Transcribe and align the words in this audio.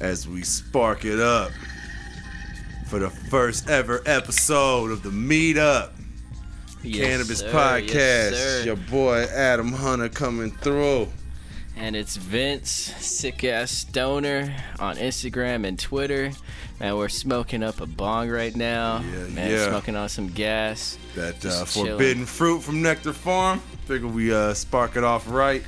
as 0.00 0.26
we 0.26 0.42
spark 0.42 1.04
it 1.04 1.20
up 1.20 1.50
for 2.88 2.98
the 2.98 3.10
first 3.10 3.68
ever 3.68 4.02
episode 4.06 4.90
of 4.90 5.02
the 5.02 5.10
Meetup 5.10 5.90
Yes, 6.82 7.06
Cannabis 7.06 7.38
sir. 7.40 7.52
Podcast. 7.52 8.32
Yes. 8.32 8.64
Your 8.64 8.76
boy 8.76 9.24
Adam 9.24 9.72
Hunter 9.72 10.08
coming 10.08 10.50
through. 10.50 11.08
And 11.76 11.94
it's 11.94 12.16
Vince, 12.16 12.70
sick 12.70 13.44
ass 13.44 13.70
stoner, 13.70 14.54
on 14.78 14.96
Instagram 14.96 15.66
and 15.66 15.78
Twitter. 15.78 16.32
Man, 16.78 16.96
we're 16.96 17.08
smoking 17.08 17.62
up 17.62 17.80
a 17.80 17.86
bong 17.86 18.28
right 18.28 18.54
now. 18.54 18.98
Yeah, 19.00 19.26
Man, 19.28 19.50
yeah. 19.50 19.68
smoking 19.68 19.96
on 19.96 20.08
some 20.08 20.28
gas. 20.28 20.98
That 21.14 21.44
uh, 21.44 21.64
chilling. 21.66 21.90
forbidden 21.92 22.26
fruit 22.26 22.60
from 22.62 22.82
Nectar 22.82 23.12
Farm. 23.12 23.60
Figure 23.86 24.08
we 24.08 24.32
uh, 24.32 24.54
spark 24.54 24.96
it 24.96 25.04
off 25.04 25.28
right. 25.30 25.62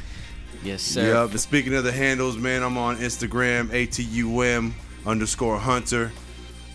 Yes, 0.64 0.82
sir. 0.82 1.12
Yeah, 1.12 1.29
but 1.30 1.40
speaking 1.40 1.75
of 1.75 1.84
the 1.84 1.93
handles, 1.93 2.36
man, 2.36 2.62
I'm 2.62 2.79
on 2.79 2.96
Instagram, 2.98 3.68
ATUM 3.68 4.72
underscore 5.07 5.58
Hunter. 5.58 6.12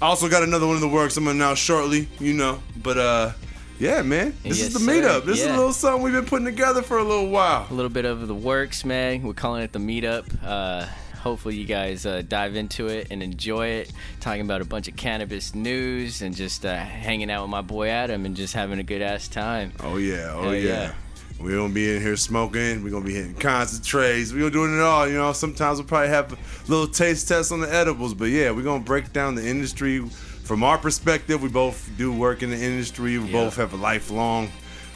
I 0.02 0.06
also 0.06 0.28
got 0.30 0.44
another 0.44 0.68
one 0.68 0.76
in 0.76 0.82
the 0.82 0.88
works 0.88 1.18
I'm 1.18 1.24
gonna 1.26 1.36
announce 1.36 1.60
shortly, 1.60 2.08
you 2.20 2.34
know. 2.34 2.62
But 2.84 2.98
uh 2.98 3.32
yeah, 3.80 4.02
man. 4.02 4.34
This 4.44 4.58
Yes, 4.60 4.68
is 4.68 4.74
the 4.74 4.80
sir. 4.80 4.92
meetup. 4.92 5.26
This 5.26 5.40
is 5.40 5.46
a 5.48 5.52
little 5.56 5.72
something 5.72 6.02
we've 6.04 6.14
been 6.14 6.26
putting 6.26 6.46
together 6.46 6.82
for 6.82 6.98
a 6.98 7.04
little 7.04 7.30
while. 7.30 7.68
A 7.70 7.74
little 7.74 7.90
bit 7.92 8.06
of 8.06 8.28
the 8.28 8.34
works, 8.36 8.84
man. 8.84 9.22
We're 9.24 9.34
calling 9.34 9.62
it 9.64 9.72
the 9.72 9.80
meetup. 9.80 10.26
Uh, 10.44 10.88
hopefully, 11.20 11.56
you 11.56 11.66
guys 11.66 12.06
uh, 12.06 12.24
dive 12.28 12.56
into 12.56 12.88
it 12.88 13.08
and 13.12 13.22
enjoy 13.22 13.68
it. 13.68 13.92
Talking 14.20 14.42
about 14.42 14.62
a 14.62 14.66
bunch 14.66 14.88
of 14.88 14.96
cannabis 14.96 15.54
news 15.56 16.22
and 16.24 16.36
just 16.36 16.66
uh, 16.66 16.76
hanging 16.76 17.30
out 17.30 17.44
with 17.44 17.52
my 17.52 17.62
boy 17.62 17.90
Adam 17.90 18.26
and 18.26 18.36
just 18.36 18.54
having 18.56 18.80
a 18.80 18.84
good 18.84 19.02
ass 19.04 19.28
time. 19.28 19.72
Oh 19.80 19.98
yeah, 19.98 20.32
oh 20.36 20.52
yeah. 20.52 20.60
yeah. 20.64 20.94
We're 21.40 21.56
gonna 21.58 21.74
be 21.74 21.96
in 21.96 22.02
here 22.02 22.18
smoking. 22.18 22.84
We're 22.84 22.90
gonna 22.90 23.06
be 23.06 23.14
hitting 23.14 23.36
concentrates. 23.36 24.34
We're 24.34 24.50
gonna 24.50 24.52
do 24.52 24.76
it 24.78 24.82
all. 24.82 25.08
You 25.08 25.16
know, 25.16 25.34
sometimes 25.34 25.78
we'll 25.78 25.88
probably 25.88 26.10
have 26.10 26.34
a 26.34 26.38
little 26.68 26.88
taste 26.88 27.28
test 27.28 27.52
on 27.52 27.60
the 27.60 27.72
edibles, 27.74 28.14
but 28.16 28.26
yeah, 28.26 28.50
we're 28.52 28.64
gonna 28.64 28.84
break 28.84 29.14
down 29.14 29.36
the 29.36 29.48
industry 29.48 30.00
from 30.44 30.64
our 30.64 30.78
perspective. 30.80 31.42
We 31.44 31.50
both 31.50 31.90
do 31.98 32.12
work 32.12 32.42
in 32.42 32.50
the 32.50 32.58
industry. 32.62 33.20
We 33.20 33.26
Yeah. 33.28 33.32
both 33.32 33.56
have 33.58 33.74
a 33.74 33.78
lifelong 33.78 34.50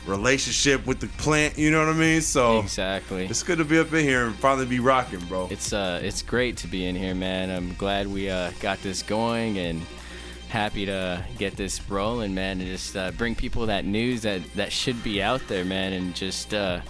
relationship 0.07 0.83
with 0.87 0.99
the 0.99 1.07
plant. 1.21 1.59
You 1.59 1.69
know 1.69 1.79
what 1.85 1.89
I 1.93 1.97
mean? 1.97 2.21
So 2.21 2.59
Exactly. 2.59 3.25
it's 3.27 3.43
good 3.43 3.59
to 3.59 3.65
be 3.65 3.77
up 3.77 3.93
in 3.93 4.03
here 4.03 4.25
and 4.25 4.35
finally 4.35 4.65
be 4.65 4.79
rocking, 4.79 5.19
bro. 5.29 5.47
It's 5.51 5.73
uh, 5.73 5.99
it's 6.03 6.23
great 6.23 6.57
to 6.57 6.67
be 6.67 6.85
in 6.87 6.95
here, 6.95 7.13
man. 7.13 7.51
I'm 7.51 7.75
glad 7.75 8.07
we 8.07 8.29
uh, 8.31 8.49
got 8.61 8.81
this 8.81 9.03
going 9.03 9.59
and 9.59 9.81
happy 10.51 10.85
to 10.85 11.23
get 11.37 11.55
this 11.55 11.89
rolling, 11.89 12.35
man, 12.35 12.59
and 12.59 12.69
just 12.69 12.95
uh, 12.97 13.09
bring 13.11 13.35
people 13.35 13.65
that 13.67 13.85
news 13.85 14.21
that 14.23 14.41
that 14.55 14.71
should 14.71 15.01
be 15.01 15.23
out 15.23 15.41
there, 15.47 15.63
man, 15.63 15.93
and 15.93 16.13
just 16.13 16.53
uh, 16.53 16.81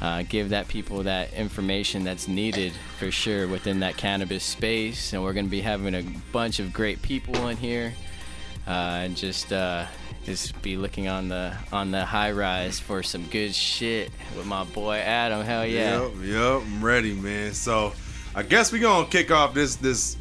uh, 0.00 0.22
give 0.28 0.50
that 0.50 0.68
people 0.68 1.02
that 1.02 1.32
information 1.34 2.04
that's 2.04 2.28
needed 2.28 2.72
for 2.98 3.10
sure 3.10 3.48
within 3.48 3.80
that 3.80 3.96
cannabis 3.96 4.44
space. 4.44 5.12
And 5.12 5.22
we're 5.22 5.32
gonna 5.32 5.48
be 5.48 5.60
having 5.60 5.94
a 5.96 6.04
bunch 6.30 6.60
of 6.60 6.72
great 6.72 7.02
people 7.02 7.48
in 7.48 7.56
here, 7.56 7.92
uh, 8.66 9.02
and 9.04 9.16
just. 9.16 9.52
Uh, 9.52 9.86
just 10.24 10.60
be 10.60 10.76
looking 10.76 11.06
on 11.06 11.28
the 11.28 11.56
on 11.70 11.92
the 11.92 12.04
high 12.04 12.32
rise 12.32 12.80
for 12.80 13.00
some 13.00 13.24
good 13.26 13.54
shit 13.54 14.10
with 14.36 14.44
my 14.44 14.64
boy 14.64 14.96
Adam. 14.96 15.44
Hell 15.46 15.64
yeah! 15.64 16.02
Yep, 16.02 16.12
yep, 16.24 16.62
I'm 16.62 16.84
ready, 16.84 17.14
man. 17.14 17.52
So 17.52 17.92
I 18.34 18.42
guess 18.42 18.72
we 18.72 18.80
gonna 18.80 19.06
kick 19.06 19.30
off 19.30 19.54
this 19.54 19.76
this 19.76 20.16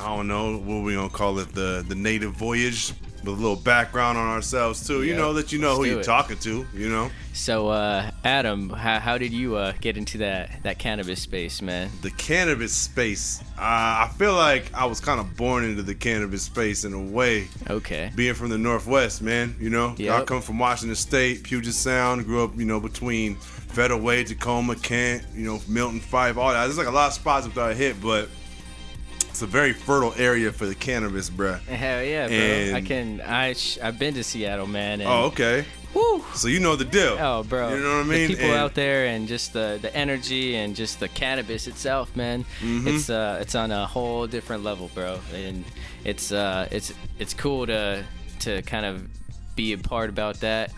I 0.00 0.16
don't 0.16 0.28
know 0.28 0.56
what 0.58 0.82
we 0.82 0.94
gonna 0.94 1.08
call 1.10 1.38
it 1.38 1.52
the 1.54 1.84
the 1.86 1.94
native 1.94 2.32
voyage 2.32 2.92
with 3.20 3.28
a 3.28 3.30
little 3.32 3.54
background 3.56 4.16
on 4.16 4.26
ourselves 4.28 4.86
too. 4.86 5.02
You 5.02 5.10
Yep, 5.10 5.18
know 5.18 5.32
that 5.34 5.52
you 5.52 5.58
know 5.58 5.68
let's 5.74 5.78
who 5.78 5.84
you're 5.90 6.00
it. 6.00 6.04
talking 6.04 6.38
to. 6.38 6.66
You 6.74 6.88
know 6.88 7.10
So, 7.34 7.68
uh, 7.68 8.10
Adam, 8.24 8.70
how, 8.70 8.98
how 8.98 9.18
did 9.18 9.30
you 9.32 9.56
uh, 9.56 9.72
get 9.80 9.98
into 9.98 10.16
that, 10.18 10.62
that 10.62 10.78
cannabis 10.78 11.20
space, 11.20 11.60
man? 11.60 11.90
the 12.00 12.10
cannabis 12.12 12.72
space. 12.72 13.40
Uh, 13.58 14.06
I 14.08 14.10
feel 14.16 14.32
like 14.34 14.72
I 14.72 14.86
was 14.86 15.00
kind 15.00 15.20
of 15.20 15.36
born 15.36 15.64
into 15.64 15.82
the 15.82 15.94
cannabis 15.94 16.42
space 16.44 16.84
in 16.84 16.94
a 16.94 17.00
way. 17.00 17.46
Okay. 17.68 18.10
Being 18.16 18.32
from 18.34 18.48
the 18.48 18.56
Northwest, 18.58 19.20
man, 19.20 19.54
you 19.60 19.68
know, 19.68 19.94
I 20.10 20.22
come 20.24 20.40
from 20.40 20.58
Washington 20.58 20.96
State, 20.96 21.42
Puget 21.44 21.74
Sound. 21.74 22.24
Grew 22.24 22.42
up, 22.42 22.56
you 22.56 22.64
know, 22.64 22.80
between 22.80 23.36
Federal 23.36 24.00
Way, 24.00 24.24
Tacoma, 24.24 24.76
Kent, 24.76 25.24
you 25.34 25.44
know, 25.44 25.60
Milton 25.68 26.00
Fife, 26.00 26.38
all 26.38 26.52
that. 26.52 26.64
There's 26.64 26.78
like 26.78 26.86
a 26.88 26.90
lot 26.90 27.08
of 27.08 27.12
spots 27.12 27.46
that 27.46 27.58
I 27.58 27.74
hit, 27.74 28.00
but 28.00 28.28
it's 29.40 29.48
a 29.48 29.50
very 29.50 29.72
fertile 29.72 30.12
area 30.18 30.52
for 30.52 30.66
the 30.66 30.74
cannabis, 30.74 31.30
bruh. 31.30 31.58
Hell 31.62 32.02
yeah, 32.02 32.26
bro. 32.26 32.36
And- 32.36 32.76
I 32.76 32.80
can. 32.82 33.20
I 33.22 33.54
sh- 33.54 33.78
I've 33.82 33.98
been 33.98 34.12
to 34.14 34.22
Seattle, 34.22 34.66
man. 34.66 35.00
And, 35.00 35.08
Oh, 35.08 35.24
okay. 35.32 35.64
Woo. 35.94 36.22
So 36.34 36.46
you 36.48 36.60
know 36.60 36.76
the 36.76 36.84
deal. 36.84 37.16
Oh, 37.18 37.42
bro. 37.42 37.70
You 37.74 37.80
know 37.82 37.96
what 37.96 38.04
I 38.04 38.08
mean? 38.08 38.28
The 38.28 38.34
people 38.34 38.50
And- 38.50 38.58
out 38.58 38.74
there 38.74 39.06
and 39.06 39.26
just 39.26 39.54
the, 39.54 39.78
the 39.80 39.94
energy 39.96 40.56
and 40.56 40.76
just 40.76 41.00
the 41.00 41.08
cannabis 41.08 41.66
itself, 41.66 42.14
man. 42.14 42.44
Mm-hmm. 42.60 42.88
It's 42.88 43.08
uh 43.08 43.38
it's 43.40 43.54
on 43.54 43.70
a 43.72 43.86
whole 43.86 44.26
different 44.26 44.62
level, 44.62 44.90
bro. 44.94 45.18
And 45.34 45.64
it's 46.04 46.30
uh 46.32 46.68
it's 46.70 46.92
it's 47.18 47.32
cool 47.32 47.66
to 47.66 48.04
to 48.40 48.60
kind 48.62 48.84
of 48.84 49.08
be 49.56 49.72
a 49.72 49.78
part 49.78 50.10
about 50.10 50.40
that 50.40 50.70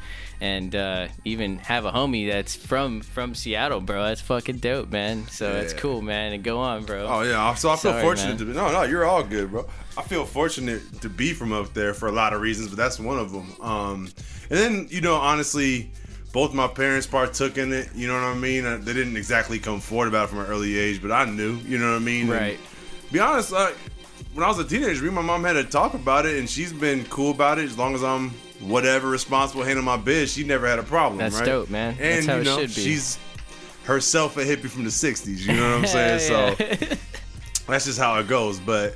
and 0.42 0.74
uh, 0.74 1.06
even 1.24 1.58
have 1.58 1.84
a 1.84 1.92
homie 1.92 2.28
that's 2.28 2.56
from 2.56 3.00
from 3.00 3.32
Seattle, 3.36 3.80
bro. 3.80 4.02
That's 4.02 4.20
fucking 4.20 4.56
dope, 4.58 4.90
man. 4.90 5.28
So 5.28 5.54
it's 5.54 5.72
Yeah. 5.72 5.78
cool, 5.78 6.02
man. 6.02 6.32
And 6.32 6.42
go 6.42 6.58
on, 6.58 6.84
bro. 6.84 7.06
Oh 7.06 7.22
yeah, 7.22 7.54
so 7.54 7.70
I 7.70 7.76
feel 7.76 7.92
Sorry, 7.92 8.02
fortunate 8.02 8.28
man. 8.30 8.38
to 8.38 8.44
be. 8.46 8.52
No, 8.52 8.72
no, 8.72 8.82
you're 8.82 9.04
all 9.04 9.22
good, 9.22 9.52
bro. 9.52 9.66
I 9.96 10.02
feel 10.02 10.24
fortunate 10.24 10.82
to 11.02 11.08
be 11.08 11.32
from 11.32 11.52
up 11.52 11.72
there 11.74 11.94
for 11.94 12.08
a 12.08 12.12
lot 12.12 12.32
of 12.32 12.40
reasons, 12.40 12.68
but 12.68 12.76
that's 12.76 12.98
one 12.98 13.18
of 13.20 13.30
them. 13.30 13.52
Um, 13.60 14.08
and 14.50 14.58
then 14.58 14.86
you 14.90 15.00
know, 15.00 15.14
honestly, 15.14 15.92
both 16.32 16.52
my 16.52 16.66
parents 16.66 17.06
partook 17.06 17.56
in 17.56 17.72
it. 17.72 17.90
You 17.94 18.08
know 18.08 18.14
what 18.14 18.24
I 18.24 18.34
mean? 18.34 18.66
Uh, 18.66 18.78
They 18.82 18.94
didn't 18.94 19.16
exactly 19.16 19.60
come 19.60 19.78
forward 19.78 20.08
about 20.08 20.24
it 20.24 20.30
from 20.30 20.40
an 20.40 20.46
early 20.46 20.76
age, 20.76 21.00
but 21.00 21.12
I 21.12 21.24
knew. 21.24 21.54
You 21.58 21.78
know 21.78 21.90
what 21.92 21.96
I 21.96 22.04
mean? 22.04 22.22
And 22.22 22.30
Right. 22.32 22.58
be 23.12 23.20
honest, 23.20 23.52
like 23.52 23.76
when 24.34 24.44
I 24.44 24.48
was 24.48 24.58
a 24.58 24.64
teenager, 24.64 25.02
me 25.02 25.06
and 25.08 25.14
my 25.16 25.22
mom 25.22 25.44
had 25.44 25.52
to 25.52 25.62
talk 25.64 25.94
about 25.94 26.26
it, 26.26 26.36
and 26.38 26.50
she's 26.50 26.72
been 26.72 27.04
cool 27.04 27.30
about 27.30 27.60
it 27.60 27.66
as 27.66 27.78
long 27.78 27.94
as 27.94 28.02
I'm 28.02 28.32
whatever 28.62 29.08
responsible 29.08 29.62
handling 29.64 29.84
my 29.84 29.96
biz. 29.96 30.32
She 30.32 30.44
never 30.44 30.66
had 30.66 30.78
a 30.78 30.82
problem. 30.82 31.18
That's 31.18 31.36
right? 31.36 31.44
dope, 31.46 31.70
man. 31.70 31.96
And 31.98 31.98
That's 31.98 32.26
how 32.26 32.34
you 32.36 32.40
it 32.40 32.44
know, 32.44 32.58
should 32.60 32.74
be. 32.74 32.82
she's 32.82 33.18
herself 33.84 34.36
a 34.36 34.44
hippie 34.44 34.68
from 34.70 34.84
the 34.84 34.90
'60s. 34.90 35.40
You 35.40 35.54
know 35.56 35.68
what 35.70 35.78
I'm 35.78 35.86
saying? 36.20 36.20
So 36.20 36.54
that's 37.66 37.84
just 37.86 37.98
how 37.98 38.18
it 38.18 38.28
goes. 38.28 38.60
But 38.60 38.94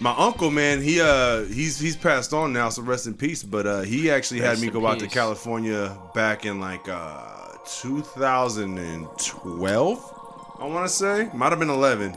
my 0.00 0.14
uncle, 0.16 0.50
man, 0.50 0.82
he 0.82 1.00
uh 1.00 1.44
he's 1.44 1.78
he's 1.78 1.96
passed 1.96 2.32
on 2.32 2.52
now, 2.52 2.68
so 2.68 2.82
rest 2.82 3.06
in 3.06 3.14
peace. 3.14 3.42
But 3.42 3.66
uh 3.66 3.80
he 3.82 4.10
actually 4.10 4.40
had 4.40 4.58
me 4.60 4.68
go 4.68 4.86
out 4.86 4.98
to. 5.00 5.06
California 5.08 5.96
back 6.14 6.44
in 6.46 6.60
like 6.60 6.88
uh 6.88 7.56
2012, 7.64 10.14
I 10.58 10.64
want 10.66 10.86
to 10.86 10.92
say, 10.92 11.28
might 11.34 11.50
have 11.50 11.58
been 11.58 11.70
11, 11.70 12.16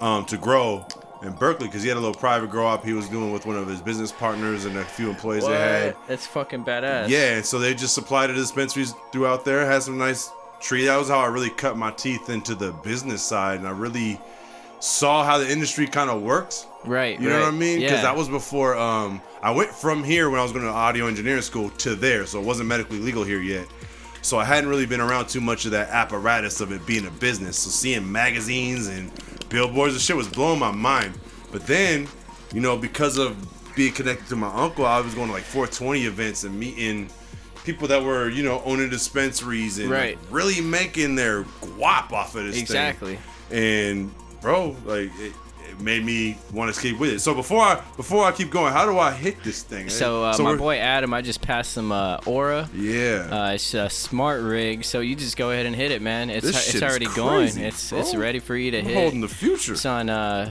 um 0.00 0.24
to 0.26 0.36
grow 0.36 0.86
in 1.24 1.32
Berkeley 1.32 1.66
because 1.66 1.82
he 1.82 1.88
had 1.88 1.96
a 1.96 2.00
little 2.00 2.14
private 2.14 2.50
grow 2.50 2.68
up 2.68 2.84
he 2.84 2.92
was 2.92 3.08
doing 3.08 3.32
with 3.32 3.46
one 3.46 3.56
of 3.56 3.66
his 3.66 3.80
business 3.80 4.12
partners 4.12 4.64
and 4.64 4.76
a 4.76 4.84
few 4.84 5.08
employees 5.10 5.46
they 5.46 5.52
had. 5.54 5.94
What? 5.94 6.08
That's 6.08 6.26
fucking 6.26 6.64
badass. 6.64 7.08
Yeah, 7.08 7.40
so 7.42 7.58
they 7.58 7.74
just 7.74 7.94
supplied 7.94 8.28
to 8.28 8.34
dispensaries 8.34 8.94
throughout 9.12 9.44
there. 9.44 9.64
Had 9.66 9.82
some 9.82 9.98
nice 9.98 10.30
tree. 10.60 10.84
That 10.86 10.96
was 10.96 11.08
how 11.08 11.18
I 11.18 11.26
really 11.26 11.50
cut 11.50 11.76
my 11.76 11.90
teeth 11.92 12.28
into 12.30 12.54
the 12.54 12.72
business 12.72 13.22
side, 13.22 13.58
and 13.58 13.66
I 13.68 13.72
really 13.72 14.20
saw 14.80 15.24
how 15.24 15.38
the 15.38 15.50
industry 15.50 15.86
kind 15.86 16.10
of 16.10 16.22
works. 16.22 16.66
Right. 16.84 17.18
You 17.18 17.28
know 17.30 17.36
what 17.36 17.44
I 17.44 17.48
right. 17.48 17.54
mean? 17.54 17.80
Because 17.80 17.98
Yeah. 17.98 18.02
that 18.02 18.16
was 18.16 18.28
before 18.28 18.76
um, 18.76 19.22
I 19.42 19.50
went 19.50 19.70
from 19.70 20.04
here 20.04 20.28
when 20.28 20.38
I 20.38 20.42
was 20.42 20.52
going 20.52 20.64
to 20.64 20.70
audio 20.70 21.06
engineering 21.06 21.40
school 21.42 21.70
to 21.70 21.94
there, 21.94 22.26
so 22.26 22.38
it 22.38 22.44
wasn't 22.44 22.68
medically 22.68 22.98
legal 22.98 23.24
here 23.24 23.40
yet. 23.40 23.66
So 24.24 24.38
I 24.38 24.44
hadn't 24.44 24.70
really 24.70 24.86
been 24.86 25.02
around 25.02 25.28
too 25.28 25.42
much 25.42 25.66
of 25.66 25.72
that 25.72 25.90
apparatus 25.90 26.62
of 26.62 26.72
it 26.72 26.86
being 26.86 27.06
a 27.06 27.10
business. 27.10 27.58
So 27.58 27.68
seeing 27.68 28.10
magazines 28.10 28.88
and 28.88 29.10
billboards 29.50 29.92
and 29.92 30.00
shit 30.00 30.16
was 30.16 30.28
blowing 30.28 30.58
my 30.58 30.70
mind. 30.70 31.12
But 31.52 31.66
then, 31.66 32.08
you 32.54 32.62
know, 32.62 32.74
because 32.78 33.18
of 33.18 33.36
being 33.76 33.92
connected 33.92 34.26
to 34.28 34.36
my 34.36 34.48
uncle, 34.48 34.86
I 34.86 34.98
was 35.00 35.14
going 35.14 35.26
to 35.26 35.32
like 35.34 35.42
420 35.42 36.06
events 36.06 36.44
and 36.44 36.58
meeting 36.58 37.10
people 37.64 37.86
that 37.88 38.02
were, 38.02 38.30
you 38.30 38.42
know, 38.42 38.62
owning 38.64 38.88
dispensaries 38.88 39.78
and 39.78 39.90
Right. 39.90 40.18
really 40.30 40.62
making 40.62 41.16
their 41.16 41.44
guap 41.44 42.10
off 42.10 42.34
of 42.34 42.44
this 42.44 42.54
thing. 42.54 42.62
Exactly. 42.62 43.18
And 43.50 44.10
bro, 44.40 44.74
like 44.86 45.10
it, 45.18 45.34
it 45.74 45.80
made 45.80 46.04
me 46.04 46.38
want 46.52 46.74
to 46.74 46.80
keep 46.80 46.98
with 46.98 47.10
it. 47.10 47.20
So 47.20 47.34
before 47.34 47.60
I 47.62 47.82
before 47.96 48.24
I 48.24 48.32
keep 48.32 48.50
going, 48.50 48.72
how 48.72 48.86
do 48.86 48.98
I 48.98 49.12
hit 49.12 49.42
this 49.42 49.62
thing? 49.62 49.88
So, 49.88 50.24
uh, 50.24 50.36
my 50.38 50.56
boy 50.56 50.78
Adam, 50.78 51.12
I 51.12 51.22
just 51.22 51.42
passed 51.42 51.72
some 51.72 51.92
uh, 51.92 52.18
Aura. 52.26 52.68
Yeah. 52.74 53.28
Uh, 53.30 53.52
it's 53.54 53.74
a 53.74 53.90
smart 53.90 54.42
rig, 54.42 54.84
so 54.84 55.00
you 55.00 55.16
just 55.16 55.36
go 55.36 55.50
ahead 55.50 55.66
and 55.66 55.74
hit 55.74 55.90
it, 55.90 56.02
man. 56.02 56.30
It's 56.30 56.46
it's 56.46 56.82
already 56.82 57.06
crazy, 57.06 57.16
going. 57.16 57.58
It's 57.58 57.92
it's 57.92 58.14
ready 58.14 58.38
for 58.38 58.56
you 58.56 58.70
to 58.72 58.78
I'm 58.78 58.84
hit. 58.84 58.96
holding 58.96 59.20
the 59.20 59.28
future. 59.28 59.72
It's 59.72 59.86
on 59.86 60.08
uh, 60.08 60.50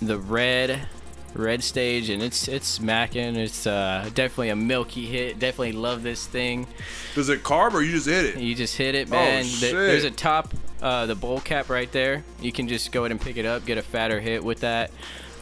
the 0.00 0.18
red 0.18 0.88
red 1.34 1.62
stage, 1.62 2.10
and 2.10 2.22
it's 2.22 2.48
it's 2.48 2.66
smacking. 2.66 3.36
It's 3.36 3.66
uh, 3.66 4.08
definitely 4.14 4.50
a 4.50 4.56
milky 4.56 5.06
hit. 5.06 5.38
Definitely 5.38 5.72
love 5.72 6.02
this 6.02 6.26
thing. 6.26 6.66
Does 7.14 7.28
it 7.28 7.42
carb 7.42 7.74
or 7.74 7.82
you 7.82 7.92
just 7.92 8.06
hit 8.06 8.24
it? 8.24 8.36
You 8.38 8.54
just 8.54 8.76
hit 8.76 8.94
it, 8.94 9.08
man. 9.08 9.42
Oh, 9.44 9.46
shit. 9.46 9.72
There's 9.72 10.04
a 10.04 10.10
top, 10.10 10.54
uh, 10.84 11.06
the 11.06 11.14
bowl 11.14 11.40
cap 11.40 11.70
right 11.70 11.90
there. 11.90 12.22
You 12.40 12.52
can 12.52 12.68
just 12.68 12.92
go 12.92 13.00
ahead 13.00 13.10
and 13.10 13.20
pick 13.20 13.38
it 13.38 13.46
up, 13.46 13.64
get 13.64 13.78
a 13.78 13.82
fatter 13.82 14.20
hit 14.20 14.44
with 14.44 14.60
that. 14.60 14.90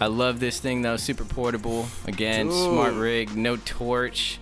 I 0.01 0.07
love 0.07 0.41
this 0.41 0.61
thing 0.61 0.83
though, 0.83 0.97
super 0.97 1.25
portable. 1.25 1.87
Again, 2.07 2.51
smart 2.51 2.95
rig, 2.95 3.37
no 3.37 3.57
torch. 3.57 4.39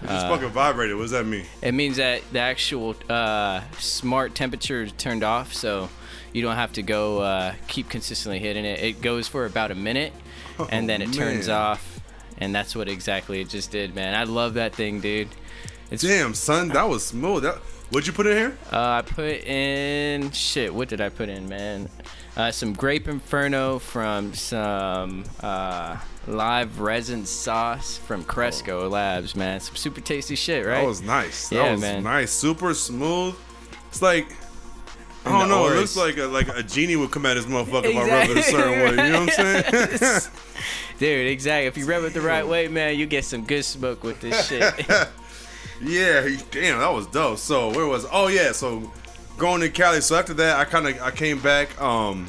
Just 0.00 0.26
fucking 0.28 0.50
vibrated. 0.50 0.94
What 0.94 1.02
does 1.02 1.10
that 1.10 1.26
mean? 1.26 1.44
It 1.60 1.72
means 1.72 1.96
that 1.96 2.22
the 2.32 2.38
actual 2.38 2.94
uh, 3.08 3.62
smart 3.78 4.36
temperature 4.36 4.84
is 4.84 4.92
turned 4.92 5.24
off, 5.24 5.52
so 5.52 5.88
you 6.32 6.40
don't 6.40 6.54
have 6.54 6.72
to 6.74 6.82
go 6.82 7.18
uh, 7.18 7.54
keep 7.66 7.88
consistently 7.88 8.38
hitting 8.38 8.64
it. 8.64 8.78
It 8.80 9.02
goes 9.02 9.26
for 9.26 9.44
about 9.44 9.72
a 9.72 9.74
minute, 9.74 10.12
and 10.70 10.88
then 10.88 11.02
it 11.02 11.12
turns 11.12 11.48
off, 11.48 12.00
and 12.38 12.54
that's 12.54 12.76
what 12.76 12.88
exactly 12.88 13.40
it 13.40 13.48
just 13.48 13.72
did, 13.72 13.92
man. 13.96 14.14
I 14.14 14.22
love 14.22 14.54
that 14.54 14.72
thing, 14.72 15.00
dude. 15.00 15.28
It's 15.90 16.04
Damn, 16.04 16.32
son, 16.34 16.68
that 16.68 16.88
was 16.88 17.04
smooth. 17.04 17.42
That, 17.42 17.58
what'd 17.90 18.06
you 18.06 18.12
put 18.12 18.26
in 18.26 18.36
here? 18.36 18.56
Uh, 18.72 18.78
I 18.90 19.02
put 19.02 19.24
in 19.44 20.30
shit. 20.32 20.74
What 20.74 20.88
did 20.88 21.00
I 21.00 21.08
put 21.08 21.28
in, 21.28 21.48
man? 21.48 21.88
Uh, 22.36 22.50
some 22.52 22.72
grape 22.72 23.08
inferno 23.08 23.78
from 23.80 24.32
some 24.34 25.24
uh, 25.40 25.96
live 26.26 26.78
resin 26.80 27.26
sauce 27.26 27.96
from 27.98 28.22
Cresco 28.24 28.88
Labs, 28.88 29.34
man. 29.34 29.58
Some 29.60 29.74
super 29.76 30.00
tasty 30.00 30.36
shit, 30.36 30.64
right? 30.64 30.80
That 30.80 30.86
was 30.86 31.02
nice. 31.02 31.48
That 31.48 31.56
Yeah, 31.56 31.72
was 31.72 31.80
man. 31.80 32.04
nice. 32.04 32.30
Super 32.30 32.74
smooth. 32.74 33.34
It's 33.88 34.02
like 34.02 34.32
I 35.26 35.30
don't 35.40 35.48
know. 35.48 35.66
It 35.68 35.74
looks 35.76 35.96
like 35.96 36.16
a, 36.16 36.26
like 36.26 36.48
a 36.48 36.62
genie 36.62 36.96
would 36.96 37.10
come 37.10 37.26
at 37.26 37.34
this 37.34 37.44
motherfucker 37.46 37.86
if 37.86 37.96
I 37.96 38.08
rub 38.08 38.30
it 38.30 38.36
a 38.36 38.42
certain 38.42 38.70
way. 38.72 38.90
You 38.90 39.12
know 39.12 39.20
what 39.26 39.38
I'm 39.38 40.00
saying? 40.00 40.32
Dude, 40.98 41.26
exactly. 41.28 41.66
If 41.66 41.76
you 41.76 41.86
rub 41.86 42.04
it 42.04 42.14
the 42.14 42.20
right 42.20 42.46
way, 42.46 42.68
man, 42.68 42.96
you 42.98 43.06
get 43.06 43.24
some 43.24 43.44
good 43.44 43.64
smoke 43.64 44.04
with 44.04 44.20
this 44.20 44.48
shit. 44.48 44.62
yeah. 45.82 46.26
he- 46.26 46.38
Damn, 46.50 46.78
that 46.78 46.92
was 46.92 47.06
dope. 47.06 47.38
So 47.38 47.70
where 47.70 47.86
was? 47.86 48.06
Oh 48.12 48.28
yeah. 48.28 48.52
So 48.52 48.90
going 49.36 49.60
to 49.60 49.68
Cali. 49.68 50.00
So 50.00 50.16
after 50.16 50.34
that, 50.34 50.58
I 50.58 50.64
kind 50.64 50.86
of 50.88 51.00
I 51.02 51.10
came 51.10 51.40
back. 51.40 51.80
Um. 51.80 52.26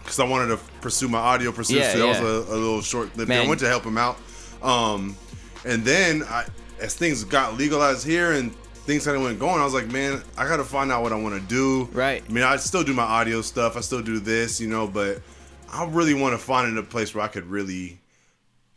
Because 0.00 0.20
I 0.20 0.28
wanted 0.28 0.48
to 0.48 0.58
pursue 0.82 1.08
my 1.08 1.16
audio 1.16 1.50
pursuit. 1.50 1.78
Yeah, 1.78 1.92
so 1.92 1.98
that 2.00 2.04
yeah. 2.04 2.20
was 2.20 2.48
a, 2.48 2.52
a 2.52 2.56
little 2.56 2.82
short 2.82 3.16
lived. 3.16 3.30
I 3.30 3.46
went 3.48 3.58
to 3.60 3.66
help 3.66 3.84
him 3.84 3.96
out. 3.96 4.18
Um, 4.62 5.16
and 5.64 5.82
then 5.82 6.24
I, 6.24 6.44
as 6.78 6.94
things 6.94 7.24
got 7.24 7.56
legalized 7.56 8.06
here 8.06 8.32
and 8.32 8.54
things 8.54 9.06
kind 9.06 9.16
of 9.16 9.22
went 9.22 9.38
going, 9.38 9.62
I 9.62 9.64
was 9.64 9.72
like, 9.72 9.86
man, 9.86 10.22
I 10.36 10.46
got 10.46 10.58
to 10.58 10.64
find 10.64 10.92
out 10.92 11.02
what 11.02 11.14
I 11.14 11.16
want 11.16 11.40
to 11.40 11.48
do. 11.48 11.88
Right. 11.92 12.22
I 12.28 12.30
mean, 12.30 12.44
I 12.44 12.56
still 12.56 12.84
do 12.84 12.92
my 12.92 13.02
audio 13.02 13.40
stuff. 13.40 13.78
I 13.78 13.80
still 13.80 14.02
do 14.02 14.18
this, 14.20 14.60
you 14.60 14.68
know, 14.68 14.86
but 14.86 15.22
I 15.72 15.86
really 15.86 16.12
want 16.12 16.38
to 16.38 16.38
find 16.38 16.76
a 16.76 16.82
place 16.82 17.14
where 17.14 17.24
I 17.24 17.28
could 17.28 17.46
really 17.46 17.98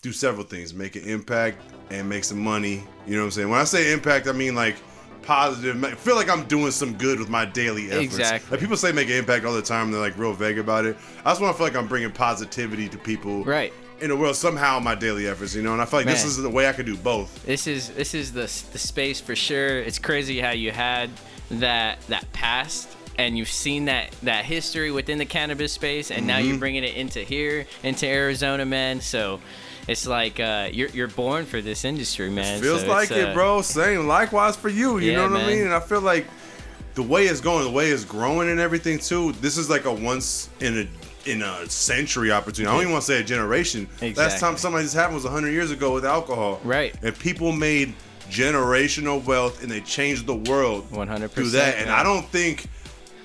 do 0.01 0.11
several 0.11 0.45
things, 0.45 0.73
make 0.73 0.95
an 0.95 1.03
impact 1.03 1.61
and 1.89 2.07
make 2.07 2.23
some 2.23 2.39
money. 2.39 2.83
You 3.05 3.13
know 3.15 3.21
what 3.21 3.25
I'm 3.25 3.31
saying? 3.31 3.49
When 3.49 3.59
I 3.59 3.63
say 3.63 3.91
impact, 3.93 4.27
I 4.27 4.31
mean 4.31 4.55
like 4.55 4.75
positive. 5.23 5.83
I 5.83 5.91
feel 5.95 6.15
like 6.15 6.29
I'm 6.29 6.45
doing 6.45 6.71
some 6.71 6.93
good 6.93 7.19
with 7.19 7.29
my 7.29 7.45
daily 7.45 7.87
efforts. 7.87 8.03
Exactly. 8.05 8.51
Like 8.51 8.59
people 8.59 8.77
say 8.77 8.91
make 8.91 9.07
an 9.09 9.15
impact 9.15 9.45
all 9.45 9.53
the 9.53 9.61
time. 9.61 9.91
They're 9.91 9.99
like 9.99 10.17
real 10.17 10.33
vague 10.33 10.59
about 10.59 10.85
it. 10.85 10.97
I 11.25 11.31
just 11.31 11.41
want 11.41 11.53
to 11.53 11.57
feel 11.57 11.67
like 11.67 11.75
I'm 11.75 11.87
bringing 11.87 12.11
positivity 12.11 12.87
to 12.89 12.97
people. 12.97 13.43
Right. 13.43 13.73
In 13.99 14.09
the 14.09 14.15
world 14.15 14.35
somehow 14.35 14.79
my 14.79 14.93
daily 14.93 15.27
efforts, 15.27 15.55
you 15.55 15.63
know, 15.63 15.73
and 15.73 15.81
I 15.81 15.85
feel 15.85 15.99
like 16.01 16.05
this 16.07 16.23
is 16.23 16.37
the 16.37 16.49
way 16.49 16.67
I 16.69 16.73
could 16.73 16.85
do 16.85 16.95
both. 16.95 17.43
this 17.45 17.65
is 17.65 17.89
this 17.89 18.13
is 18.13 18.31
the 18.31 18.41
the 18.71 18.77
space 18.77 19.19
for 19.19 19.35
sure. 19.35 19.79
It's 19.79 19.97
crazy 19.97 20.39
how 20.39 20.51
you 20.51 20.71
had 20.71 21.09
that 21.49 21.99
that 22.01 22.31
past 22.31 22.95
and 23.17 23.35
you've 23.35 23.49
seen 23.49 23.85
that 23.85 24.11
that 24.21 24.45
history 24.45 24.91
within 24.91 25.17
the 25.17 25.25
cannabis 25.25 25.73
space 25.73 26.11
and 26.11 26.27
now 26.27 26.37
Mm-hmm. 26.37 26.47
you're 26.49 26.57
bringing 26.59 26.83
it 26.83 26.93
into 26.95 27.21
here 27.21 27.65
into 27.81 28.05
Arizona, 28.05 28.65
man. 28.65 29.01
So 29.01 29.39
it's 29.87 30.05
like 30.07 30.39
uh, 30.39 30.69
you're 30.71 30.89
you're 30.89 31.07
born 31.07 31.45
for 31.45 31.61
this 31.61 31.85
industry, 31.85 32.29
man. 32.29 32.57
It 32.57 32.61
Feels 32.61 32.81
So 32.81 32.87
like 32.87 33.11
it, 33.11 33.29
uh, 33.29 33.33
bro. 33.33 33.61
Same. 33.61 34.07
Likewise 34.07 34.55
for 34.55 34.69
you. 34.69 34.97
You 34.97 35.11
Yeah, 35.11 35.27
know 35.27 35.33
what 35.33 35.41
I 35.41 35.47
mean? 35.47 35.63
And 35.63 35.73
I 35.73 35.79
feel 35.79 36.01
like 36.01 36.25
the 36.95 37.03
way 37.03 37.25
it's 37.25 37.41
going, 37.41 37.63
the 37.63 37.71
way 37.71 37.89
it's 37.89 38.03
growing, 38.03 38.49
and 38.49 38.59
everything 38.59 38.99
too. 38.99 39.31
This 39.33 39.57
is 39.57 39.69
like 39.69 39.85
a 39.85 39.93
once 39.93 40.49
in 40.59 40.79
a 40.79 41.29
in 41.29 41.41
a 41.41 41.69
century 41.69 42.31
opportunity. 42.31 42.67
I 42.67 42.71
don't 42.71 42.81
even 42.81 42.93
want 42.93 43.03
to 43.05 43.11
say 43.11 43.19
a 43.19 43.23
generation. 43.23 43.87
Last 44.15 44.39
time 44.39 44.57
something 44.57 44.73
like 44.77 44.83
this 44.83 44.93
happened 44.93 45.15
was 45.15 45.25
hundred 45.25 45.51
years 45.51 45.71
ago 45.71 45.93
with 45.93 46.05
alcohol. 46.05 46.59
Right. 46.63 46.95
And 47.03 47.17
people 47.17 47.51
made 47.51 47.93
generational 48.29 49.23
wealth, 49.25 49.61
and 49.61 49.71
they 49.71 49.81
changed 49.81 50.25
the 50.25 50.35
world 50.35 50.89
100%, 50.91 51.29
through 51.31 51.49
that. 51.51 51.75
And 51.77 51.87
man. 51.87 51.99
I 51.99 52.03
don't 52.03 52.25
think 52.27 52.67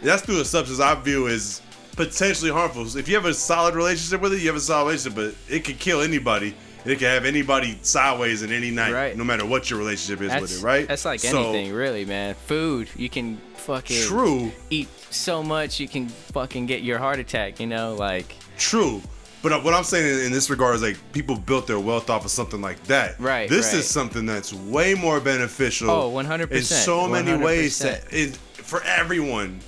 that's 0.02 0.22
through 0.22 0.40
a 0.40 0.44
substance 0.44 0.80
I 0.80 0.94
view 0.94 1.28
as 1.28 1.60
potentially 1.96 2.50
harmful. 2.50 2.82
If 2.96 3.08
you 3.08 3.14
have 3.14 3.26
a 3.26 3.34
solid 3.34 3.74
relationship 3.74 4.20
with 4.20 4.32
it, 4.34 4.40
you 4.40 4.46
have 4.48 4.56
a 4.56 4.60
solid 4.60 4.86
relationship, 4.86 5.14
but 5.16 5.34
it 5.54 5.64
could 5.64 5.78
kill 5.78 6.00
anybody. 6.02 6.54
It 6.84 6.98
can 6.98 7.08
have 7.08 7.24
anybody 7.24 7.78
sideways 7.82 8.42
in 8.42 8.50
any 8.50 8.70
night, 8.72 8.92
Right. 8.92 9.16
no 9.16 9.22
matter 9.22 9.46
what 9.46 9.70
your 9.70 9.78
relationship 9.78 10.20
is 10.20 10.30
that's, 10.30 10.42
with 10.42 10.58
it, 10.58 10.62
right? 10.64 10.88
That's 10.88 11.04
like 11.04 11.20
So, 11.20 11.40
anything, 11.42 11.72
really, 11.72 12.04
man. 12.04 12.34
Food, 12.46 12.88
you 12.96 13.08
can 13.08 13.40
fucking 13.54 14.02
True, 14.04 14.50
eat 14.68 14.88
so 15.10 15.42
much 15.44 15.78
you 15.78 15.86
can 15.86 16.08
fucking 16.08 16.66
get 16.66 16.82
your 16.82 16.98
heart 16.98 17.20
attack. 17.20 17.60
You 17.60 17.68
know, 17.68 17.94
like 17.94 18.34
true. 18.58 19.00
But 19.42 19.52
uh, 19.52 19.60
what 19.60 19.74
I'm 19.74 19.82
saying 19.84 20.26
in, 20.26 20.32
this 20.32 20.50
regard 20.50 20.76
is 20.76 20.82
like 20.82 20.96
people 21.12 21.36
built 21.36 21.66
their 21.66 21.78
wealth 21.80 22.10
off 22.10 22.24
of 22.24 22.30
something 22.30 22.60
like 22.60 22.82
that. 22.84 23.18
Right, 23.20 23.48
This 23.48 23.72
right. 23.72 23.80
is 23.80 23.88
something 23.88 24.24
that's 24.24 24.52
way 24.52 24.94
more 24.94 25.18
beneficial. 25.20 25.90
Oh, 25.90 26.10
100%, 26.12 26.50
In 26.52 26.62
so 26.62 27.08
many 27.08 27.34
ways 27.36 27.78
that 27.80 28.04
it, 28.12 28.36
for 28.36 28.82
everyone. 28.84 29.60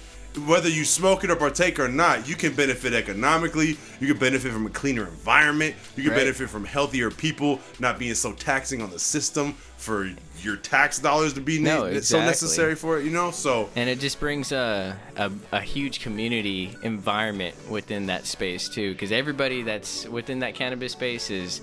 Whether 0.46 0.68
you 0.68 0.84
smoke 0.84 1.22
it 1.22 1.30
or 1.30 1.36
partake 1.36 1.78
or 1.78 1.86
not, 1.88 2.28
you 2.28 2.34
can 2.34 2.54
benefit 2.54 2.92
economically. 2.92 3.76
You 4.00 4.08
can 4.08 4.16
benefit 4.18 4.52
from 4.52 4.66
a 4.66 4.70
cleaner 4.70 5.04
environment. 5.06 5.76
You 5.96 6.02
can 6.04 6.12
Right. 6.12 6.18
benefit 6.20 6.50
from 6.50 6.64
healthier 6.64 7.10
people 7.10 7.60
not 7.78 7.98
being 8.00 8.14
so 8.14 8.32
taxing 8.32 8.82
on 8.82 8.90
the 8.90 8.98
system 8.98 9.54
for 9.76 10.10
your 10.42 10.56
tax 10.56 10.98
dollars 10.98 11.34
to 11.34 11.40
be 11.40 11.58
ne- 11.58 11.64
No, 11.70 12.00
so 12.00 12.18
necessary 12.20 12.74
for 12.74 12.98
it. 12.98 13.04
You 13.04 13.10
know, 13.12 13.30
so 13.30 13.70
and 13.76 13.88
it 13.88 14.00
just 14.00 14.18
brings 14.18 14.50
a, 14.50 14.96
a, 15.16 15.30
a 15.52 15.60
huge 15.60 16.00
community 16.00 16.76
environment 16.82 17.54
within 17.70 18.06
that 18.06 18.26
space 18.26 18.68
too 18.68 18.92
because 18.92 19.12
everybody 19.12 19.62
that's 19.62 20.06
within 20.08 20.40
that 20.40 20.54
cannabis 20.54 20.92
space 20.92 21.30
is 21.30 21.60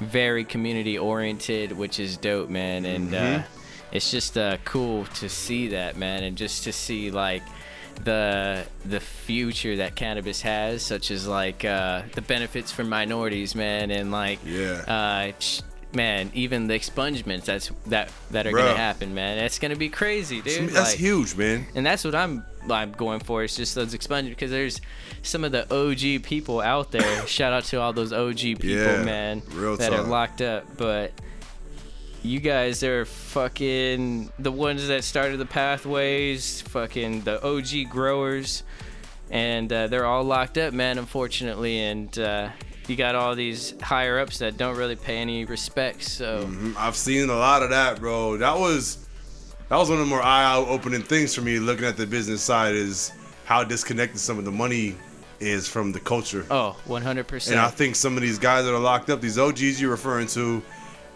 very 0.00 0.44
community 0.44 0.98
oriented 0.98 1.72
which 1.72 1.98
is 2.00 2.16
dope 2.16 2.48
man 2.50 2.84
and 2.84 3.10
Mm-hmm. 3.12 3.40
uh, 3.40 3.44
it's 3.92 4.10
just 4.10 4.38
uh, 4.38 4.56
cool 4.64 5.04
to 5.16 5.28
see 5.28 5.68
that 5.68 5.96
man 5.98 6.24
and 6.24 6.36
just 6.36 6.64
to 6.64 6.72
see 6.72 7.10
like 7.10 7.42
the 8.04 8.64
the 8.84 9.00
future 9.00 9.76
that 9.76 9.94
cannabis 9.94 10.42
has 10.42 10.82
such 10.82 11.10
as 11.10 11.26
like 11.26 11.64
uh, 11.64 12.02
the 12.14 12.22
benefits 12.22 12.70
for 12.72 12.84
minorities 12.84 13.54
man 13.54 13.90
and 13.90 14.10
like 14.10 14.38
Yeah. 14.44 14.82
uh, 14.86 15.32
sh- 15.38 15.60
man 15.94 16.30
even 16.34 16.66
the 16.68 16.74
expungements 16.74 17.44
that's 17.44 17.70
that 17.86 18.10
that 18.30 18.46
are 18.46 18.50
Bruh. 18.52 18.58
gonna 18.58 18.76
happen 18.76 19.14
man 19.14 19.38
it's 19.38 19.58
gonna 19.58 19.76
be 19.76 19.88
crazy 19.90 20.40
dude 20.40 20.70
that's 20.70 20.90
Like- 20.92 20.98
huge, 20.98 21.36
man. 21.36 21.66
and 21.74 21.84
that's 21.84 22.04
what 22.04 22.14
I'm 22.14 22.44
I'm 22.70 22.92
going 22.92 23.18
for. 23.18 23.42
It's 23.42 23.56
just 23.56 23.74
those 23.74 23.92
expungements 23.92 24.28
because 24.30 24.52
there's 24.52 24.80
some 25.22 25.42
of 25.42 25.50
the 25.50 25.64
OG 25.74 26.22
people 26.22 26.60
out 26.60 26.92
there. 26.92 27.26
Shout 27.26 27.52
out 27.52 27.64
to 27.64 27.80
all 27.80 27.92
those 27.92 28.12
OG 28.12 28.38
people, 28.38 28.68
Yeah, 28.70 29.02
man, 29.02 29.42
real 29.50 29.76
that 29.78 29.92
are 29.92 30.02
locked 30.04 30.40
up. 30.42 30.76
But 30.76 31.10
you 32.22 32.38
guys 32.40 32.82
are 32.82 33.04
fucking 33.04 34.30
the 34.38 34.52
ones 34.52 34.86
that 34.88 35.04
started 35.04 35.38
the 35.38 35.46
pathways, 35.46 36.60
fucking 36.62 37.22
the 37.22 37.42
OG 37.44 37.90
growers, 37.90 38.62
and 39.30 39.72
uh, 39.72 39.86
they're 39.88 40.06
all 40.06 40.22
locked 40.24 40.58
up, 40.58 40.72
man. 40.72 40.98
Unfortunately, 40.98 41.78
and 41.80 42.16
uh, 42.18 42.48
you 42.86 42.96
got 42.96 43.14
all 43.14 43.34
these 43.34 43.74
higher 43.80 44.18
ups 44.18 44.38
that 44.38 44.56
don't 44.56 44.76
really 44.76 44.96
pay 44.96 45.16
any 45.18 45.44
respect. 45.44 46.02
So 46.02 46.44
Mhm. 46.46 46.74
I've 46.76 46.96
seen 46.96 47.28
a 47.30 47.34
lot 47.36 47.62
of 47.62 47.70
that, 47.70 48.00
bro. 48.00 48.36
That 48.36 48.58
was 48.58 48.98
that 49.68 49.76
was 49.78 49.88
one 49.88 49.98
of 49.98 50.04
the 50.04 50.10
more 50.10 50.22
eye-opening 50.22 51.02
things 51.02 51.34
for 51.34 51.40
me 51.40 51.58
looking 51.58 51.86
at 51.86 51.96
the 51.96 52.06
business 52.06 52.42
side 52.42 52.74
is 52.74 53.10
how 53.46 53.64
disconnected 53.64 54.20
some 54.20 54.38
of 54.38 54.44
the 54.44 54.50
money 54.52 54.96
is 55.40 55.66
from 55.66 55.92
the 55.92 55.98
culture. 56.00 56.44
oh, 56.50 56.76
100%. 56.86 57.50
And 57.52 57.58
I 57.60 57.68
think 57.68 57.96
some 57.96 58.16
of 58.16 58.22
these 58.22 58.38
guys 58.38 58.64
that 58.66 58.74
are 58.74 58.78
locked 58.78 59.08
up, 59.10 59.20
these 59.22 59.38
OGs 59.38 59.80
you're 59.80 59.90
referring 59.90 60.26
to, 60.28 60.62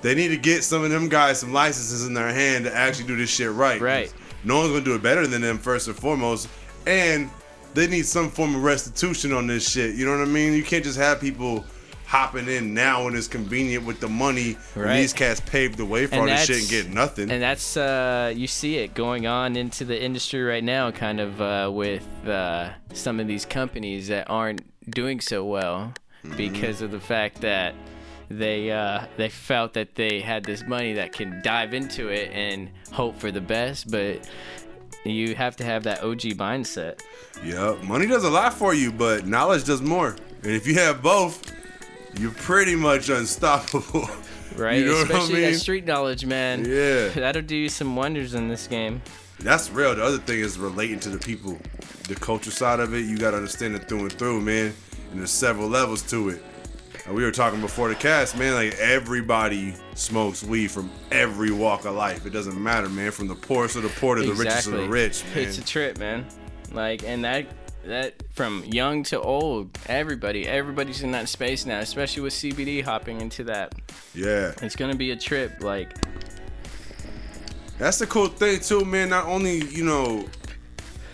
they 0.03 0.15
need 0.15 0.29
to 0.29 0.37
get 0.37 0.63
some 0.65 0.85
of 0.85 0.91
them 0.91 1.09
guys 1.09 1.41
some 1.41 1.53
licenses 1.53 2.07
in 2.07 2.15
their 2.15 2.33
hand 2.33 2.65
to 2.65 2.75
actually 2.75 3.07
do 3.07 3.17
this 3.17 3.31
shit 3.31 3.51
right. 3.51 3.81
Right. 3.81 4.13
No 4.45 4.59
one's 4.59 4.71
gonna 4.71 4.85
do 4.85 4.95
it 4.95 5.03
better 5.03 5.27
than 5.27 5.43
them 5.43 5.59
first 5.59 5.89
and 5.89 5.97
foremost. 5.97 6.49
And 6.87 7.31
they 7.75 7.87
need 7.87 8.07
some 8.07 8.31
form 8.31 8.55
of 8.55 8.63
restitution 8.63 9.33
on 9.33 9.47
this 9.47 9.69
shit. 9.69 9.97
You 9.97 10.07
know 10.07 10.13
what 10.13 10.21
I 10.21 10.31
mean? 10.31 10.53
You 10.53 10.63
can't 10.63 10.85
just 10.85 10.99
have 10.99 11.21
people 11.21 11.65
hopping 12.07 12.47
in 12.49 12.73
now 12.73 13.05
when 13.05 13.17
it's 13.17 13.27
convenient 13.27 13.85
with 13.85 13.99
the 13.99 14.09
money. 14.09 14.57
Right. 14.77 15.01
these 15.01 15.13
cats 15.13 15.41
paved 15.41 15.77
the 15.77 15.85
way 15.85 16.07
for 16.07 16.15
And 16.15 16.21
all 16.23 16.27
this 16.29 16.47
shit 16.47 16.61
and 16.61 16.69
get 16.69 16.89
nothing. 16.89 17.31
And 17.31 17.43
that's 17.43 17.77
uh, 17.77 18.33
you 18.35 18.47
see 18.47 18.77
it 18.77 18.95
going 18.95 19.27
on 19.27 19.57
into 19.57 19.85
the 19.85 20.01
industry 20.01 20.43
right 20.43 20.63
now, 20.63 20.93
kind 20.93 21.19
of 21.19 21.41
uh, 21.41 21.69
with 21.73 22.07
uh, 22.27 22.71
some 22.93 23.19
of 23.19 23.27
these 23.27 23.45
companies 23.45 24.07
that 24.09 24.31
aren't 24.31 24.63
doing 24.91 25.21
so 25.21 25.45
well 25.45 25.93
Mm-hmm. 26.25 26.37
because 26.39 26.83
of 26.83 26.91
the 26.91 26.99
fact 26.99 27.43
that 27.43 27.73
they 28.29 28.71
uh, 28.71 29.07
they 29.17 29.29
felt 29.29 29.75
that 29.75 29.95
they 29.95 30.21
had 30.21 30.45
this 30.45 30.67
money 30.67 30.95
that 30.95 31.13
can 31.13 31.41
dive 31.43 31.75
into 31.75 32.09
it 32.09 32.31
and 32.33 32.71
hope 32.93 33.19
for 33.19 33.31
the 33.31 33.41
best, 33.41 33.91
but 33.91 34.29
you 35.05 35.35
have 35.37 35.57
to 35.57 35.65
have 35.65 35.85
that 35.85 36.03
OG 36.03 36.21
mindset. 36.37 37.01
Yep, 37.45 37.85
money 37.85 38.07
does 38.07 38.25
a 38.25 38.31
lot 38.31 38.53
for 38.55 38.75
you, 38.75 38.91
but 38.91 39.27
knowledge 39.27 39.65
does 39.65 39.81
more. 39.83 40.17
And 40.43 40.53
if 40.53 40.67
you 40.67 40.75
have 40.75 41.03
both, 41.03 41.53
you're 42.19 42.33
pretty 42.33 42.75
much 42.77 43.09
unstoppable. 43.09 44.09
Right, 44.57 44.79
You 44.79 44.87
know 44.87 44.93
what 44.93 45.01
I 45.01 45.03
especially 45.19 45.35
mean? 45.43 45.53
that 45.53 45.59
street 45.59 45.85
knowledge, 45.85 46.25
man. 46.25 46.65
Yeah. 46.65 47.09
that'll 47.15 47.43
do 47.43 47.55
you 47.55 47.69
some 47.69 47.95
wonders 47.95 48.33
in 48.33 48.49
this 48.49 48.67
game. 48.67 49.03
That's 49.39 49.69
real. 49.69 49.95
The 49.95 50.03
other 50.03 50.17
thing 50.17 50.39
is 50.41 50.59
relating 50.59 50.99
to 51.01 51.11
the 51.11 51.19
people, 51.19 51.59
the 52.09 52.15
culture 52.15 52.51
side 52.51 52.81
of 52.81 52.95
it. 52.95 53.01
You 53.05 53.19
gotta 53.19 53.37
understand 53.37 53.75
it 53.75 53.87
through 53.87 54.01
and 54.01 54.13
through, 54.15 54.41
man. 54.41 54.73
And 55.11 55.21
there's 55.21 55.31
several 55.31 55.69
levels 55.69 56.01
to 56.11 56.31
it. 56.31 56.43
And 57.07 57.15
we 57.15 57.23
were 57.23 57.31
talking 57.31 57.61
before 57.61 57.89
the 57.89 57.95
cast, 57.95 58.37
man. 58.37 58.55
Like 58.55 58.75
everybody 58.75 59.75
smokes 59.95 60.43
weed 60.43 60.71
from 60.71 60.91
every 61.13 61.53
walk 61.53 61.85
of 61.85 61.95
life. 61.95 62.27
It 62.27 62.31
doesn't 62.31 62.61
matter, 62.61 62.89
man. 62.89 63.13
From 63.13 63.29
the 63.29 63.35
poorest 63.35 63.77
of 63.77 63.85
the 63.85 63.89
poor 63.89 64.17
to 64.17 64.23
the 64.23 64.35
richest 64.35 64.67
of 64.67 64.75
the 64.75 64.89
rich, 64.89 65.25
man. 65.35 65.45
It's 65.45 65.59
a 65.59 65.65
trip, 65.65 65.99
man. 65.99 66.27
Like, 66.73 67.05
and 67.05 67.25
that 67.25 67.47
that 67.85 68.15
from 68.33 68.65
young 68.65 69.05
to 69.05 69.21
old, 69.21 69.71
everybody, 69.87 70.49
everybody's 70.49 71.03
in 71.03 71.13
that 71.13 71.29
space 71.29 71.65
now, 71.65 71.79
especially 71.79 72.23
with 72.23 72.33
CBD 72.33 72.83
hopping 72.83 73.21
into 73.21 73.45
that. 73.45 73.75
Yeah. 74.15 74.53
It's 74.63 74.75
gonna 74.77 74.97
be 74.97 75.13
a 75.13 75.17
trip. 75.17 75.63
Like, 75.63 75.95
that's 77.79 77.99
the 77.99 78.07
cool 78.07 78.27
thing 78.27 78.61
too, 78.61 78.85
man. 78.85 79.11
Not 79.11 79.27
only 79.27 79.65
you 79.67 79.85
know 79.85 80.29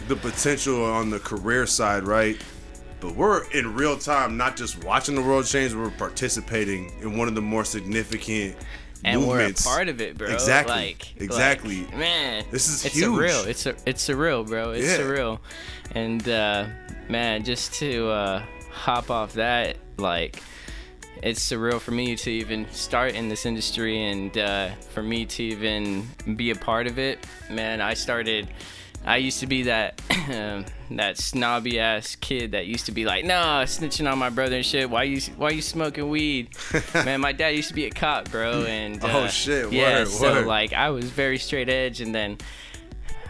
the 0.09 0.17
potential 0.17 0.85
on 0.85 1.11
the 1.11 1.19
career 1.19 1.67
side, 1.67 2.05
right? 2.05 2.41
But 3.03 3.17
we're 3.17 3.45
in 3.51 3.75
real 3.75 3.99
time, 3.99 4.37
not 4.37 4.57
just 4.57 4.85
watching 4.85 5.17
the 5.17 5.23
world 5.23 5.45
change. 5.45 5.75
We're 5.75 5.91
participating 5.91 6.93
in 7.03 7.19
one 7.19 7.27
of 7.27 7.35
the 7.35 7.43
more 7.43 7.65
significant 7.65 8.55
and 9.05 9.21
movements. 9.21 9.67
we're 9.67 9.73
a 9.73 9.75
part 9.75 9.89
of 9.89 10.01
it, 10.01 10.17
bro. 10.17 10.29
Exactly. 10.33 10.73
Like, 10.75 11.21
exactly. 11.21 11.83
Like, 11.87 11.97
man, 11.97 12.45
this 12.53 12.69
is 12.69 12.85
it's 12.87 12.95
huge. 12.95 13.09
surreal. 13.09 13.47
It's 13.49 13.67
a, 13.67 13.75
it's 13.87 14.09
surreal, 14.09 14.47
bro. 14.47 14.71
It's 14.71 14.87
Yeah. 14.87 14.99
surreal. 14.99 15.41
And 15.91 16.27
uh, 16.29 16.67
man, 17.09 17.43
just 17.43 17.75
to 17.81 18.09
uh, 18.09 18.43
hop 18.71 19.11
off 19.11 19.33
that, 19.33 19.79
like, 19.97 20.41
it's 21.25 21.45
surreal 21.45 21.81
for 21.81 21.91
me 21.91 22.15
to 22.15 22.31
even 22.31 22.71
start 22.71 23.15
in 23.15 23.29
this 23.29 23.47
industry 23.47 24.01
and 24.11 24.39
uh, 24.39 24.71
for 24.95 25.03
me 25.03 25.27
to 25.27 25.43
even 25.43 26.07
be 26.37 26.51
a 26.51 26.57
part 26.57 26.87
of 26.87 27.01
it. 27.01 27.27
Man, 27.51 27.81
I 27.81 27.95
started. 27.95 28.47
I 29.05 29.17
used 29.17 29.41
to 29.41 29.47
be 29.47 29.65
that 29.65 30.01
that 30.93 31.19
snobby 31.19 31.81
ass 31.81 32.15
kid 32.17 32.53
that 32.53 32.67
used 32.67 32.87
to 32.87 32.93
be 32.93 33.05
like, 33.05 33.25
nah, 33.25 33.65
snitching 33.65 34.11
on 34.11 34.19
my 34.19 34.31
brother 34.31 34.57
and 34.57 34.65
shit. 34.67 34.89
Why 34.89 35.03
you 35.05 35.21
why 35.37 35.51
you 35.51 35.63
smoking 35.63 36.09
weed? 36.09 36.51
Man, 36.95 37.21
my 37.21 37.33
dad 37.33 37.49
used 37.57 37.69
to 37.69 37.75
be 37.75 37.87
a 37.87 37.91
cop, 37.91 38.31
bro, 38.31 38.63
and 38.65 39.03
Oh, 39.03 39.07
uh, 39.25 39.29
shit, 39.29 39.73
yeah. 39.73 40.01
word, 40.01 40.09
so 40.09 40.33
word. 40.35 40.47
like 40.47 40.73
I 40.73 40.91
was 40.91 41.07
very 41.11 41.39
straight 41.39 41.69
edge, 41.69 42.01
and 42.01 42.15
then 42.15 42.39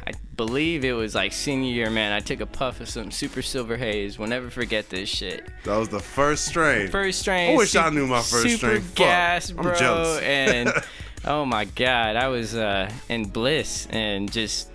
I 0.07 0.12
believe 0.37 0.85
it 0.85 0.93
was 0.93 1.14
like 1.14 1.33
senior 1.33 1.73
year, 1.73 1.88
man. 1.88 2.12
I 2.12 2.21
took 2.21 2.41
a 2.41 2.47
puff 2.47 2.81
of 2.81 2.88
some 2.91 3.11
super 3.11 3.41
silver 3.41 3.76
haze. 3.79 4.19
We'll 4.19 4.29
never 4.29 4.50
forget 4.50 4.91
this 4.91 5.09
shit. 5.09 5.49
That 5.64 5.76
was 5.79 5.88
the 5.88 6.00
first 6.00 6.45
strain. 6.45 6.88
First 6.88 7.21
strain. 7.21 7.55
I 7.55 7.57
wish 7.57 7.75
I 7.76 7.88
knew 7.88 8.07
my 8.07 8.19
first 8.19 8.43
super 8.43 8.57
strain. 8.57 8.81
Fuck, 8.83 8.95
gas, 8.97 9.50
I'm 9.50 9.57
bro. 9.57 10.19
and 10.23 10.71
oh 11.25 11.47
my 11.47 11.64
god, 11.64 12.17
I 12.17 12.29
was 12.29 12.55
uh, 12.55 12.91
in 13.09 13.25
bliss 13.31 13.87
and 13.91 14.31
just 14.31 14.69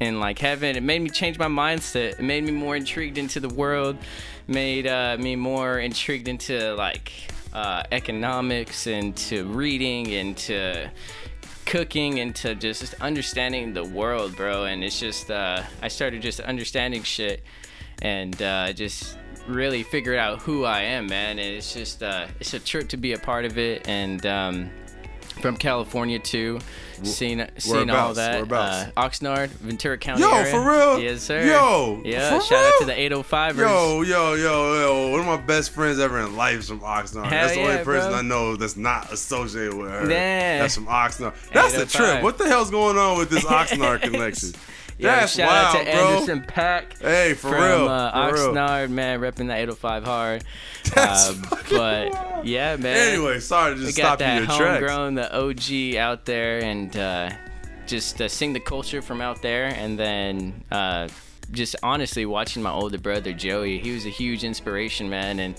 in 0.00 0.20
like 0.20 0.38
heaven. 0.38 0.76
It 0.76 0.82
made 0.82 1.02
me 1.02 1.10
change 1.10 1.38
my 1.38 1.46
mindset. 1.46 2.18
It 2.18 2.22
made 2.22 2.44
me 2.44 2.52
more 2.52 2.76
intrigued 2.76 3.18
into 3.18 3.40
the 3.40 3.48
world. 3.48 3.96
Made 4.46 4.86
uh, 4.86 5.16
me 5.18 5.36
more 5.36 5.78
intrigued 5.78 6.28
into 6.28 6.74
like 6.74 7.12
uh, 7.52 7.82
economics 7.90 8.86
and 8.86 9.16
to 9.16 9.44
reading 9.46 10.12
and 10.12 10.36
to 10.36 10.90
cooking 11.64 12.20
and 12.20 12.34
to 12.36 12.54
just 12.54 12.94
understanding 13.00 13.72
the 13.72 13.84
world, 13.84 14.36
bro. 14.36 14.64
And 14.64 14.84
it's 14.84 15.00
just 15.00 15.30
uh, 15.30 15.62
I 15.82 15.88
started 15.88 16.22
just 16.22 16.40
understanding 16.40 17.02
shit 17.02 17.42
and 18.02 18.40
uh, 18.42 18.72
just 18.72 19.18
really 19.48 19.82
figured 19.82 20.18
out 20.18 20.40
who 20.42 20.64
I 20.64 20.82
am, 20.82 21.06
man. 21.06 21.38
And 21.38 21.56
it's 21.56 21.72
just 21.72 22.02
uh, 22.02 22.26
it's 22.38 22.54
a 22.54 22.60
trip 22.60 22.88
to 22.90 22.96
be 22.96 23.12
a 23.12 23.18
part 23.18 23.44
of 23.44 23.58
it 23.58 23.88
and. 23.88 24.24
Um, 24.26 24.70
from 25.40 25.56
California 25.56 26.18
too, 26.18 26.60
seeing 27.02 27.46
seeing 27.58 27.90
all 27.90 28.14
that. 28.14 28.34
Whereabouts? 28.34 28.92
Uh, 28.96 29.02
Oxnard, 29.02 29.48
Ventura 29.48 29.98
County. 29.98 30.22
Yo, 30.22 30.32
area. 30.32 30.50
for 30.50 30.60
real? 30.60 31.00
Yes, 31.00 31.22
sir. 31.22 31.44
Yo, 31.44 32.00
yeah. 32.04 32.38
shout 32.40 32.64
out 32.64 32.72
to 32.80 32.86
the 32.86 32.92
805ers. 32.92 33.56
Yo, 33.56 34.02
yo, 34.02 34.34
yo, 34.34 34.80
yo! 34.80 35.10
One 35.10 35.20
of 35.20 35.26
my 35.26 35.36
best 35.36 35.70
friends 35.70 35.98
ever 35.98 36.20
in 36.20 36.36
life 36.36 36.60
is 36.60 36.68
from 36.68 36.80
Oxnard. 36.80 37.26
Hell 37.26 37.30
that's 37.30 37.54
the 37.54 37.62
only 37.62 37.84
person 37.84 38.10
bro. 38.10 38.18
I 38.18 38.22
know 38.22 38.56
that's 38.56 38.76
not 38.76 39.12
associated 39.12 39.74
with 39.74 39.90
her. 39.90 40.10
Yeah. 40.10 40.58
That's 40.58 40.74
from 40.74 40.86
Oxnard. 40.86 41.34
That's 41.52 41.76
the 41.76 41.86
trip. 41.86 42.22
What 42.22 42.38
the 42.38 42.46
hell's 42.46 42.70
going 42.70 42.96
on 42.96 43.18
with 43.18 43.30
this 43.30 43.44
Oxnard 43.44 44.02
connection? 44.02 44.52
That's 44.98 45.34
shout 45.34 45.48
wild, 45.48 45.76
out 45.76 45.84
to 45.84 45.92
bro. 45.92 46.08
Anderson 46.08 46.40
.Paak. 46.42 46.98
Hey, 47.00 47.34
for 47.34 47.48
from 47.48 47.62
real, 47.62 47.88
uh, 47.88 48.28
for 48.28 48.34
real. 48.34 48.54
Oxnard, 48.54 48.90
man, 48.90 49.20
repping 49.20 49.48
that 49.48 49.58
805 49.58 50.04
hard. 50.04 50.44
That's 50.94 51.30
fucking 51.30 51.76
but 51.76 52.12
wild. 52.12 52.46
yeah, 52.46 52.76
man. 52.76 52.96
Anyway, 52.96 53.40
sorry 53.40 53.74
to 53.74 53.80
just 53.80 53.96
got 53.96 54.18
stop 54.18 54.20
you 54.20 54.26
that 54.26 54.42
in 54.42 54.48
your 54.48 54.56
tracks. 54.56 54.92
homegrown, 54.92 55.14
the 55.14 55.36
OG 55.36 55.96
out 55.96 56.24
there, 56.24 56.62
and 56.62 56.96
uh, 56.96 57.30
just 57.86 58.20
uh, 58.20 58.28
sing 58.28 58.52
the 58.52 58.60
culture 58.60 59.02
from 59.02 59.20
out 59.20 59.42
there, 59.42 59.66
and 59.66 59.98
then 59.98 60.64
uh, 60.70 61.08
just 61.52 61.76
honestly 61.82 62.24
watching 62.24 62.62
my 62.62 62.70
older 62.70 62.98
brother 62.98 63.32
Joey. 63.32 63.78
He 63.78 63.92
was 63.92 64.06
a 64.06 64.10
huge 64.10 64.44
inspiration, 64.44 65.10
man, 65.10 65.38
and. 65.38 65.54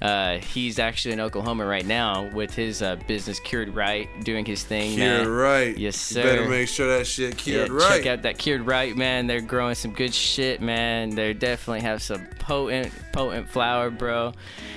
Uh, 0.00 0.38
he's 0.38 0.78
actually 0.78 1.12
in 1.12 1.20
Oklahoma 1.20 1.66
right 1.66 1.84
now 1.84 2.30
with 2.32 2.54
his 2.54 2.82
uh, 2.82 2.96
business 3.08 3.40
cured 3.40 3.74
right, 3.74 4.08
doing 4.24 4.44
his 4.44 4.62
thing. 4.62 4.92
Cured 4.94 5.26
man. 5.26 5.28
right. 5.28 5.76
Yes, 5.76 6.12
You 6.14 6.22
better 6.22 6.48
make 6.48 6.68
sure 6.68 6.98
that 6.98 7.06
shit 7.06 7.34
Yeah, 7.46 7.64
cured 7.66 7.70
right. 7.70 7.96
check 7.98 8.06
out 8.06 8.22
that 8.22 8.38
cured 8.38 8.64
right, 8.66 8.96
man. 8.96 9.26
They're 9.26 9.40
growing 9.40 9.74
some 9.74 9.92
good 9.92 10.14
shit, 10.14 10.60
man. 10.60 11.10
They 11.10 11.32
definitely 11.34 11.80
have 11.80 12.00
some 12.00 12.26
potent, 12.38 12.92
potent 13.12 13.48
flower, 13.50 13.90
bro. 13.90 14.34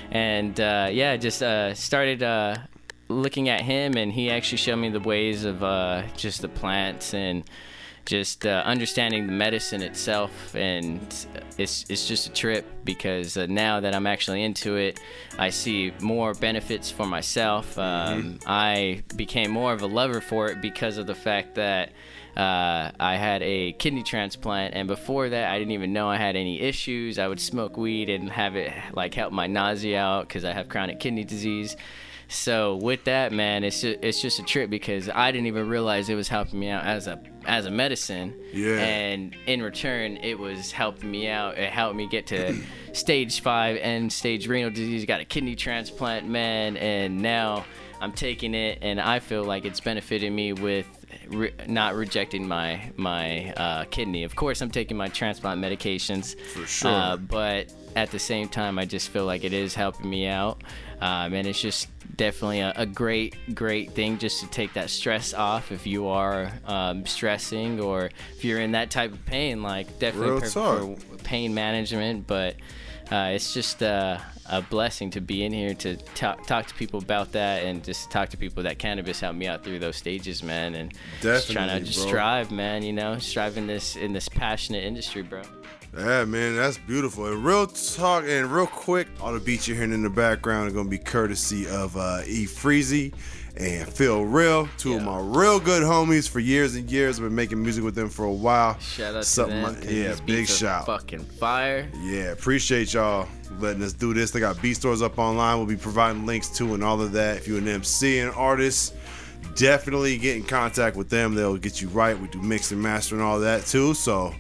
And 0.10 0.60
uh, 0.60 0.90
yeah, 0.92 1.18
just 1.18 1.44
uh, 1.44 1.76
started 1.76 2.24
uh, 2.24 2.58
looking 3.08 3.48
at 3.48 3.62
him, 3.62 3.98
and 3.98 4.12
he 4.12 4.32
actually 4.32 4.58
showed 4.58 4.78
me 4.78 4.90
the 4.90 5.00
ways 5.00 5.46
of 5.46 5.64
uh, 5.64 6.04
just 6.18 6.42
the 6.42 6.50
plants 6.50 7.14
and 7.14 7.44
just 8.06 8.46
uh, 8.46 8.64
understanding 8.66 9.28
the 9.28 9.34
medicine 9.34 9.82
itself. 9.82 10.56
And 10.56 11.02
it's 11.58 11.86
it's 11.90 12.08
just 12.08 12.28
a 12.28 12.32
trip 12.32 12.66
because 12.84 13.38
uh, 13.38 13.46
now 13.48 13.80
that 13.80 13.94
I'm 13.96 14.08
actually 14.08 14.44
into 14.44 14.76
it, 14.76 15.00
I 15.38 15.50
see 15.50 15.94
more 16.02 16.34
benefits 16.34 16.90
for 16.92 17.06
myself. 17.06 17.78
Um, 17.78 18.40
I 18.46 19.04
became 19.16 19.52
more 19.52 19.74
of 19.74 19.82
a 19.82 19.88
lover 19.88 20.22
for 20.22 20.48
it 20.50 20.62
because 20.62 20.98
of 20.98 21.08
the 21.08 21.16
fact 21.16 21.56
that 21.56 21.92
uh, 22.36 22.92
I 23.00 23.18
had 23.18 23.42
a 23.44 23.74
kidney 23.74 24.04
transplant, 24.04 24.74
and 24.74 24.88
before 24.88 25.30
that, 25.30 25.52
I 25.52 25.60
didn't 25.60 25.74
even 25.74 25.92
know 25.92 26.08
I 26.08 26.16
had 26.16 26.36
any 26.36 26.62
issues. 26.62 27.20
I 27.20 27.28
would 27.28 27.42
smoke 27.42 27.76
weed 27.76 28.10
and 28.10 28.30
have 28.30 28.56
it 28.56 28.72
like 28.94 29.14
help 29.14 29.34
my 29.34 29.48
nausea 29.48 30.00
out 30.00 30.28
because 30.28 30.46
I 30.46 30.54
have 30.54 30.70
chronic 30.70 31.00
kidney 31.00 31.26
disease. 31.26 31.76
So 32.32 32.78
with 32.78 33.04
that, 33.04 33.34
man, 33.34 33.66
it's 33.66 33.82
just, 33.82 34.00
it's 34.02 34.22
just 34.22 34.40
a 34.40 34.44
trip 34.44 34.70
because 34.70 35.10
I 35.10 35.32
didn't 35.34 35.48
even 35.48 35.68
realize 35.68 36.08
it 36.08 36.16
was 36.16 36.30
helping 36.30 36.60
me 36.60 36.70
out 36.70 36.86
as 36.86 37.08
a 37.08 37.22
as 37.46 37.66
a 37.66 37.72
medicine. 37.72 38.34
Yeah. 38.54 38.78
And 38.78 39.36
in 39.48 39.62
return, 39.62 40.16
it 40.18 40.40
was 40.40 40.72
helping 40.72 41.12
me 41.12 41.28
out. 41.28 41.58
It 41.58 41.72
helped 41.72 41.98
me 41.98 42.08
get 42.08 42.28
to 42.28 42.56
stage 42.94 43.42
five 43.42 43.76
end 43.78 44.14
stage 44.14 44.48
renal 44.48 44.70
disease. 44.70 45.06
Got 45.06 45.20
a 45.20 45.26
kidney 45.26 45.56
transplant, 45.58 46.26
man, 46.26 46.78
and 46.78 47.22
now 47.22 47.66
I'm 48.00 48.14
taking 48.14 48.56
it, 48.56 48.80
and 48.82 49.02
I 49.02 49.20
feel 49.20 49.44
like 49.44 49.66
it's 49.66 49.82
benefiting 49.82 50.34
me 50.34 50.54
with 50.54 50.88
re- 51.28 51.54
not 51.68 51.96
rejecting 51.96 52.48
my 52.48 52.92
my 52.96 53.52
uh, 53.54 53.84
kidney. 53.86 54.24
Of 54.24 54.38
course, 54.38 54.62
I'm 54.62 54.72
taking 54.72 54.96
my 54.96 55.10
transplant 55.10 55.62
medications. 55.62 56.40
For 56.40 56.66
sure. 56.66 56.92
Uh, 56.92 57.18
but 57.18 57.74
at 57.98 58.10
the 58.12 58.20
same 58.20 58.48
time, 58.48 58.80
I 58.80 58.86
just 58.86 59.10
feel 59.10 59.26
like 59.26 59.44
it 59.44 59.52
is 59.52 59.76
helping 59.76 60.10
me 60.10 60.28
out, 60.28 60.64
um, 61.02 61.34
and 61.34 61.46
it's 61.46 61.62
just 61.62 61.90
definitely 62.22 62.60
a, 62.60 62.72
a 62.76 62.86
great, 62.86 63.36
great 63.56 63.94
thing 63.94 64.20
just 64.20 64.42
to 64.42 64.48
take 64.48 64.74
that 64.74 64.92
stress 64.92 65.34
off 65.34 65.72
if 65.72 65.88
you 65.88 66.06
are 66.06 66.52
um, 66.68 67.04
stressing 67.04 67.80
or 67.80 68.12
if 68.36 68.46
you're 68.46 68.60
in 68.60 68.74
that 68.74 68.92
type 68.92 69.12
of 69.12 69.26
pain. 69.26 69.64
Like 69.64 69.98
definitely 69.98 70.40
perfect 70.42 70.54
for 70.54 71.18
pain 71.24 71.56
management, 71.56 72.28
but 72.28 72.58
uh, 73.12 73.32
it's 73.34 73.56
just 73.56 73.82
uh, 73.82 74.20
a 74.48 74.62
blessing 74.62 75.10
to 75.10 75.20
be 75.20 75.44
in 75.44 75.52
here 75.52 75.74
to 75.74 75.96
talk, 76.14 76.46
talk 76.46 76.68
to 76.68 76.76
people 76.76 77.00
about 77.00 77.32
that 77.32 77.64
and 77.64 77.84
just 77.84 78.12
talk 78.12 78.30
to 78.30 78.38
people 78.38 78.62
that 78.62 78.78
cannabis 78.78 79.20
helped 79.20 79.40
me 79.40 79.48
out 79.48 79.64
through 79.64 79.80
those 79.80 79.96
stages, 79.96 80.44
man. 80.44 80.76
And 80.76 80.94
just 81.22 81.50
trying 81.50 81.70
to 81.70 81.84
just 81.84 82.02
bro. 82.02 82.08
strive, 82.08 82.52
man. 82.52 82.84
You 82.84 82.94
know, 82.94 83.18
strive 83.18 83.58
in 83.58 83.66
this 83.66 83.96
in 83.96 84.14
this 84.14 84.30
passionate 84.30 84.84
industry, 84.84 85.24
bro. 85.24 85.42
Yeah, 85.98 86.24
man, 86.26 86.56
that's 86.56 86.78
beautiful. 86.78 87.26
And 87.28 87.44
real 87.44 87.68
talk 87.68 88.24
and 88.26 88.50
real 88.52 88.68
quick, 88.68 89.08
all 89.20 89.34
the 89.34 89.40
beats 89.42 89.68
you're 89.68 89.76
hearing 89.76 89.92
in 89.94 90.04
the 90.04 90.10
background 90.10 90.70
are 90.70 90.74
gonna 90.74 90.88
be 90.90 90.98
courtesy 90.98 91.68
of 91.68 91.98
uh, 91.98 92.22
E 92.26 92.46
Freezy 92.46 93.14
and 93.58 93.86
Phil 93.90 94.24
Real, 94.24 94.70
two 94.78 94.96
of 94.96 95.04
my 95.04 95.20
real 95.20 95.60
good 95.60 95.84
homies 95.84 96.30
for 96.30 96.40
years 96.40 96.76
and 96.76 96.90
years. 96.90 97.18
I've 97.20 97.24
been 97.26 97.36
making 97.36 97.62
music 97.62 97.84
with 97.84 97.96
them 97.96 98.08
for 98.10 98.24
a 98.24 98.32
while. 98.32 98.80
Shout 98.80 99.16
out 99.16 99.26
Something 99.26 99.58
to 99.66 99.72
them. 99.72 99.82
like- 99.82 99.92
yeah, 99.92 100.16
big 100.26 100.48
shout. 100.48 100.86
Fucking 100.86 101.26
fire. 101.26 101.90
Yeah, 102.02 102.32
appreciate 102.32 102.94
y'all 102.94 103.28
letting 103.60 103.84
us 103.84 103.92
do 103.92 104.14
this. 104.14 104.32
They 104.32 104.40
got 104.40 104.62
beat 104.62 104.76
stores 104.76 105.02
up 105.02 105.20
online. 105.20 105.58
We'll 105.58 105.68
be 105.68 105.76
providing 105.76 106.26
links 106.26 106.48
to 106.58 106.74
and 106.74 106.82
all 106.86 107.02
of 107.02 107.12
that. 107.12 107.36
If 107.36 107.48
you're 107.50 107.58
an 107.58 107.68
MC 107.68 108.20
and 108.20 108.32
artist, 108.36 108.94
definitely 109.56 110.18
get 110.18 110.38
in 110.38 110.44
contact 110.44 110.96
with 110.96 111.10
them. 111.10 111.36
They'll 111.36 111.58
get 111.58 111.82
you 111.82 111.90
right. 111.90 112.18
We 112.18 112.30
do 112.30 112.42
mix 112.42 112.72
and 112.72 112.82
master 112.82 113.16
and 113.16 113.24
all 113.24 113.42
that 113.42 113.66
too. 113.66 113.94
So 113.94 114.34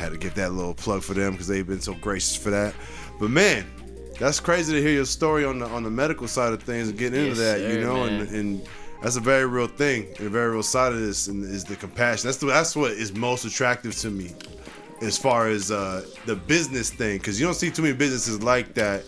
had 0.00 0.12
to 0.12 0.18
get 0.18 0.34
that 0.34 0.52
little 0.52 0.74
plug 0.74 1.02
for 1.02 1.14
them 1.14 1.32
because 1.32 1.46
they've 1.46 1.66
been 1.66 1.80
so 1.80 1.94
gracious 1.94 2.34
for 2.36 2.50
that. 2.50 2.74
But 3.20 3.30
man, 3.30 3.64
that's 4.18 4.40
crazy 4.40 4.72
to 4.72 4.80
hear 4.80 4.92
your 4.92 5.04
story 5.04 5.44
on 5.44 5.58
the 5.60 5.66
on 5.66 5.82
the 5.82 5.90
medical 5.90 6.26
side 6.26 6.52
of 6.52 6.62
things 6.62 6.88
and 6.88 6.98
getting 6.98 7.20
into 7.20 7.40
Yes, 7.40 7.58
that, 7.58 7.60
you 7.60 7.74
sir, 7.74 7.82
know, 7.82 8.04
and, 8.04 8.28
and 8.30 8.68
that's 9.02 9.16
a 9.16 9.20
very 9.20 9.46
real 9.46 9.66
thing 9.66 10.08
and 10.18 10.26
a 10.26 10.30
very 10.30 10.50
real 10.50 10.62
side 10.62 10.92
of 10.92 10.98
this 10.98 11.28
and 11.28 11.44
is 11.44 11.64
the 11.64 11.76
compassion. 11.76 12.26
That's 12.26 12.38
the, 12.38 12.46
that's 12.46 12.74
what 12.74 12.92
is 12.92 13.14
most 13.14 13.44
attractive 13.44 13.94
to 13.96 14.10
me 14.10 14.32
as 15.00 15.16
far 15.16 15.48
as 15.48 15.70
uh, 15.70 16.04
the 16.26 16.36
business 16.36 16.90
thing 16.90 17.18
because 17.18 17.40
you 17.40 17.46
don't 17.46 17.54
see 17.54 17.70
too 17.70 17.82
many 17.82 17.94
businesses 17.94 18.42
like 18.42 18.74
that 18.74 19.04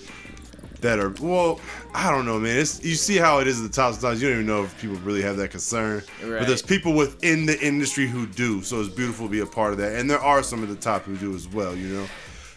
that 0.82 0.98
are 0.98 1.14
well, 1.20 1.60
I 1.94 2.10
don't 2.10 2.26
know, 2.26 2.38
man. 2.38 2.58
It's 2.58 2.84
you 2.84 2.94
see 2.94 3.16
how 3.16 3.38
it 3.38 3.46
is 3.46 3.60
at 3.60 3.70
the 3.70 3.74
top 3.74 3.94
sometimes. 3.94 4.20
You 4.20 4.28
don't 4.28 4.38
even 4.38 4.46
know 4.46 4.64
if 4.64 4.78
people 4.80 4.96
really 4.96 5.22
have 5.22 5.36
that 5.38 5.50
concern. 5.50 6.02
Right. 6.22 6.40
But 6.40 6.48
there's 6.48 6.62
people 6.62 6.92
within 6.92 7.46
the 7.46 7.58
industry 7.60 8.06
who 8.06 8.26
do. 8.26 8.62
So 8.62 8.80
it's 8.80 8.88
beautiful 8.88 9.26
to 9.26 9.30
be 9.30 9.40
a 9.40 9.46
part 9.46 9.72
of 9.72 9.78
that. 9.78 9.96
And 9.96 10.10
there 10.10 10.20
are 10.20 10.42
some 10.42 10.62
at 10.62 10.68
the 10.68 10.76
top 10.76 11.02
who 11.04 11.16
do 11.16 11.34
as 11.34 11.48
well, 11.48 11.74
you 11.74 11.88
know. 11.88 12.06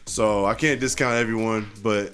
So 0.05 0.46
I 0.46 0.53
can't 0.53 0.79
discount 0.79 1.15
everyone, 1.15 1.70
but 1.82 2.13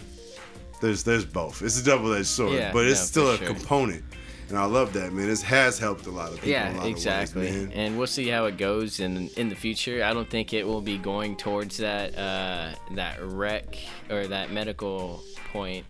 there's 0.82 1.04
there's 1.04 1.26
both. 1.26 1.62
It's 1.62 1.80
a 1.80 1.84
double 1.84 2.14
edged 2.14 2.28
sword. 2.28 2.54
Yeah, 2.54 2.72
but 2.72 2.86
it's 2.86 3.00
no, 3.00 3.06
still 3.06 3.32
a 3.32 3.38
sure. 3.38 3.48
component. 3.48 4.04
And 4.50 4.58
I 4.58 4.66
love 4.66 4.92
that, 4.94 5.14
man. 5.14 5.28
This 5.28 5.42
has 5.44 5.80
helped 5.80 6.08
a 6.08 6.12
lot 6.12 6.30
of 6.30 6.36
people. 6.36 6.50
Yeah, 6.50 6.72
lot 6.74 6.84
ways, 6.84 6.92
exactly. 6.92 7.50
man. 7.52 7.72
and 7.74 7.98
we'll 7.98 8.08
see 8.08 8.28
how 8.28 8.46
it 8.46 8.58
goes 8.58 9.00
in 9.00 9.30
in 9.38 9.48
the 9.50 9.56
future. 9.56 10.04
I 10.04 10.14
don't 10.14 10.30
think 10.30 10.54
it 10.54 10.66
will 10.68 10.82
be 10.82 10.98
going 10.98 11.38
towards 11.38 11.78
that 11.78 12.18
uh, 12.18 12.74
that 12.96 13.20
rec 13.22 13.78
or 14.10 14.28
that 14.28 14.52
medical 14.52 15.24
point 15.54 15.86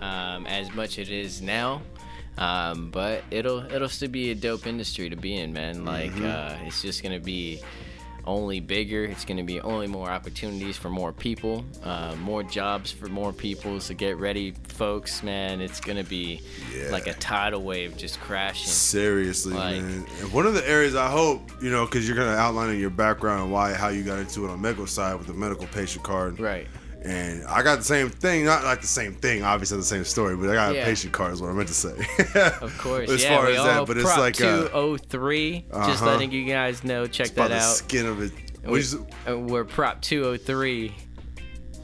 um, 0.00 0.46
as 0.46 0.72
much 0.74 0.98
as 0.98 1.08
it 1.08 1.14
is 1.14 1.42
now. 1.42 1.82
Um, 2.38 2.90
but 2.90 3.24
it'll 3.30 3.60
it'll 3.72 3.88
still 3.88 4.10
be 4.10 4.30
a 4.30 4.34
dope 4.34 4.66
industry 4.66 5.08
to 5.10 5.16
be 5.16 5.36
in, 5.36 5.52
man. 5.52 5.84
Like 5.84 6.12
Mm-hmm. 6.12 6.26
uh, 6.64 6.66
it's 6.66 6.82
just 6.82 7.02
gonna 7.02 7.20
be 7.20 7.60
only 8.26 8.60
bigger. 8.60 9.04
It's 9.04 9.24
gonna 9.24 9.44
be 9.44 9.60
only 9.60 9.86
more 9.86 10.08
opportunities 10.10 10.76
for 10.76 10.90
more 10.90 11.12
people, 11.12 11.64
uh, 11.84 12.14
more 12.22 12.42
jobs 12.42 12.90
for 12.90 13.06
more 13.08 13.32
people. 13.32 13.80
So 13.80 13.94
get 13.94 14.16
ready, 14.18 14.54
folks, 14.68 15.22
man. 15.22 15.60
It's 15.60 15.80
gonna 15.80 16.04
be 16.04 16.40
Yeah. 16.74 16.90
like 16.90 17.06
a 17.06 17.14
tidal 17.14 17.62
wave 17.62 17.96
just 17.96 18.20
crashing. 18.20 18.68
Seriously, 18.68 19.54
Like- 19.54 19.82
man. 19.82 20.06
And 20.20 20.32
one 20.32 20.46
of 20.46 20.54
the 20.54 20.68
areas 20.68 20.94
I 20.94 21.10
hope, 21.10 21.50
you 21.62 21.70
know, 21.70 21.84
because 21.86 22.06
you're 22.06 22.16
gonna 22.16 22.36
outline 22.36 22.70
in 22.70 22.80
your 22.80 22.90
background 22.90 23.52
why 23.52 23.72
how 23.72 23.88
you 23.88 24.02
got 24.02 24.18
into 24.18 24.44
it 24.46 24.50
on 24.50 24.60
medical 24.60 24.86
side 24.86 25.16
with 25.18 25.26
the 25.26 25.34
medical 25.34 25.66
patient 25.68 26.04
card. 26.04 26.38
Right. 26.40 26.66
And 27.06 27.44
I 27.46 27.62
got 27.62 27.78
the 27.78 27.84
same 27.84 28.10
thing, 28.10 28.44
not 28.44 28.64
like 28.64 28.80
the 28.80 28.86
same 28.88 29.14
thing, 29.14 29.44
obviously 29.44 29.76
the 29.76 29.84
same 29.84 30.04
story, 30.04 30.36
but 30.36 30.50
I 30.50 30.54
got 30.54 30.74
Yeah. 30.74 30.82
a 30.82 30.84
patient 30.84 31.12
card 31.12 31.32
is 31.32 31.40
what 31.40 31.50
I 31.50 31.52
meant 31.52 31.68
to 31.68 31.74
say. 31.74 31.94
Of 32.60 32.76
course, 32.78 33.08
as 33.08 33.22
yeah. 33.22 33.36
far 33.36 33.46
as 33.46 33.56
that, 33.56 33.86
but 33.86 33.96
it's 33.96 34.04
Prop 34.04 34.18
like 34.18 34.40
uh, 34.40 34.68
203. 34.68 35.66
Just 35.70 36.02
uh-huh. 36.02 36.06
letting 36.06 36.32
you 36.32 36.44
guys 36.44 36.82
know. 36.82 37.06
Check 37.06 37.28
that 37.34 37.48
the 37.48 37.58
out. 37.58 37.76
skin 37.76 38.06
of 38.06 38.22
it. 38.22 38.32
We, 38.64 38.72
Which 38.72 38.94
uh, 39.28 39.38
we're 39.38 39.64
Prop 39.64 40.02
203. 40.02 40.94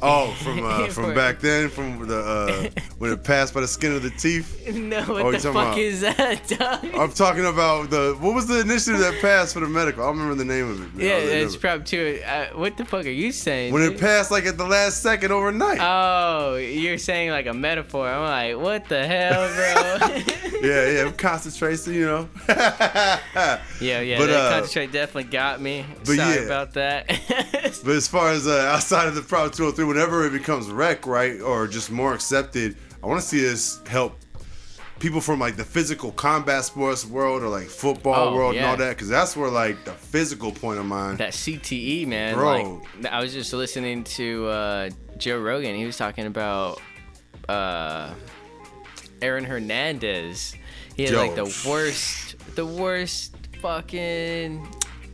Oh, 0.03 0.35
from 0.43 0.65
uh, 0.65 0.87
from 0.89 1.15
back 1.15 1.39
then, 1.41 1.69
from 1.69 2.07
the 2.07 2.19
uh, 2.19 2.83
when 2.99 3.13
it 3.13 3.23
passed 3.25 3.55
by 3.55 3.61
the 3.61 3.69
skin 3.69 3.95
of 3.95 4.03
the 4.03 4.11
teeth. 4.11 4.69
No, 4.73 5.03
what 5.05 5.23
Oh, 5.25 5.33
the 5.33 5.39
fuck 5.39 5.51
about- 5.53 5.79
is 5.79 6.01
that, 6.03 6.47
dog? 6.59 6.85
I'm 6.95 7.13
talking 7.13 7.45
about 7.47 7.91
the 7.91 8.17
what 8.21 8.35
was 8.35 8.47
the 8.47 8.61
initiative 8.61 9.01
that 9.01 9.21
passed 9.21 9.55
for 9.55 9.61
the 9.61 9.67
medical? 9.69 10.03
I 10.03 10.07
don't 10.09 10.19
remember 10.19 10.35
the 10.37 10.45
name 10.45 10.71
of 10.71 10.81
it. 10.83 10.95
man. 10.97 11.07
yeah, 11.07 11.17
it's. 11.19 11.57
Prop 11.57 11.85
2. 11.85 12.21
Uh, 12.27 12.47
what 12.59 12.77
the 12.77 12.85
fuck 12.85 13.07
are 13.07 13.11
you 13.11 13.31
saying? 13.33 13.73
when 13.73 13.83
it 13.83 13.99
passed 14.01 14.31
like 14.31 14.47
at 14.47 14.59
the 14.59 14.67
last 14.67 15.01
second 15.03 15.31
overnight. 15.33 15.79
Oh, 15.81 16.57
you're 16.57 16.99
saying 16.99 17.31
like 17.31 17.47
a 17.47 17.55
metaphor. 17.55 18.09
I'm 18.09 18.23
like, 18.57 18.63
what 18.63 18.89
the 18.89 19.07
hell, 19.07 19.49
bro? 19.55 20.09
yeah, 20.63 20.89
yeah, 21.05 21.13
concentration, 21.13 21.95
you 21.95 22.07
know. 22.07 22.29
yeah, 22.49 23.61
yeah. 24.01 24.19
But, 24.19 24.27
that 24.27 24.47
uh, 24.47 24.51
concentrate 24.59 24.93
definitely 24.93 25.31
got 25.31 25.61
me. 25.61 25.85
but 25.99 26.07
Sorry 26.17 26.19
yeah. 26.37 26.41
about 26.43 26.73
that. 26.75 27.07
But 27.85 27.95
as 27.97 28.09
far 28.09 28.31
as 28.31 28.47
uh, 28.47 28.71
outside 28.73 29.09
of 29.09 29.15
the 29.15 29.23
Prop 29.23 29.53
203, 29.53 29.85
whenever 29.93 30.25
it 30.27 30.31
becomes 30.33 30.71
rec, 30.71 31.07
right, 31.07 31.41
or 31.41 31.67
just 31.67 31.91
more 31.91 32.15
accepted, 32.15 32.77
I 33.03 33.07
want 33.07 33.21
to 33.21 33.27
see 33.27 33.41
this 33.41 33.81
help 33.87 34.19
people 34.99 35.21
from 35.21 35.41
like 35.41 35.57
the 35.57 35.65
physical 35.65 36.13
combat 36.13 36.65
sports 36.65 37.05
world 37.05 37.43
or 37.43 37.49
like 37.49 37.67
football 37.67 38.29
Oh, 38.29 38.35
world 38.37 38.55
and 38.55 38.65
all 38.65 38.77
that, 38.77 38.91
because 38.91 39.09
that's 39.09 39.37
where 39.37 39.51
like 39.51 39.85
the 39.85 39.93
physical 39.93 40.53
point 40.53 40.79
of 40.79 40.87
mine. 40.87 41.17
that 41.17 41.33
CTE 41.33 42.07
man. 42.07 42.35
Bro. 42.37 42.83
Like 43.01 43.13
I 43.13 43.21
was 43.21 43.33
just 43.33 43.53
listening 43.53 44.05
to 44.05 44.47
uh, 44.47 44.91
Joe 45.19 45.39
Rogan. 45.41 45.75
He 45.75 45.85
was 45.85 45.97
talking 45.97 46.27
about 46.27 46.81
uh, 47.49 48.15
Aaron 49.21 49.45
Hernandez. 49.45 50.55
He 50.97 51.05
had 51.05 51.15
like 51.15 51.35
the 51.35 51.45
worst, 51.69 52.37
the 52.55 52.65
worst 52.67 53.35
fucking 53.61 54.67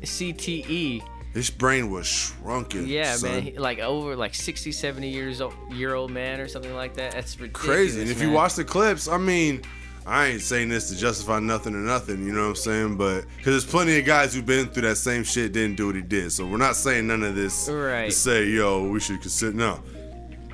CTE. 0.03 1.03
His 1.35 1.51
brain 1.51 1.91
was 1.91 2.07
shrunken. 2.07 2.87
Yeah, 2.89 3.15
son. 3.17 3.31
man. 3.31 3.43
He, 3.43 3.59
like 3.59 3.79
over 3.81 4.17
like 4.17 4.35
60, 4.35 4.73
70 4.73 5.09
years 5.09 5.41
old 5.41 5.55
year 5.71 5.95
old 5.95 6.11
man 6.11 6.41
or 6.41 6.49
something 6.49 6.75
like 6.75 6.95
that. 6.95 7.13
That's 7.13 7.39
ridiculous. 7.39 7.67
crazy. 7.77 8.01
And 8.03 8.11
if 8.11 8.21
you 8.23 8.31
watch 8.31 8.55
the 8.55 8.65
clips, 8.65 9.07
I 9.09 9.19
mean, 9.19 9.63
I 10.07 10.29
ain't 10.29 10.41
saying 10.41 10.71
this 10.71 10.89
to 10.89 10.97
justify 10.97 11.39
nothing 11.39 11.75
or 11.75 11.79
nothing, 11.81 12.25
you 12.25 12.33
know 12.33 12.43
what 12.45 12.49
I'm 12.49 12.57
saying? 12.57 12.97
But 12.97 13.27
because 13.37 13.53
there's 13.53 13.67
plenty 13.67 13.99
of 13.99 14.07
guys 14.07 14.35
who've 14.35 14.47
been 14.47 14.67
through 14.69 14.89
that 14.89 14.97
same 14.97 15.23
shit, 15.23 15.53
didn't 15.53 15.77
do 15.77 15.87
what 15.89 15.97
he 15.97 16.03
did. 16.03 16.33
So 16.33 16.47
we're 16.47 16.57
not 16.57 16.77
saying 16.77 17.07
none 17.07 17.23
of 17.23 17.35
this 17.35 17.69
Right. 17.69 18.07
to 18.11 18.17
say, 18.17 18.47
yo, 18.47 18.89
we 18.89 19.01
should 19.01 19.21
consider. 19.21 19.53
No, 19.53 19.81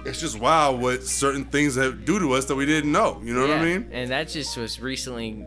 it's 0.05 0.21
just 0.21 0.39
wild 0.41 0.81
what 0.83 1.05
certain 1.05 1.45
things 1.45 1.77
have 1.77 2.05
do 2.05 2.19
to 2.19 2.33
us 2.33 2.47
that 2.47 2.57
we 2.57 2.67
didn't 2.67 2.91
know. 2.91 3.21
You 3.23 3.33
know 3.33 3.43
what 3.43 3.51
I 3.51 3.63
mean? 3.65 3.89
And 3.93 4.11
that 4.11 4.29
just 4.29 4.57
was 4.57 4.81
recently 4.81 5.47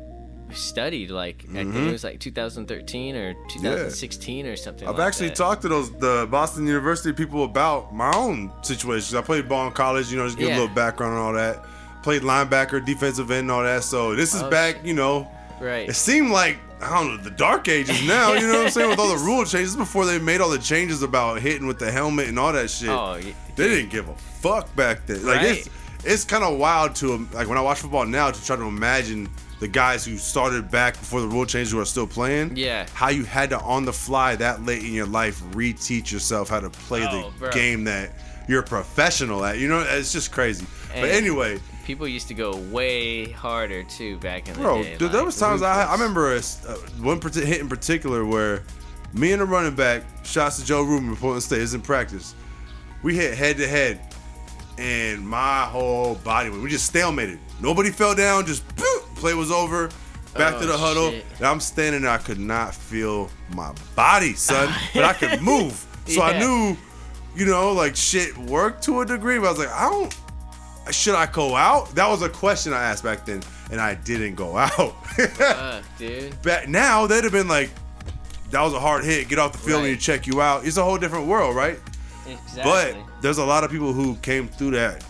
studied. 0.53 1.11
Like 1.11 1.45
I 1.49 1.53
think 1.53 1.69
Mm-hmm. 1.73 1.87
it 1.87 1.91
was 1.91 2.03
like 2.03 2.19
2013 2.19 3.15
or 3.15 3.33
2016 3.49 4.45
or 4.45 4.55
something. 4.55 4.87
I've 4.87 4.97
like 4.97 5.07
actually 5.07 5.29
that. 5.29 5.35
talked 5.35 5.61
to 5.63 5.67
those 5.69 5.91
the 5.91 6.27
Boston 6.29 6.65
University 6.67 7.13
people 7.13 7.43
about 7.43 7.93
my 7.93 8.11
own 8.15 8.51
situations. 8.63 9.13
I 9.15 9.21
played 9.21 9.47
ball 9.49 9.67
in 9.67 9.73
college, 9.73 10.11
you 10.11 10.17
know, 10.17 10.25
just 10.25 10.37
give 10.37 10.49
Yeah. 10.49 10.57
a 10.57 10.59
little 10.61 10.75
background 10.75 11.13
and 11.13 11.21
all 11.21 11.33
that. 11.33 11.65
Played 12.03 12.21
linebacker, 12.21 12.85
defensive 12.85 13.29
end, 13.31 13.41
and 13.41 13.51
all 13.51 13.63
that. 13.63 13.83
So 13.83 14.15
this 14.15 14.33
is 14.33 14.41
Oh, 14.43 14.49
back, 14.49 14.85
you 14.85 14.93
know. 14.93 15.29
Right. 15.59 15.89
It 15.89 15.95
seemed 15.95 16.31
like 16.31 16.57
I 16.79 16.93
don't 16.95 17.17
know 17.17 17.23
the 17.23 17.31
dark 17.31 17.67
ages 17.67 18.05
now. 18.07 18.33
You 18.33 18.41
know 18.47 18.53
what 18.59 18.65
I'm 18.65 18.69
saying? 18.71 18.89
With 18.91 18.99
all 18.99 19.09
the 19.17 19.23
rule 19.25 19.43
changes 19.45 19.75
before 19.75 20.05
they 20.05 20.19
made 20.19 20.41
all 20.41 20.49
the 20.51 20.59
changes 20.59 21.01
about 21.01 21.41
hitting 21.41 21.65
with 21.65 21.79
the 21.79 21.91
helmet 21.91 22.27
and 22.27 22.37
all 22.37 22.53
that 22.53 22.69
shit. 22.69 22.89
Oh, 22.89 23.17
they 23.55 23.67
didn't 23.67 23.89
give 23.89 24.07
a 24.07 24.15
fuck 24.15 24.73
back 24.75 25.05
then. 25.07 25.25
Like 25.25 25.41
it's 25.41 25.67
Right. 25.67 26.05
it's 26.05 26.23
kind 26.23 26.43
of 26.43 26.57
wild 26.59 26.93
to 26.97 27.27
like 27.33 27.47
when 27.49 27.57
I 27.57 27.61
watch 27.61 27.79
football 27.79 28.05
now 28.05 28.29
to 28.29 28.45
try 28.45 28.55
to 28.55 28.61
imagine 28.63 29.27
the 29.59 29.67
guys 29.67 30.05
who 30.05 30.17
started 30.17 30.69
back 30.69 30.93
before 30.93 31.21
the 31.21 31.27
rule 31.27 31.45
changes 31.45 31.71
who 31.71 31.79
are 31.79 31.85
still 31.85 32.07
playing. 32.07 32.55
Yeah. 32.55 32.85
How 32.93 33.09
you 33.09 33.23
had 33.23 33.49
to 33.51 33.59
on 33.61 33.85
the 33.85 33.93
fly 33.93 34.35
that 34.35 34.63
late 34.65 34.83
in 34.83 34.93
your 34.93 35.07
life 35.07 35.41
reteach 35.51 36.11
yourself 36.11 36.49
how 36.49 36.59
to 36.59 36.69
play 36.69 37.05
Oh, 37.09 37.31
the 37.31 37.39
bro. 37.39 37.51
game 37.51 37.83
that 37.85 38.11
you're 38.47 38.59
a 38.61 38.63
professional 38.63 39.43
at. 39.43 39.57
You 39.57 39.67
know, 39.67 39.79
it's 39.87 40.11
just 40.13 40.31
crazy. 40.31 40.65
but 40.93 41.09
anyway. 41.09 41.59
People 41.85 42.07
used 42.07 42.27
to 42.27 42.33
go 42.33 42.55
way 42.55 43.31
harder 43.31 43.83
too 43.83 44.17
back 44.17 44.47
in 44.47 44.53
the 44.53 44.59
day. 44.59 44.63
Bro, 44.63 44.83
dude, 44.97 45.11
there 45.11 45.23
was 45.23 45.37
times 45.39 45.61
I, 45.61 45.85
I 45.85 45.93
remember 45.93 46.33
a, 46.35 46.37
uh, 46.39 46.75
one 47.01 47.19
hit 47.21 47.61
in 47.61 47.69
particular 47.69 48.25
where 48.25 48.63
me 49.13 49.31
and 49.31 49.41
the 49.41 49.45
running 49.45 49.73
back, 49.73 50.03
shots 50.23 50.59
to 50.59 50.65
Joe 50.65 50.83
Rubin, 50.83 51.15
Portland 51.15 51.43
State, 51.43 51.61
is 51.61 51.73
in 51.73 51.81
practice. 51.81 52.35
We 53.03 53.15
hit 53.15 53.37
head 53.37 53.57
to 53.57 53.67
head, 53.67 54.01
and 54.77 55.25
my 55.27 55.63
whole 55.63 56.15
body 56.15 56.49
went. 56.49 56.61
We 56.61 56.69
just 56.69 56.91
stalemated. 56.93 57.39
Nobody 57.61 57.89
fell 57.89 58.13
down. 58.13 58.45
Just 58.45 58.67
boop, 58.75 58.96
play 59.17 59.33
was 59.33 59.51
over. 59.51 59.89
Back 60.35 60.55
Oh, 60.55 60.61
to 60.61 60.65
the 60.67 60.73
oh, 60.73 60.77
huddle. 60.77 61.11
shit. 61.11 61.25
And 61.37 61.45
I'm 61.47 61.59
standing 61.59 62.01
there. 62.03 62.11
I 62.11 62.17
could 62.19 62.39
not 62.39 62.73
feel 62.75 63.29
my 63.53 63.73
body, 63.95 64.33
son, 64.33 64.71
but 64.93 65.03
I 65.03 65.13
could 65.13 65.41
move. 65.41 65.83
So 66.05 66.21
I 66.21 66.37
knew, 66.39 66.77
you 67.35 67.45
know, 67.45 67.71
like 67.73 67.95
shit 67.95 68.37
worked 68.37 68.83
to 68.83 69.01
a 69.01 69.05
degree. 69.05 69.39
But 69.39 69.47
I 69.47 69.49
was 69.49 69.59
like, 69.59 69.69
I 69.71 69.89
don't. 69.89 70.17
Should 70.93 71.15
I 71.15 71.25
go 71.25 71.55
out? 71.55 71.93
That 71.95 72.07
was 72.07 72.21
a 72.21 72.29
question 72.29 72.71
I 72.71 72.83
asked 72.83 73.03
back 73.03 73.25
then, 73.25 73.41
and 73.71 73.81
I 73.81 73.95
didn't 73.95 74.35
go 74.35 74.55
out. 74.57 75.05
Fuck, 75.15 75.83
dude. 75.97 76.39
back 76.43 76.67
now 76.69 77.07
they'd 77.07 77.23
have 77.23 77.33
been 77.33 77.47
like 77.49 77.69
that 78.51 78.61
was 78.61 78.71
a 78.73 78.79
hard 78.79 79.03
hit 79.03 79.27
get 79.27 79.39
off 79.39 79.51
the 79.51 79.57
field 79.57 79.79
and 79.79 79.83
Right. 79.85 79.89
you 79.91 79.97
check 79.97 80.27
you 80.27 80.41
out 80.41 80.65
it's 80.65 80.77
a 80.77 80.83
whole 80.83 80.97
different 80.97 81.25
world 81.27 81.53
right 81.55 81.77
Exactly. 82.25 82.61
but 82.63 82.95
there's 83.21 83.39
a 83.39 83.43
lot 83.45 83.63
of 83.65 83.71
people 83.71 83.91
who 83.91 84.15
came 84.17 84.47
through 84.47 84.71
that 84.71 85.03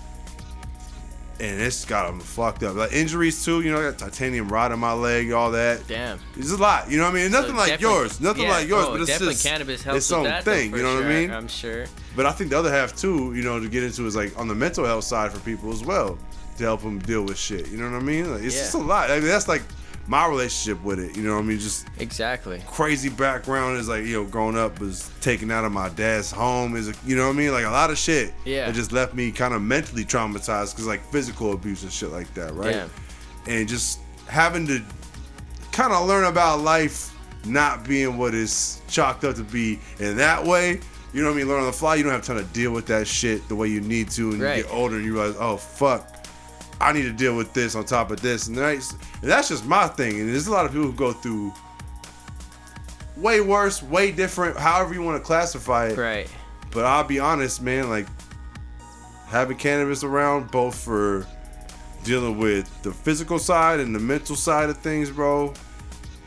and 1.39 1.61
it's 1.61 1.85
got 1.85 2.07
them 2.07 2.19
fucked 2.19 2.63
up 2.63 2.75
like 2.75 2.91
injuries 2.93 3.43
too 3.45 3.61
you 3.61 3.71
know 3.71 3.79
I 3.79 3.91
got 3.91 3.99
titanium 3.99 4.49
rod 4.49 4.71
in 4.71 4.79
my 4.79 4.93
leg 4.93 5.31
all 5.31 5.51
that 5.51 5.87
Damn. 5.87 6.19
it's 6.35 6.51
a 6.51 6.57
lot 6.57 6.89
you 6.89 6.97
know 6.97 7.03
what 7.03 7.11
i 7.11 7.21
mean 7.21 7.31
nothing 7.31 7.51
So 7.51 7.57
like 7.57 7.79
yours 7.79 8.19
nothing 8.19 8.43
yeah, 8.43 8.49
like 8.51 8.67
yours 8.67 8.85
oh, 8.87 8.91
but 8.93 9.01
it's 9.01 9.19
just 9.19 9.45
cannabis 9.45 9.83
helps 9.83 9.97
its 9.97 10.11
own 10.11 10.23
that, 10.23 10.43
thing 10.43 10.71
you 10.75 10.81
know 10.81 10.95
what 10.95 11.03
i 11.03 11.07
mean 11.09 11.31
I'm 11.31 11.47
sure. 11.47 11.85
but 12.15 12.25
i 12.25 12.31
think 12.31 12.49
the 12.49 12.57
other 12.57 12.71
half 12.71 12.95
too 12.95 13.33
you 13.35 13.43
know 13.43 13.59
to 13.59 13.69
get 13.69 13.83
into 13.83 14.05
is 14.07 14.15
like 14.15 14.37
on 14.39 14.47
the 14.47 14.55
mental 14.55 14.85
health 14.85 15.03
side 15.03 15.31
for 15.31 15.39
people 15.41 15.71
as 15.71 15.83
well 15.83 16.17
to 16.57 16.63
help 16.63 16.81
them 16.81 16.97
deal 16.99 17.21
with 17.23 17.37
shit 17.37 17.67
you 17.69 17.77
know 17.77 17.89
what 17.91 17.97
i 17.97 18.03
mean 18.03 18.31
like, 18.31 18.41
it's 18.43 18.55
Yeah. 18.55 18.61
just 18.61 18.73
a 18.73 18.79
lot 18.79 19.11
I 19.11 19.19
mean, 19.19 19.27
that's 19.27 19.47
like 19.47 19.61
my 20.07 20.25
relationship 20.27 20.81
with 20.83 20.99
it 20.99 21.15
you 21.17 21.23
know 21.23 21.33
what 21.35 21.39
i 21.39 21.43
mean 21.43 21.59
just 21.59 21.85
Exactly. 21.99 22.61
crazy 22.67 23.09
background 23.09 23.77
is 23.77 23.89
like 23.89 24.05
you 24.05 24.13
know 24.13 24.25
growing 24.25 24.57
up 24.57 24.79
was 24.79 25.11
taken 25.21 25.51
out 25.51 25.65
of 25.65 25.71
my 25.71 25.89
dad's 25.89 26.31
home 26.31 26.75
is 26.75 26.93
you 27.05 27.15
know 27.15 27.27
what 27.27 27.35
I 27.35 27.37
mean 27.37 27.51
like 27.51 27.65
a 27.65 27.69
lot 27.69 27.89
of 27.89 27.97
shit 27.97 28.33
Yeah. 28.45 28.69
it 28.69 28.73
just 28.73 28.91
left 28.91 29.13
me 29.13 29.31
kind 29.31 29.53
of 29.53 29.61
mentally 29.61 30.05
traumatized 30.05 30.71
because 30.73 30.87
like 30.87 31.03
physical 31.11 31.51
abuse 31.53 31.83
and 31.83 31.91
shit 31.91 32.09
like 32.09 32.33
that 32.35 32.53
right 32.53 32.71
Damn. 32.73 32.89
and 33.47 33.67
just 33.67 33.99
having 34.27 34.65
to 34.67 34.81
kind 35.71 35.91
of 35.93 36.07
learn 36.07 36.23
about 36.25 36.61
life 36.61 37.13
not 37.45 37.87
being 37.87 38.17
what 38.17 38.33
it's 38.33 38.81
chalked 38.87 39.23
up 39.23 39.35
to 39.35 39.43
be 39.43 39.79
in 39.99 40.17
that 40.17 40.43
way 40.43 40.79
you 41.13 41.21
know 41.21 41.27
what 41.29 41.35
I 41.35 41.37
mean 41.37 41.47
learn 41.47 41.59
on 41.61 41.65
the 41.67 41.73
fly 41.73 41.95
you 41.95 42.03
don't 42.03 42.11
have 42.11 42.23
time 42.25 42.37
to 42.37 42.43
deal 42.53 42.71
with 42.71 42.85
that 42.87 43.07
shit 43.07 43.47
the 43.47 43.55
way 43.55 43.67
you 43.67 43.81
need 43.81 44.09
to 44.11 44.31
and 44.31 44.41
Right. 44.41 44.57
you 44.57 44.63
get 44.63 44.71
older 44.73 44.95
and 44.95 45.05
you 45.05 45.13
realize 45.13 45.35
oh 45.39 45.57
fuck 45.57 46.16
I 46.79 46.93
need 46.93 47.03
to 47.03 47.13
deal 47.13 47.35
with 47.35 47.53
this 47.53 47.75
on 47.75 47.85
top 47.85 48.11
of 48.11 48.21
this, 48.21 48.47
and 48.47 48.57
that's, 48.57 48.91
and 48.91 49.29
that's 49.29 49.49
just 49.49 49.65
my 49.65 49.87
thing. 49.87 50.19
And 50.19 50.29
there's 50.29 50.47
a 50.47 50.51
lot 50.51 50.65
of 50.65 50.71
people 50.71 50.87
who 50.87 50.93
go 50.93 51.11
through 51.11 51.53
way 53.15 53.41
worse, 53.41 53.81
way 53.81 54.11
different, 54.11 54.57
however 54.57 54.93
you 54.93 55.01
want 55.01 55.21
to 55.21 55.25
classify 55.25 55.87
it. 55.87 55.97
Right. 55.97 56.29
But 56.71 56.85
I'll 56.85 57.03
be 57.03 57.19
honest, 57.19 57.61
man, 57.61 57.89
like 57.89 58.07
having 59.27 59.57
cannabis 59.57 60.03
around, 60.03 60.51
both 60.51 60.77
for 60.77 61.25
dealing 62.03 62.37
with 62.37 62.83
the 62.83 62.91
physical 62.91 63.39
side 63.39 63.79
and 63.79 63.93
the 63.93 63.99
mental 63.99 64.35
side 64.35 64.69
of 64.69 64.77
things, 64.77 65.09
bro. 65.09 65.53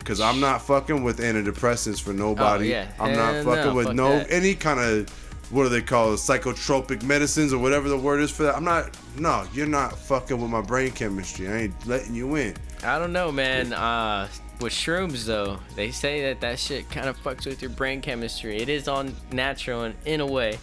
Cause 0.05 0.21
I'm 0.21 0.41
not 0.41 0.63
fucking 0.63 1.05
with 1.05 1.19
antidepressants 1.19 2.01
for 2.01 2.11
oh, 2.11 2.15
nobody. 2.15 2.75
Oh, 2.75 2.79
yeah. 2.79 2.89
I'm 2.99 3.15
not 3.15 3.45
fucking 3.45 3.71
no, 3.71 3.75
with 3.75 3.87
fuck 3.87 3.97
no 3.97 4.19
that. 4.19 4.33
any 4.33 4.55
kind 4.55 4.81
of 4.81 5.30
what 5.51 5.65
do 5.65 5.69
they 5.69 5.83
call 5.83 6.13
it, 6.13 6.17
psychotropic 6.17 7.03
medicines 7.03 7.53
or 7.53 7.59
whatever 7.59 7.89
the 7.89 7.97
word 7.97 8.21
is 8.21 8.31
for 8.31 8.45
that. 8.45 8.57
I'm 8.57 8.65
not. 8.65 8.97
No, 9.19 9.47
you're 9.53 9.67
not 9.67 9.99
fucking 9.99 10.41
with 10.41 10.51
my 10.51 10.61
brain 10.61 10.93
chemistry. 10.93 11.49
I 11.49 11.57
ain't 11.63 11.87
letting 11.87 12.15
you 12.15 12.37
in. 12.37 12.57
I 12.85 12.99
don't 12.99 13.13
know, 13.13 13.33
man. 13.33 13.73
Uh, 13.73 14.29
with 14.61 14.73
shrooms 14.73 15.25
though, 15.25 15.59
they 15.75 15.91
say 15.91 16.23
that 16.23 16.41
that 16.41 16.59
shit 16.59 16.91
kind 16.91 17.09
of 17.09 17.21
fucks 17.23 17.47
with 17.47 17.63
your 17.63 17.71
brain 17.71 18.01
chemistry. 18.01 18.59
It 18.59 18.69
is 18.69 18.89
all 18.89 19.05
natural 19.33 19.83
and 19.83 19.95
in 20.05 20.21
a 20.21 20.27
way. 20.27 20.59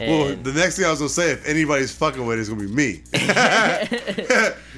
Well, 0.00 0.34
the 0.36 0.52
next 0.52 0.76
thing 0.76 0.86
I 0.86 0.90
was 0.90 0.98
gonna 0.98 1.08
say, 1.10 1.32
if 1.32 1.46
anybody's 1.46 1.94
fucking 1.94 2.24
with 2.24 2.38
it, 2.38 2.40
it's 2.40 2.48
gonna 2.48 2.60
be 2.62 2.66
me. 2.66 3.02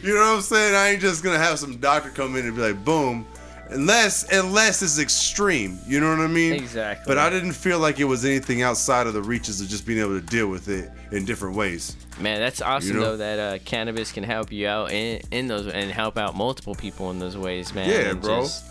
you 0.03 0.15
know 0.15 0.21
what 0.21 0.37
I'm 0.37 0.41
saying? 0.43 0.75
I 0.75 0.91
ain't 0.91 1.01
just 1.01 1.23
gonna 1.23 1.39
have 1.39 1.59
some 1.59 1.79
doctor 1.79 2.11
come 2.11 2.37
in 2.37 2.47
and 2.47 2.55
be 2.55 2.63
like, 2.63 2.85
boom. 2.85 3.27
Unless, 3.71 4.31
unless 4.33 4.83
it's 4.83 4.99
extreme, 4.99 5.79
you 5.87 5.99
know 6.01 6.11
what 6.11 6.21
I 6.21 6.27
mean? 6.27 6.53
Exactly. 6.53 7.05
But 7.07 7.19
I 7.19 7.31
didn't 7.31 7.53
feel 7.53 7.79
like 7.79 7.99
it 7.99 8.05
was 8.05 8.25
anything 8.25 8.63
outside 8.63 9.07
of 9.07 9.15
the 9.15 9.23
reaches 9.23 9.61
of 9.61 9.69
just 9.69 9.87
being 9.87 9.99
able 10.01 10.21
to 10.21 10.27
deal 10.27 10.49
with 10.49 10.69
it 10.69 10.91
in 11.13 11.25
different 11.25 11.57
ways. 11.57 11.97
Man, 12.21 12.41
that's 12.41 12.61
awesome 12.61 12.89
You 12.95 13.01
know? 13.01 13.11
though 13.13 13.17
that 13.17 13.39
uh, 13.39 13.59
cannabis 13.65 14.13
can 14.13 14.23
help 14.23 14.53
you 14.53 14.69
out 14.69 14.93
in, 14.93 15.21
in 15.31 15.49
those 15.49 15.67
and 15.67 15.91
help 15.91 16.19
out 16.19 16.37
multiple 16.37 16.75
people 16.75 17.11
in 17.11 17.19
those 17.19 17.37
ways, 17.37 17.75
man. 17.75 17.89
Yeah, 17.89 18.11
And 18.11 18.21
bro. 18.21 18.43
just- 18.43 18.65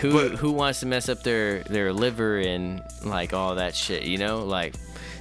who 0.00 0.12
But- 0.12 0.32
who 0.38 0.50
wants 0.50 0.80
to 0.80 0.86
mess 0.86 1.08
up 1.08 1.22
their 1.22 1.60
their 1.62 1.92
liver 1.92 2.38
and 2.40 2.82
like 3.04 3.32
all 3.32 3.54
that 3.54 3.76
shit? 3.76 4.02
You 4.02 4.18
know, 4.18 4.44
like 4.44 4.74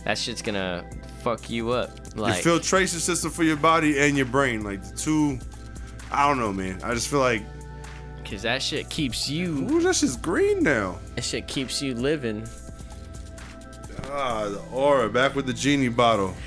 that 0.05 0.17
shit's 0.17 0.41
gonna 0.41 0.83
fuck 1.21 1.51
you 1.51 1.69
up. 1.69 1.91
Like 2.15 2.43
your 2.43 2.55
filtration 2.55 2.97
system 2.99 3.29
for 3.29 3.43
your 3.43 3.57
body 3.57 3.99
and 3.99 4.17
your 4.17 4.25
brain, 4.25 4.63
like 4.63 4.81
the 4.83 4.95
two. 4.97 5.37
I 6.11 6.27
don't 6.27 6.39
know, 6.39 6.51
man. 6.51 6.79
I 6.83 6.95
just 6.95 7.09
feel 7.09 7.19
like, 7.19 7.43
Cause 8.29 8.41
that 8.41 8.61
shit 8.63 8.89
keeps 8.89 9.29
you. 9.29 9.67
ooh, 9.69 9.81
that 9.81 9.95
shit's 9.95 10.17
green 10.17 10.63
now. 10.63 10.97
That 11.15 11.23
shit 11.23 11.47
keeps 11.47 11.81
you 11.81 11.93
living. 11.93 12.47
Ah, 14.11 14.49
the 14.49 14.59
aura 14.71 15.09
back 15.09 15.35
with 15.35 15.45
the 15.45 15.53
genie 15.53 15.89
bottle. 15.89 16.33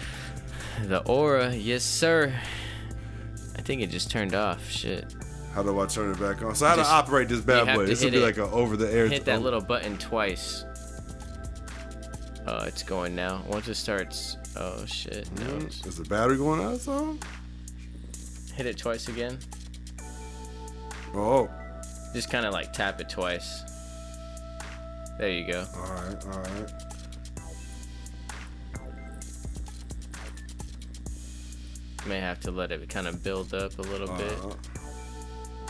The 0.84 1.00
aura, 1.02 1.52
yes 1.54 1.82
sir. 1.82 2.32
I 3.56 3.60
think 3.62 3.82
it 3.82 3.88
just 3.90 4.10
turned 4.12 4.34
off. 4.34 4.68
Shit. 4.70 5.12
How 5.52 5.64
do 5.64 5.78
I 5.80 5.86
turn 5.86 6.12
it 6.12 6.20
back 6.20 6.40
on? 6.42 6.54
So 6.54 6.66
how 6.66 6.76
Just- 6.76 6.88
to 6.88 6.94
operate 6.94 7.28
this 7.28 7.40
bad 7.40 7.74
boy? 7.74 7.84
This 7.86 8.02
would 8.04 8.12
be 8.12 8.18
it- 8.18 8.22
like 8.22 8.36
an 8.36 8.44
over 8.52 8.76
the 8.76 8.88
air. 8.92 9.08
Hit 9.08 9.24
that 9.24 9.42
little 9.42 9.60
button 9.60 9.98
twice. 9.98 10.64
Oh, 12.46 12.62
it's 12.64 12.84
going 12.84 13.16
now. 13.16 13.42
Once 13.48 13.66
it 13.66 13.74
starts. 13.74 14.36
Oh 14.56 14.84
shit. 14.86 15.28
No. 15.40 15.56
it's- 15.56 15.84
Is 15.84 15.96
the 15.96 16.04
battery 16.04 16.36
going 16.36 16.60
out? 16.60 16.74
or 16.74 16.78
something? 16.78 17.28
Hit 18.54 18.66
it 18.66 18.78
twice 18.78 19.08
again. 19.08 19.36
Oh, 21.14 21.50
Just 22.18 22.30
kind 22.30 22.44
of 22.44 22.52
like 22.52 22.72
tap 22.72 23.00
it 23.00 23.08
twice. 23.08 23.62
There 25.18 25.30
you 25.30 25.46
go. 25.46 25.64
all 25.76 25.82
right, 25.82 26.24
all 26.24 26.40
right. 26.40 26.72
May 32.08 32.18
have 32.18 32.40
to 32.40 32.50
let 32.50 32.72
it 32.72 32.88
kind 32.88 33.06
of 33.06 33.22
build 33.22 33.54
up 33.54 33.78
a 33.78 33.82
little 33.82 34.08
bit. 34.16 34.36
Uh, 34.42 34.52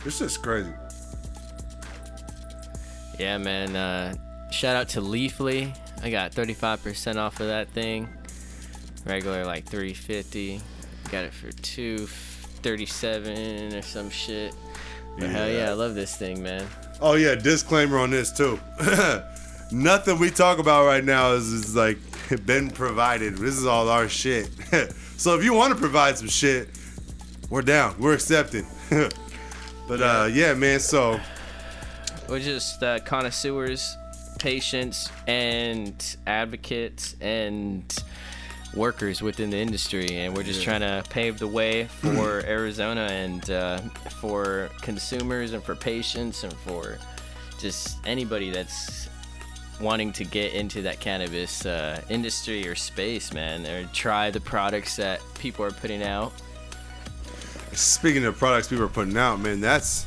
this 0.03 0.23
is 0.23 0.39
crazy. 0.39 0.73
Yeah, 3.19 3.37
man. 3.37 3.77
Uh, 3.77 4.15
shout 4.51 4.75
out 4.75 4.89
to 4.89 5.03
Leafly. 5.03 5.77
I 6.03 6.09
got 6.09 6.33
35% 6.33 7.19
off 7.19 7.41
of 7.41 7.49
that 7.49 7.69
thing. 7.73 8.09
Regular 9.05 9.45
like 9.45 9.67
350. 9.67 10.63
Got 11.13 11.25
it 11.25 11.35
for 11.35 11.53
237 11.53 13.75
or 13.75 13.83
some 13.83 14.09
shit. 14.09 14.55
But 15.19 15.31
hell 15.31 15.49
yeah, 15.49 15.59
Yeah. 15.65 15.71
I 15.71 15.73
love 15.75 15.95
this 15.95 16.15
thing, 16.17 16.43
man. 16.43 16.67
Oh 17.01 17.15
yeah, 17.15 17.35
disclaimer 17.35 17.99
on 17.99 18.11
this 18.11 18.31
too. 18.33 18.59
Nothing 19.71 20.19
we 20.19 20.31
talk 20.31 20.59
about 20.59 20.87
right 20.87 21.05
now 21.05 21.33
is, 21.33 21.53
is 21.53 21.77
like 21.77 21.99
been 22.47 22.71
provided. 22.71 23.37
This 23.37 23.57
is 23.57 23.67
all 23.67 23.89
our 23.89 24.09
shit. 24.09 24.49
so 25.17 25.37
if 25.39 25.45
you 25.45 25.53
want 25.55 25.73
to 25.75 25.79
provide 25.79 26.17
some 26.19 26.29
shit, 26.29 26.69
we're 27.51 27.63
down. 27.63 27.95
We're 27.99 28.15
accepted. 28.15 28.65
but 28.91 30.01
uh, 30.03 30.29
yeah, 30.33 30.55
man. 30.55 30.81
So 30.81 31.21
We're 32.29 32.41
just 32.41 32.83
uh, 32.83 32.99
connoisseurs, 33.01 33.97
patients, 34.39 35.11
and 35.27 36.17
advocates 36.27 37.15
and 37.21 37.85
workers 38.75 39.23
within 39.23 39.51
the 39.51 39.57
industry, 39.57 40.07
and 40.19 40.37
we're 40.37 40.43
just 40.43 40.61
Yeah. 40.61 40.79
trying 40.79 40.81
to 41.03 41.09
pave 41.11 41.39
the 41.39 41.47
way 41.49 41.85
for 41.87 42.41
Arizona 42.47 43.03
and 43.11 43.51
uh, 43.51 43.79
for 44.21 44.71
consumers 44.83 45.53
and 45.53 45.63
for 45.63 45.75
patients 45.75 46.45
and 46.45 46.53
for 46.67 46.99
just 47.59 47.99
anybody 48.07 48.51
that's 48.51 49.09
wanting 49.81 50.13
to 50.13 50.25
get 50.25 50.53
into 50.55 50.83
that 50.83 50.99
cannabis 51.01 51.65
uh, 51.65 52.01
industry 52.09 52.67
or 52.69 52.75
space, 52.75 53.33
man, 53.33 53.65
or 53.67 53.89
try 53.93 54.31
the 54.31 54.41
products 54.41 54.97
that 54.97 55.21
people 55.39 55.65
are 55.65 55.71
putting 55.71 56.03
out. 56.03 56.33
speaking 57.73 58.25
of 58.25 58.37
products 58.37 58.69
people 58.69 58.85
are 58.85 58.89
putting 58.89 59.17
out, 59.17 59.39
man, 59.41 59.61
that's 59.61 60.07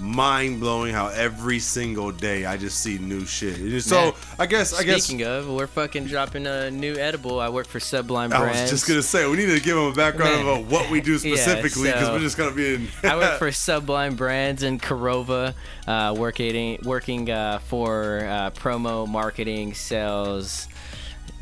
mind 0.00 0.60
blowing. 0.60 0.94
How 0.94 1.08
every 1.08 1.58
single 1.58 2.10
day 2.10 2.44
I 2.46 2.56
just 2.56 2.80
see 2.80 2.98
new 2.98 3.24
shit. 3.26 3.82
So 3.82 3.96
Man, 3.96 4.12
I 4.38 4.46
guess 4.46 4.78
I 4.78 4.84
guess 4.84 5.04
Speaking 5.04 5.26
of, 5.26 5.48
we're 5.48 5.66
fucking 5.66 6.06
dropping 6.06 6.46
a 6.46 6.70
new 6.70 6.96
edible. 6.96 7.38
I 7.40 7.48
work 7.48 7.66
for 7.66 7.80
Sublime 7.80 8.30
Brands. 8.30 8.58
I 8.58 8.62
was 8.62 8.70
just 8.70 8.88
gonna 8.88 9.02
say 9.02 9.28
we 9.28 9.36
need 9.36 9.46
to 9.46 9.60
give 9.60 9.76
them 9.76 9.86
a 9.86 9.94
background 9.94 10.44
Man. 10.44 10.58
about 10.58 10.64
what 10.70 10.90
we 10.90 11.00
do 11.00 11.18
specifically 11.20 11.84
because 11.84 12.06
so- 12.06 12.12
we're 12.12 12.20
just 12.20 12.36
gonna 12.36 12.54
be 12.54 12.74
in. 12.74 12.88
I 13.02 13.16
work 13.16 13.38
for 13.38 13.52
Sublime 13.60 14.16
Brands 14.16 14.62
in 14.62 14.78
Corova, 14.78 15.54
uh, 15.86 16.14
working 16.16 16.80
working 16.84 17.30
uh, 17.30 17.58
for 17.58 18.20
uh, 18.20 18.50
promo, 18.50 19.06
marketing, 19.08 19.74
sales, 19.74 20.68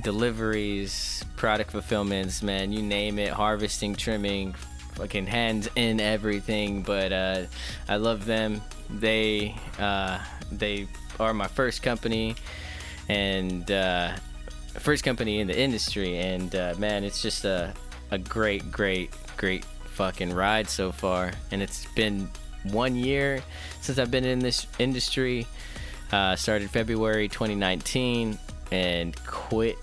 deliveries, 0.03 1.25
product 1.37 1.71
fulfillments. 1.71 2.43
Man, 2.43 2.73
you 2.73 2.83
name 2.83 3.19
it, 3.19 3.33
harvesting, 3.33 3.95
trimming, 3.95 4.55
fucking 4.99 5.27
hands 5.27 5.69
in 5.77 6.01
everything. 6.01 6.83
But 6.83 7.13
uh, 7.13 7.43
I 7.89 7.97
love 7.97 8.27
them. 8.27 8.61
They 8.91 9.55
uh, 9.79 10.19
they 10.53 10.89
are 11.21 11.33
my 11.33 11.47
first 11.47 11.83
company, 11.83 12.35
and 13.09 13.71
uh, 13.71 14.13
first 14.75 15.05
company 15.05 15.41
in 15.41 15.47
the 15.47 15.59
industry. 15.59 16.19
And 16.19 16.55
uh, 16.55 16.75
man, 16.79 17.05
it's 17.05 17.23
just 17.23 17.45
a 17.45 17.73
a 18.11 18.19
great, 18.19 18.71
great, 18.71 19.11
great 19.37 19.65
fucking 19.65 20.33
ride 20.33 20.69
so 20.69 20.93
far. 20.93 21.33
And 21.51 21.63
it's 21.63 21.87
been 21.95 22.29
one 22.65 22.97
year 22.97 23.43
since 23.81 23.99
I've 23.99 24.11
been 24.11 24.25
in 24.25 24.39
this 24.39 24.67
industry. 24.79 25.47
Uh, 26.11 26.37
started 26.37 26.71
February 26.71 27.29
2019 27.29 28.39
and 28.73 29.15
quit 29.27 29.77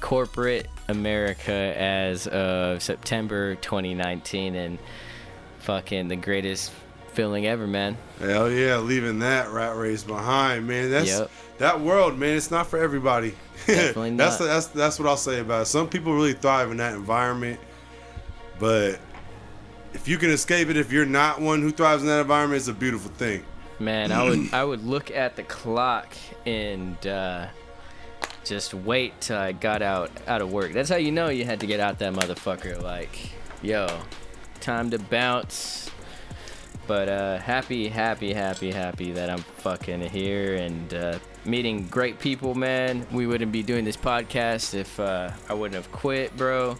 corporate 0.00 0.66
America 0.88 1.52
as 1.52 2.26
of 2.26 2.82
September 2.82 3.54
2019 3.56 4.54
and 4.54 4.78
fucking 5.58 6.08
the 6.08 6.16
greatest 6.16 6.72
feeling 7.12 7.46
ever, 7.46 7.66
man. 7.66 7.96
Hell 8.20 8.50
yeah, 8.50 8.76
leaving 8.78 9.18
that 9.20 9.50
rat 9.50 9.76
race 9.76 10.04
behind, 10.04 10.66
man. 10.66 10.90
That's 10.90 11.08
Yep. 11.08 11.30
that 11.58 11.80
world, 11.80 12.18
man. 12.18 12.36
It's 12.36 12.50
not 12.50 12.66
for 12.66 12.78
everybody. 12.78 13.34
Definitely 13.66 14.16
that's 14.16 14.38
not. 14.38 14.46
that's 14.46 14.66
that's 14.68 14.98
what 14.98 15.08
I'll 15.08 15.16
say 15.16 15.40
about 15.40 15.62
it. 15.62 15.66
Some 15.66 15.88
people 15.88 16.14
really 16.14 16.34
thrive 16.34 16.70
in 16.70 16.76
that 16.76 16.94
environment, 16.94 17.58
but 18.58 19.00
if 19.94 20.06
you 20.06 20.18
can 20.18 20.30
escape 20.30 20.68
it, 20.68 20.76
if 20.76 20.92
you're 20.92 21.06
not 21.06 21.40
one 21.40 21.62
who 21.62 21.70
thrives 21.70 22.02
in 22.02 22.08
that 22.08 22.20
environment, 22.20 22.58
it's 22.58 22.68
a 22.68 22.74
beautiful 22.74 23.10
thing. 23.12 23.42
Man, 23.80 24.12
I 24.12 24.22
would 24.22 24.48
I 24.52 24.62
would 24.62 24.84
look 24.84 25.10
at 25.10 25.36
the 25.36 25.42
clock 25.42 26.14
and 26.44 27.04
uh, 27.06 27.46
just 28.46 28.72
wait 28.74 29.20
till 29.20 29.36
I 29.38 29.52
got 29.52 29.82
out 29.82 30.10
out 30.26 30.40
of 30.40 30.50
work. 30.52 30.72
That's 30.72 30.88
how 30.88 30.96
you 30.96 31.12
know 31.12 31.28
you 31.28 31.44
had 31.44 31.60
to 31.60 31.66
get 31.66 31.80
out 31.80 31.98
that 31.98 32.12
motherfucker. 32.14 32.80
Like, 32.82 33.30
yo, 33.62 34.00
time 34.60 34.90
to 34.90 34.98
bounce. 34.98 35.90
But 36.86 37.08
uh, 37.08 37.38
happy, 37.38 37.88
happy, 37.88 38.32
happy, 38.32 38.70
happy 38.70 39.10
that 39.12 39.28
I'm 39.28 39.40
fucking 39.40 40.02
here 40.02 40.54
and 40.54 40.94
uh, 40.94 41.18
meeting 41.44 41.88
great 41.88 42.20
people, 42.20 42.54
man. 42.54 43.04
We 43.10 43.26
wouldn't 43.26 43.50
be 43.50 43.64
doing 43.64 43.84
this 43.84 43.96
podcast 43.96 44.72
if 44.74 45.00
uh, 45.00 45.32
I 45.48 45.54
wouldn't 45.54 45.74
have 45.74 45.90
quit, 45.90 46.36
bro. 46.36 46.78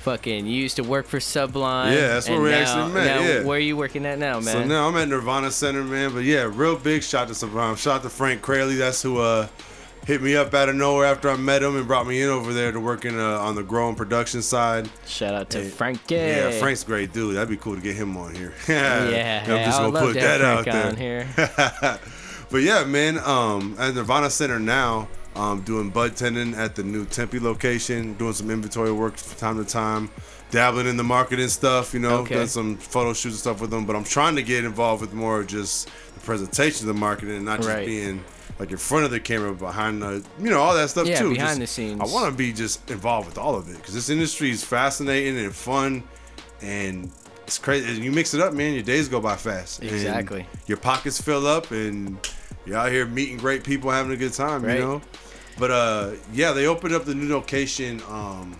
Fucking 0.00 0.46
you 0.46 0.52
used 0.52 0.76
to 0.76 0.84
work 0.84 1.06
for 1.06 1.20
Sublime. 1.20 1.94
Yeah, 1.94 2.08
that's 2.08 2.28
where 2.28 2.38
we 2.38 2.50
now- 2.50 2.58
actually 2.58 2.92
met, 2.92 3.06
now 3.06 3.20
yeah. 3.26 3.44
Where 3.44 3.56
are 3.56 3.60
you 3.60 3.78
working 3.78 4.04
at 4.04 4.18
now, 4.18 4.34
man? 4.40 4.42
So 4.42 4.64
now 4.64 4.88
I'm 4.88 4.96
at 4.96 5.08
Nirvana 5.08 5.50
Center, 5.50 5.82
man. 5.82 6.12
But 6.12 6.24
yeah, 6.24 6.50
real 6.52 6.76
big 6.76 7.02
shout 7.02 7.28
to 7.28 7.34
Sublime. 7.34 7.76
Shout 7.76 7.96
out 7.96 8.02
to 8.02 8.10
Frank 8.10 8.42
Crayley. 8.42 8.76
That's 8.76 9.00
who 9.00 9.18
uh 9.18 9.48
hit 10.06 10.22
me 10.22 10.36
up 10.36 10.54
out 10.54 10.68
of 10.68 10.76
nowhere 10.76 11.04
after 11.06 11.28
I 11.28 11.36
met 11.36 11.62
him 11.62 11.76
and 11.76 11.86
brought 11.86 12.06
me 12.06 12.22
in 12.22 12.28
over 12.28 12.52
there 12.52 12.70
to 12.72 12.78
work 12.80 13.04
in 13.04 13.18
uh, 13.18 13.38
on 13.40 13.54
the 13.56 13.62
growing 13.62 13.94
production 13.96 14.40
side. 14.40 14.88
Shout 15.06 15.34
out 15.34 15.50
to 15.50 15.68
Frankie. 15.68 16.14
Yeah, 16.14 16.50
Frank's 16.52 16.84
great 16.84 17.12
dude. 17.12 17.34
That'd 17.36 17.48
be 17.48 17.56
cool 17.56 17.74
to 17.74 17.80
get 17.82 17.96
him 17.96 18.16
on 18.16 18.34
here. 18.34 18.54
Yeah, 18.68 19.42
I'm 19.46 19.64
just 19.64 19.78
gonna 19.78 19.98
put 20.00 20.14
that 20.14 20.40
out 20.42 20.64
there. 20.64 20.86
on 20.86 20.96
here. 20.96 21.28
but 22.50 22.58
yeah, 22.62 22.84
man, 22.84 23.18
um, 23.18 23.74
at 23.78 23.94
Nirvana 23.94 24.30
Center 24.30 24.58
now, 24.58 25.08
Um, 25.34 25.60
doing 25.62 25.90
bud 25.90 26.16
tending 26.16 26.54
at 26.54 26.76
the 26.76 26.82
new 26.82 27.04
Tempe 27.04 27.38
location, 27.38 28.14
doing 28.14 28.32
some 28.32 28.50
inventory 28.50 28.90
work 28.90 29.18
from 29.18 29.36
time 29.36 29.62
to 29.62 29.70
time, 29.70 30.08
dabbling 30.50 30.86
in 30.86 30.96
the 30.96 31.04
marketing 31.04 31.48
stuff, 31.48 31.92
you 31.92 32.00
know, 32.00 32.18
Okay. 32.20 32.36
done 32.36 32.48
some 32.48 32.78
photo 32.78 33.12
shoots 33.12 33.34
and 33.34 33.40
stuff 33.40 33.60
with 33.60 33.68
them. 33.70 33.84
But 33.84 33.96
I'm 33.96 34.04
trying 34.04 34.36
to 34.36 34.42
get 34.42 34.64
involved 34.64 35.02
with 35.02 35.12
more 35.12 35.40
of 35.40 35.46
just 35.46 35.90
the 36.14 36.20
presentation 36.20 36.88
of 36.88 36.94
the 36.94 36.98
marketing 36.98 37.36
and 37.36 37.44
not 37.44 37.58
just 37.58 37.68
Right. 37.68 37.84
being 37.86 38.24
like 38.58 38.70
in 38.70 38.76
front 38.78 39.04
of 39.04 39.10
the 39.10 39.20
camera, 39.20 39.52
behind 39.54 40.02
the, 40.02 40.24
you 40.38 40.50
know, 40.50 40.60
all 40.60 40.74
that 40.74 40.88
stuff 40.88 41.06
Yeah, 41.06 41.18
too. 41.20 41.30
behind 41.34 41.60
Just- 41.60 41.60
the 41.60 41.66
scenes. 41.66 42.00
I 42.00 42.04
want 42.12 42.30
to 42.30 42.36
be 42.36 42.52
just 42.52 42.90
involved 42.90 43.28
with 43.28 43.38
all 43.38 43.54
of 43.54 43.68
it 43.68 43.76
because 43.76 43.94
this 43.94 44.08
industry 44.08 44.50
is 44.50 44.64
fascinating 44.64 45.38
and 45.38 45.54
fun, 45.54 46.02
and 46.62 47.10
it's 47.46 47.58
crazy. 47.58 47.88
And 47.94 47.98
you 48.04 48.10
mix 48.12 48.34
it 48.34 48.40
up, 48.40 48.54
man. 48.54 48.72
Your 48.74 48.82
days 48.82 49.08
go 49.08 49.20
by 49.20 49.36
fast. 49.36 49.80
and 49.80 49.90
Exactly. 49.90 50.46
your 50.66 50.78
pockets 50.78 51.20
fill 51.20 51.46
up, 51.46 51.70
and 51.70 52.16
you're 52.64 52.76
out 52.78 52.90
here 52.90 53.06
meeting 53.06 53.36
great 53.36 53.62
people, 53.62 53.90
having 53.90 54.12
a 54.12 54.16
good 54.16 54.32
time. 54.32 54.62
Right. 54.64 54.76
You 54.78 54.80
know. 54.84 55.02
But 55.58 55.70
uh, 55.70 56.10
yeah, 56.32 56.52
they 56.52 56.66
opened 56.66 56.94
up 56.94 57.04
the 57.04 57.14
new 57.14 57.32
location 57.32 58.02
um, 58.08 58.56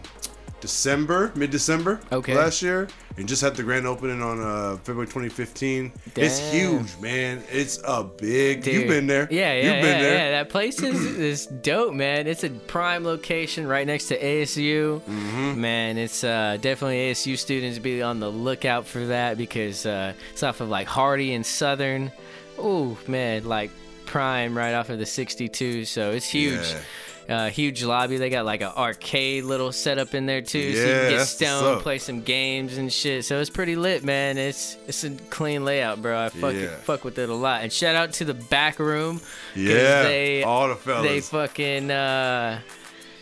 December, 0.66 1.30
mid 1.36 1.50
December 1.52 2.00
Okay. 2.10 2.34
last 2.34 2.60
year, 2.60 2.88
and 3.16 3.28
just 3.28 3.40
had 3.40 3.54
the 3.54 3.62
grand 3.62 3.86
opening 3.86 4.20
on 4.20 4.40
uh, 4.40 4.76
February 4.78 5.06
2015. 5.06 5.92
It's 6.16 6.38
huge, 6.50 6.98
man. 7.00 7.40
It's 7.52 7.78
a 7.86 8.02
big. 8.02 8.62
Dude. 8.64 8.74
You've 8.74 8.88
been 8.88 9.06
there. 9.06 9.28
Yeah, 9.30 9.52
yeah, 9.52 9.56
You've 9.62 9.82
been 9.82 9.96
yeah, 9.96 10.02
there. 10.02 10.18
yeah. 10.18 10.30
That 10.32 10.48
place 10.48 10.82
is, 10.82 11.04
is 11.30 11.46
dope, 11.46 11.94
man. 11.94 12.26
It's 12.26 12.42
a 12.42 12.50
prime 12.50 13.04
location 13.04 13.66
right 13.68 13.86
next 13.86 14.06
to 14.08 14.20
ASU. 14.20 15.00
Mm-hmm. 15.02 15.60
Man, 15.60 15.98
it's 15.98 16.24
uh, 16.24 16.58
definitely 16.60 17.12
ASU 17.12 17.38
students 17.38 17.78
be 17.78 18.02
on 18.02 18.18
the 18.18 18.28
lookout 18.30 18.86
for 18.86 19.06
that 19.06 19.38
because 19.38 19.86
uh, 19.86 20.12
it's 20.32 20.42
off 20.42 20.60
of 20.60 20.68
like 20.68 20.88
Hardy 20.88 21.32
and 21.32 21.46
Southern. 21.46 22.10
Ooh, 22.58 22.96
man, 23.06 23.44
like 23.44 23.70
prime 24.06 24.56
right 24.58 24.72
off 24.74 24.90
of 24.90 24.98
the 24.98 25.06
62. 25.06 25.84
So 25.84 26.10
it's 26.10 26.26
huge. 26.28 26.54
Yeah. 26.72 26.80
Uh, 27.28 27.50
huge 27.50 27.82
lobby. 27.82 28.18
They 28.18 28.30
got 28.30 28.44
like 28.44 28.60
an 28.60 28.72
arcade 28.76 29.44
little 29.44 29.72
setup 29.72 30.14
in 30.14 30.26
there 30.26 30.42
too, 30.42 30.74
so 30.74 30.80
you 30.80 30.86
can 30.86 31.10
get 31.10 31.24
stoned, 31.26 31.82
play 31.82 31.98
some 31.98 32.22
games 32.22 32.76
and 32.76 32.92
shit. 32.92 33.24
So 33.24 33.40
it's 33.40 33.50
pretty 33.50 33.74
lit, 33.74 34.04
man. 34.04 34.38
It's 34.38 34.76
it's 34.86 35.02
a 35.02 35.10
clean 35.10 35.64
layout, 35.64 36.00
bro. 36.00 36.26
I 36.26 36.28
fuck 36.28 36.54
Yeah. 36.54 36.68
fuck 36.76 37.04
with 37.04 37.18
it 37.18 37.28
a 37.28 37.34
lot. 37.34 37.62
And 37.62 37.72
shout 37.72 37.96
out 37.96 38.12
to 38.14 38.24
the 38.24 38.34
back 38.34 38.78
room. 38.78 39.20
Yeah, 39.56 40.04
they, 40.04 40.42
all 40.44 40.68
the 40.68 40.76
fellas. 40.76 41.08
They 41.08 41.20
fucking 41.20 41.90
uh, 41.90 42.60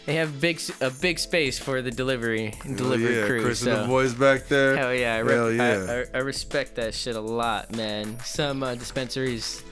they 0.06 0.16
have 0.16 0.38
big 0.38 0.60
a 0.82 0.90
big 0.90 1.18
space 1.18 1.58
for 1.58 1.80
the 1.80 1.90
delivery 1.90 2.52
delivery 2.62 3.20
yeah, 3.20 3.26
crew. 3.26 3.42
Chris 3.42 3.60
so. 3.60 3.72
and 3.72 3.84
the 3.84 3.88
boys 3.88 4.12
back 4.12 4.48
there. 4.48 4.76
Hell 4.76 4.94
yeah, 4.94 5.14
I, 5.14 5.18
re- 5.20 5.32
Hell 5.32 5.52
yeah. 5.52 5.86
I, 5.88 5.94
I, 5.94 6.04
I 6.14 6.18
respect 6.18 6.74
that 6.74 6.92
shit 6.92 7.16
a 7.16 7.20
lot, 7.20 7.74
man. 7.74 8.18
Some 8.20 8.62
uh, 8.62 8.74
dispensaries 8.74 9.62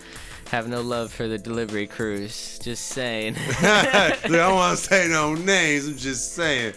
have 0.53 0.69
no 0.69 0.83
love 0.83 1.11
for 1.11 1.29
the 1.29 1.39
delivery 1.39 1.87
crews. 1.87 2.59
Just 2.59 2.89
saying. 2.89 3.33
Look, 3.49 3.65
I 3.65 4.19
don't 4.29 4.55
want 4.55 4.79
to 4.79 4.85
say 4.85 5.09
no 5.09 5.35
names. 5.35 5.89
I'm 5.89 5.97
just 5.97 6.35
saying. 6.35 6.75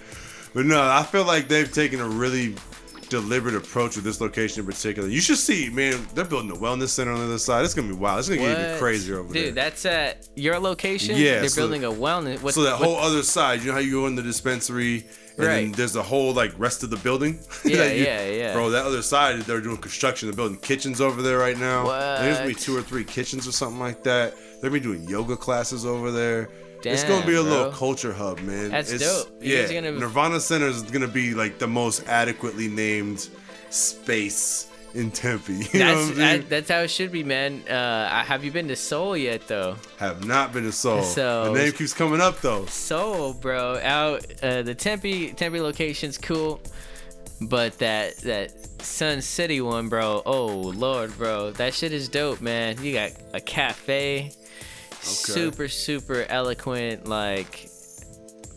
But 0.53 0.65
no, 0.65 0.81
I 0.81 1.03
feel 1.03 1.25
like 1.25 1.49
they've 1.49 1.69
taken 1.69 1.99
a 1.99 2.07
really 2.07 2.55
deliberate 3.09 3.55
approach 3.55 3.95
with 3.95 4.03
this 4.05 4.19
location 4.21 4.61
in 4.61 4.65
particular. 4.65 5.07
You 5.09 5.21
should 5.21 5.37
see, 5.37 5.69
man. 5.69 6.05
They're 6.13 6.25
building 6.25 6.51
a 6.51 6.55
wellness 6.55 6.89
center 6.89 7.11
on 7.11 7.19
the 7.19 7.25
other 7.25 7.37
side. 7.37 7.63
It's 7.65 7.73
gonna 7.73 7.87
be 7.87 7.93
wild. 7.93 8.19
It's 8.19 8.29
gonna 8.29 8.41
get 8.41 8.59
even 8.67 8.79
crazier 8.79 9.19
over 9.19 9.27
Dude, 9.33 9.35
there. 9.35 9.45
Dude, 9.45 9.55
that's 9.55 9.85
at 9.85 10.27
your 10.35 10.59
location. 10.59 11.15
Yeah, 11.17 11.39
they're 11.39 11.49
so- 11.49 11.61
building 11.61 11.83
a 11.83 11.91
wellness. 11.91 12.41
What, 12.41 12.53
so 12.53 12.63
that 12.63 12.79
what- 12.79 12.87
whole 12.87 12.97
other 12.97 13.23
side, 13.23 13.61
you 13.61 13.67
know 13.67 13.73
how 13.73 13.79
you 13.79 13.91
go 13.91 14.07
in 14.07 14.15
the 14.15 14.21
dispensary, 14.23 15.05
and 15.37 15.45
then 15.45 15.47
Right. 15.67 15.75
there's 15.75 15.93
the 15.93 16.03
whole 16.03 16.33
like 16.33 16.53
rest 16.57 16.83
of 16.83 16.89
the 16.89 16.97
building. 16.97 17.39
Yeah, 17.65 17.85
you- 17.91 18.03
yeah, 18.05 18.29
yeah. 18.29 18.53
Bro, 18.53 18.69
that 18.71 18.85
other 18.85 19.01
side, 19.01 19.39
they're 19.41 19.61
doing 19.61 19.77
construction. 19.77 20.29
They're 20.29 20.35
building 20.35 20.57
kitchens 20.59 21.01
over 21.01 21.21
there 21.21 21.37
right 21.37 21.57
now. 21.57 21.83
Think 21.85 22.19
There's 22.21 22.37
gonna 22.37 22.49
be 22.49 22.55
two 22.55 22.77
or 22.77 22.81
three 22.81 23.03
kitchens 23.03 23.47
or 23.47 23.51
something 23.51 23.79
like 23.79 24.03
that. 24.03 24.35
They're 24.61 24.69
gonna 24.69 24.79
be 24.81 24.87
doing 24.87 25.03
yoga 25.09 25.35
classes 25.35 25.85
over 25.85 26.11
there. 26.11 26.49
It's 26.93 27.03
gonna 27.03 27.25
be 27.25 27.35
a 27.35 27.41
little 27.41 27.71
culture 27.71 28.13
hub, 28.13 28.39
man. 28.39 28.69
That's 28.71 28.91
It's- 28.91 29.23
dope. 29.25 29.41
You 29.41 29.55
Yeah, 29.57 29.73
gonna- 29.73 29.91
Nirvana 29.91 30.39
Center 30.39 30.67
is 30.67 30.81
gonna 30.83 31.07
be 31.07 31.33
like 31.33 31.57
the 31.59 31.67
most 31.67 32.07
adequately 32.07 32.67
named 32.67 33.27
space 33.69 34.67
in 34.93 35.11
Tempe. 35.11 35.53
That's 35.73 35.73
saying? 35.73 36.15
that, 36.17 36.49
that's 36.49 36.69
how 36.69 36.79
it 36.79 36.87
should 36.89 37.11
be, 37.11 37.21
man. 37.23 37.61
Uh, 37.67 38.23
have 38.23 38.45
you 38.45 38.51
been 38.51 38.69
to 38.69 38.75
Sol 38.77 39.17
yet, 39.17 39.45
though? 39.47 39.75
Have 39.97 40.25
not 40.25 40.53
been 40.53 40.63
to 40.63 40.71
Sol. 40.71 41.03
So- 41.15 41.53
the 41.53 41.59
name 41.59 41.71
keeps 41.73 41.93
coming 41.93 42.21
up 42.21 42.39
though. 42.41 42.65
Sol, 42.67 43.33
bro. 43.33 43.77
Out 43.83 44.25
uh, 44.41 44.61
the 44.61 44.73
Tempe 44.75 45.33
Tempe 45.33 45.59
location's 45.59 46.17
cool, 46.17 46.61
but 47.41 47.77
that 47.79 48.17
that 48.19 48.51
Sun 48.81 49.21
City 49.21 49.59
one, 49.59 49.89
bro. 49.89 50.21
Oh 50.25 50.45
lord, 50.47 51.17
bro, 51.17 51.51
that 51.51 51.73
shit 51.73 51.91
is 51.91 52.07
dope, 52.07 52.39
man. 52.39 52.81
You 52.81 52.93
got 52.93 53.11
a 53.33 53.41
cafe, 53.41 54.31
super 55.05 55.67
super 55.67 56.25
eloquent, 56.29 57.07
like 57.07 57.69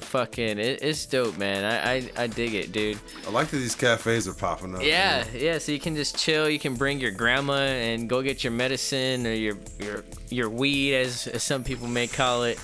fucking. 0.09 0.59
It, 0.59 0.83
it's 0.83 1.07
dope, 1.07 1.37
man. 1.39 1.65
I, 1.65 1.95
I 1.95 2.25
I 2.25 2.27
dig 2.27 2.55
it, 2.55 2.73
dude. 2.73 2.99
I 3.27 3.31
like 3.31 3.49
that 3.49 3.59
these 3.59 3.75
cafes 3.75 4.27
are 4.27 4.35
popping 4.35 4.75
up. 4.75 4.83
Yeah, 4.83 5.25
man. 5.25 5.27
yeah. 5.35 5.59
So 5.59 5.73
you 5.73 5.79
can 5.79 5.95
just 5.95 6.19
chill. 6.19 6.49
You 6.49 6.59
can 6.59 6.75
bring 6.75 6.99
your 6.99 7.11
grandma 7.11 7.59
and 7.59 8.09
go 8.09 8.23
get 8.23 8.43
your 8.43 8.53
medicine 8.53 9.27
or 9.27 9.33
your 9.33 9.57
your 9.79 10.05
your 10.31 10.51
weed, 10.51 10.97
as, 10.97 11.27
as 11.29 11.43
some 11.43 11.63
people 11.63 11.87
may 11.87 12.07
call 12.07 12.45
it. 12.45 12.59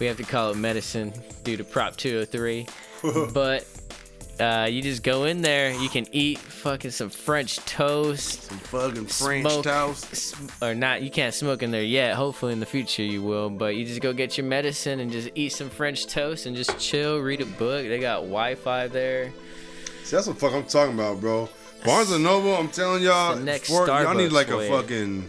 We 0.00 0.06
have 0.06 0.16
to 0.16 0.24
call 0.24 0.50
it 0.50 0.56
medicine 0.56 1.12
due 1.44 1.56
to 1.56 1.64
Prop 1.64 1.96
203. 1.96 2.66
but 3.32 3.66
uh, 4.40 4.66
you 4.70 4.82
just 4.82 5.02
go 5.02 5.24
in 5.24 5.42
there. 5.42 5.72
You 5.72 5.88
can 5.88 6.06
eat 6.12 6.38
fucking 6.38 6.90
some 6.90 7.10
French 7.10 7.56
toast. 7.58 8.44
Some 8.44 8.58
fucking 8.58 9.06
French 9.06 9.46
smoke- 9.50 9.64
toast. 9.64 10.12
s- 10.12 10.34
Or 10.60 10.74
not, 10.74 11.02
you 11.02 11.10
can't 11.10 11.34
smoke 11.34 11.62
in 11.62 11.70
there 11.70 11.82
yet. 11.82 12.14
Hopefully 12.14 12.52
in 12.52 12.60
the 12.60 12.66
future 12.66 13.02
you 13.02 13.22
will. 13.22 13.50
But 13.50 13.76
you 13.76 13.84
just 13.84 14.00
go 14.00 14.12
get 14.12 14.36
your 14.36 14.46
medicine 14.46 15.00
and 15.00 15.10
just 15.12 15.30
eat 15.34 15.50
some 15.50 15.70
French 15.70 16.06
toast 16.06 16.46
and 16.46 16.56
just 16.56 16.78
chill, 16.78 17.18
read 17.20 17.40
a 17.40 17.46
book. 17.46 17.86
They 17.86 17.98
got 18.00 18.20
Wi-Fi 18.22 18.88
there. 18.88 19.32
See, 20.04 20.16
that's 20.16 20.26
what 20.26 20.38
fuck 20.38 20.52
I'm 20.52 20.64
talking 20.64 20.94
about, 20.94 21.20
bro. 21.20 21.48
Barnes 21.84 22.10
and 22.12 22.22
Noble, 22.24 22.54
I'm 22.54 22.68
telling 22.68 23.02
y'all, 23.02 23.36
next 23.36 23.68
for- 23.68 23.86
y'all 23.86 24.14
need 24.14 24.32
like 24.32 24.48
a 24.48 24.68
fucking 24.68 25.28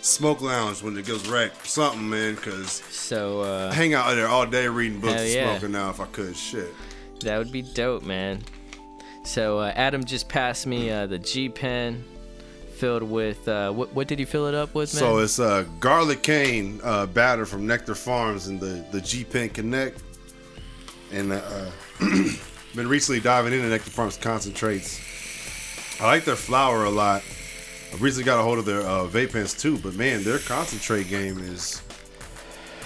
smoke 0.00 0.40
lounge 0.42 0.82
when 0.82 0.98
it 0.98 1.06
goes 1.06 1.26
wrecked, 1.28 1.66
something, 1.66 2.08
man. 2.10 2.36
Cause 2.36 2.82
So 2.90 3.40
uh, 3.42 3.70
I 3.72 3.74
hang 3.74 3.94
out 3.94 4.14
there 4.14 4.28
all 4.28 4.44
day 4.44 4.68
reading 4.68 5.00
books 5.00 5.20
and 5.20 5.28
yeah. 5.30 5.50
smoking 5.56 5.72
now 5.72 5.90
if 5.90 6.00
I 6.00 6.06
could. 6.06 6.36
Shit. 6.36 6.72
That 7.24 7.38
would 7.38 7.52
be 7.52 7.62
dope, 7.62 8.02
man. 8.02 8.42
So 9.24 9.58
uh, 9.58 9.72
Adam 9.74 10.04
just 10.04 10.28
passed 10.28 10.66
me 10.66 10.90
uh, 10.90 11.06
the 11.06 11.18
G 11.18 11.48
pen 11.48 12.04
filled 12.74 13.02
with 13.02 13.48
uh, 13.48 13.72
what? 13.72 13.92
What 13.94 14.08
did 14.08 14.18
he 14.18 14.24
fill 14.24 14.46
it 14.46 14.54
up 14.54 14.74
with, 14.74 14.92
man? 14.94 15.00
So 15.00 15.18
it's 15.18 15.38
uh, 15.38 15.64
garlic 15.80 16.22
cane 16.22 16.80
uh, 16.84 17.06
batter 17.06 17.46
from 17.46 17.66
Nectar 17.66 17.94
Farms 17.94 18.46
and 18.46 18.60
the 18.60 18.84
the 18.92 19.00
G 19.00 19.24
Pen 19.24 19.48
Connect, 19.48 20.02
and 21.10 21.32
uh, 21.32 21.70
been 22.74 22.88
recently 22.88 23.20
diving 23.20 23.52
into 23.52 23.68
Nectar 23.68 23.90
Farms 23.90 24.16
concentrates. 24.16 25.00
I 26.00 26.06
like 26.06 26.24
their 26.24 26.36
flour 26.36 26.84
a 26.84 26.90
lot. 26.90 27.22
I 27.92 27.96
recently 27.96 28.24
got 28.24 28.40
a 28.40 28.42
hold 28.42 28.58
of 28.58 28.64
their 28.64 28.82
uh, 28.82 29.06
vape 29.06 29.32
pens 29.32 29.54
too, 29.54 29.78
but 29.78 29.94
man, 29.94 30.24
their 30.24 30.38
concentrate 30.40 31.08
game 31.08 31.38
is 31.38 31.80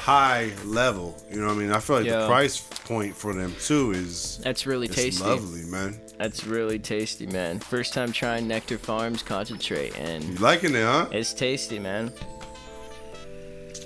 high 0.08 0.50
level. 0.64 1.14
You 1.30 1.38
know 1.38 1.48
what 1.48 1.56
I 1.56 1.58
mean? 1.58 1.70
I 1.70 1.80
feel 1.80 1.96
like 1.96 2.06
the 2.06 2.26
price 2.26 2.58
point 2.60 3.14
for 3.14 3.34
them 3.34 3.54
too 3.60 3.92
is 3.92 4.38
That's 4.38 4.66
really 4.66 4.88
tasty. 4.88 5.22
lovely, 5.22 5.64
man. 5.64 6.00
That's 6.16 6.46
really 6.46 6.78
tasty, 6.78 7.26
man. 7.26 7.58
First 7.60 7.92
time 7.92 8.10
trying 8.10 8.48
Nectar 8.48 8.78
Farms 8.78 9.22
concentrate, 9.22 9.94
and 9.98 10.24
You 10.24 10.36
liking 10.36 10.74
it, 10.74 10.82
huh? 10.82 11.08
it's 11.12 11.34
tasty, 11.34 11.78
man. 11.78 12.10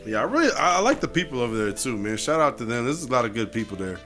Yeah, 0.07 0.21
I 0.21 0.25
really 0.25 0.53
I, 0.53 0.77
I 0.77 0.79
like 0.79 1.01
the 1.01 1.09
people 1.09 1.41
over 1.41 1.57
there 1.57 1.73
too, 1.73 1.97
man. 1.97 2.17
Shout 2.17 2.41
out 2.41 2.57
to 2.59 2.65
them. 2.65 2.85
There's 2.85 3.03
a 3.03 3.11
lot 3.11 3.25
of 3.25 3.35
good 3.35 3.51
people 3.53 3.77
there. 3.77 3.99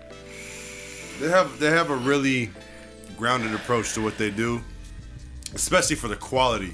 They 1.20 1.28
have 1.28 1.58
they 1.58 1.70
have 1.70 1.90
a 1.90 1.96
really 1.96 2.50
grounded 3.18 3.52
approach 3.54 3.92
to 3.92 4.00
what 4.02 4.16
they 4.16 4.30
do, 4.30 4.62
especially 5.54 5.96
for 5.96 6.08
the 6.08 6.16
quality. 6.16 6.66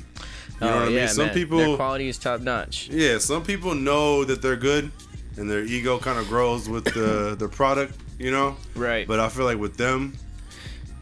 You 0.60 0.68
know 0.68 0.72
oh 0.74 0.78
what 0.80 0.88
I 0.88 0.90
yeah, 0.92 1.00
mean? 1.00 1.08
Some 1.08 1.26
man. 1.26 1.34
people, 1.34 1.58
Their 1.58 1.76
quality 1.76 2.08
is 2.08 2.18
top 2.18 2.40
notch. 2.42 2.88
yeah, 2.88 3.18
some 3.18 3.42
people 3.42 3.74
know 3.74 4.22
that 4.24 4.40
they're 4.40 4.56
good, 4.56 4.92
and 5.36 5.50
their 5.50 5.64
ego 5.64 5.98
kind 5.98 6.18
of 6.18 6.28
grows 6.28 6.68
with 6.68 6.84
the 6.84 7.34
the 7.38 7.48
product, 7.48 7.96
you 8.18 8.30
know. 8.30 8.56
Right. 8.74 9.06
But 9.06 9.20
I 9.20 9.28
feel 9.28 9.44
like 9.44 9.58
with 9.58 9.76
them, 9.76 10.14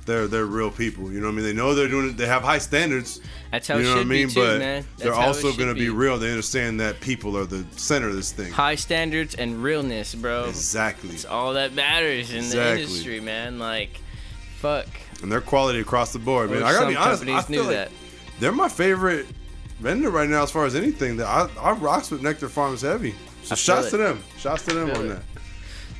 they're 0.06 0.26
they're 0.26 0.46
real 0.46 0.70
people. 0.70 1.10
You 1.12 1.20
know 1.20 1.26
what 1.26 1.32
I 1.32 1.36
mean? 1.36 1.44
They 1.44 1.52
know 1.52 1.74
they're 1.74 1.88
doing 1.88 2.10
it. 2.10 2.16
They 2.16 2.26
have 2.26 2.42
high 2.42 2.58
standards. 2.58 3.20
That's 3.50 3.66
how 3.68 3.74
you 3.76 3.80
it 3.80 3.84
know 3.84 3.94
what 3.96 4.00
I 4.00 4.04
mean? 4.04 4.28
be 4.28 4.34
too, 4.34 4.40
but 4.40 4.58
man. 4.60 4.84
That's 4.98 5.02
they're 5.02 5.14
also 5.14 5.52
gonna 5.52 5.74
be 5.74 5.80
be. 5.80 5.88
real. 5.90 6.18
They 6.18 6.30
understand 6.30 6.78
that 6.80 7.00
people 7.00 7.36
are 7.36 7.44
the 7.44 7.64
center 7.76 8.08
of 8.08 8.14
this 8.14 8.30
thing. 8.32 8.52
High 8.52 8.76
standards 8.76 9.34
and 9.34 9.62
realness, 9.62 10.14
bro. 10.14 10.44
Exactly. 10.44 11.10
It's 11.10 11.24
all 11.24 11.54
that 11.54 11.72
matters 11.74 12.30
in 12.30 12.38
Exactly. 12.38 12.76
the 12.76 12.82
industry, 12.88 13.20
man. 13.20 13.58
Like, 13.58 14.00
fuck. 14.58 14.86
and 15.22 15.30
their 15.32 15.40
quality 15.40 15.80
across 15.80 16.12
the 16.12 16.18
board, 16.20 16.50
man. 16.50 16.60
Wish 16.60 16.68
I 16.68 16.72
gotta 16.74 16.86
be 16.86 16.96
honest, 16.96 17.22
I 17.24 17.42
feel 17.42 17.56
knew 17.56 17.62
like 17.68 17.76
that. 17.76 17.90
they're 18.38 18.52
my 18.52 18.68
favorite 18.68 19.26
vendor 19.80 20.10
right 20.10 20.28
now 20.28 20.42
as 20.44 20.50
far 20.50 20.64
as 20.64 20.74
anything. 20.76 21.16
That 21.16 21.26
I 21.26 21.48
I 21.60 21.72
rocks 21.72 22.10
with 22.12 22.22
Nectar 22.22 22.48
Farms 22.48 22.82
heavy. 22.82 23.14
So 23.50 23.54
I 23.54 23.56
shouts 23.56 23.90
to 23.90 23.96
them. 23.96 24.22
Shouts 24.38 24.64
to 24.66 24.74
them 24.74 24.90
on 24.90 25.06
it. 25.06 25.08
that. 25.08 25.22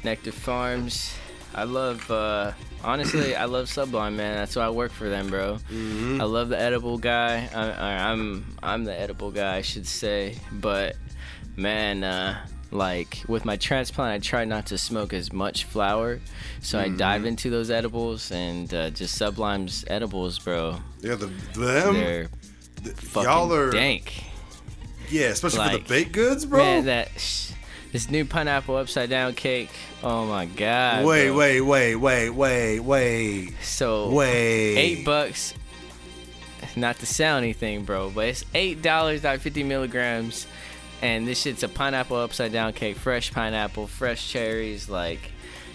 Nectar 0.05 0.33
Farms. 0.33 1.15
I 1.53 1.65
love, 1.65 2.09
uh, 2.11 2.53
honestly, 2.85 3.35
I 3.35 3.47
love 3.47 3.69
Sublime, 3.69 4.17
man. 4.17 4.37
That's 4.37 4.55
why 4.55 4.65
I 4.67 4.71
work 4.71 4.93
for 4.93 5.09
them, 5.09 5.29
bro. 5.29 5.59
Mm-hmm. 5.71 6.21
I 6.21 6.25
love 6.25 6.49
the 6.49 6.59
edible 6.59 6.97
guy. 6.97 7.49
I, 7.53 7.71
I, 7.71 8.11
I'm, 8.11 8.57
I'm 8.63 8.85
the 8.85 8.99
edible 8.99 9.33
guy, 9.33 9.57
I 9.57 9.63
should 9.63 9.87
say. 9.87 10.37
But, 10.53 10.95
man, 11.57 12.05
uh, 12.05 12.39
like 12.71 13.25
with 13.27 13.45
my 13.45 13.57
transplant, 13.57 14.13
I 14.13 14.19
try 14.25 14.45
not 14.45 14.67
to 14.67 14.79
smoke 14.79 15.13
as 15.13 15.33
much 15.33 15.65
flower, 15.65 16.21
so 16.61 16.79
I 16.79 16.89
dive 16.89 17.25
into 17.25 17.51
those 17.51 17.69
edibles 17.69 18.31
and 18.31 18.73
uh, 18.73 18.91
just 18.91 19.17
Sublime's 19.17 19.85
edibles, 19.89 20.39
bro. 20.39 20.77
Yeah, 21.01 21.17
the 21.17 21.27
them 21.27 21.95
They're 21.95 22.29
th- 22.85 22.95
fucking 22.95 23.29
y'all 23.29 23.53
are 23.53 23.71
dank. 23.71 24.23
Yeah, 25.11 25.27
especially 25.29 25.69
for 25.71 25.79
the 25.79 25.85
baked 25.89 26.13
goods, 26.13 26.45
bro. 26.47 26.59
Man, 26.59 26.85
that 26.87 27.09
this 27.93 28.11
new 28.11 28.25
pineapple 28.25 28.77
upside 28.77 29.11
down 29.11 29.35
cake. 29.35 29.71
Oh 30.03 30.27
my 30.27 30.47
god. 30.47 31.05
wait, 31.05 31.29
bro. 31.29 31.37
wait, 31.37 31.61
wait, 31.61 31.97
wait, 31.97 32.31
wait, 32.31 32.81
wait, 32.81 33.53
So 33.63 34.11
wait. 34.11 34.77
eight 34.77 35.05
bucks. 35.05 35.55
Not 36.77 36.99
to 36.99 37.07
sell 37.07 37.37
anything, 37.39 37.85
bro, 37.85 38.11
but 38.11 38.27
it's 38.29 38.45
eight 38.55 38.81
dollars, 38.83 39.23
not 39.23 39.41
fifty 39.41 39.63
milligrams, 39.63 40.47
and 41.03 41.27
this 41.27 41.41
shit's 41.41 41.63
a 41.63 41.69
pineapple 41.69 42.17
upside 42.17 42.53
down 42.53 42.73
cake, 42.75 42.97
fresh 42.97 43.33
pineapple, 43.33 43.87
fresh 43.89 44.31
cherries. 44.31 44.89
Like, 44.89 45.21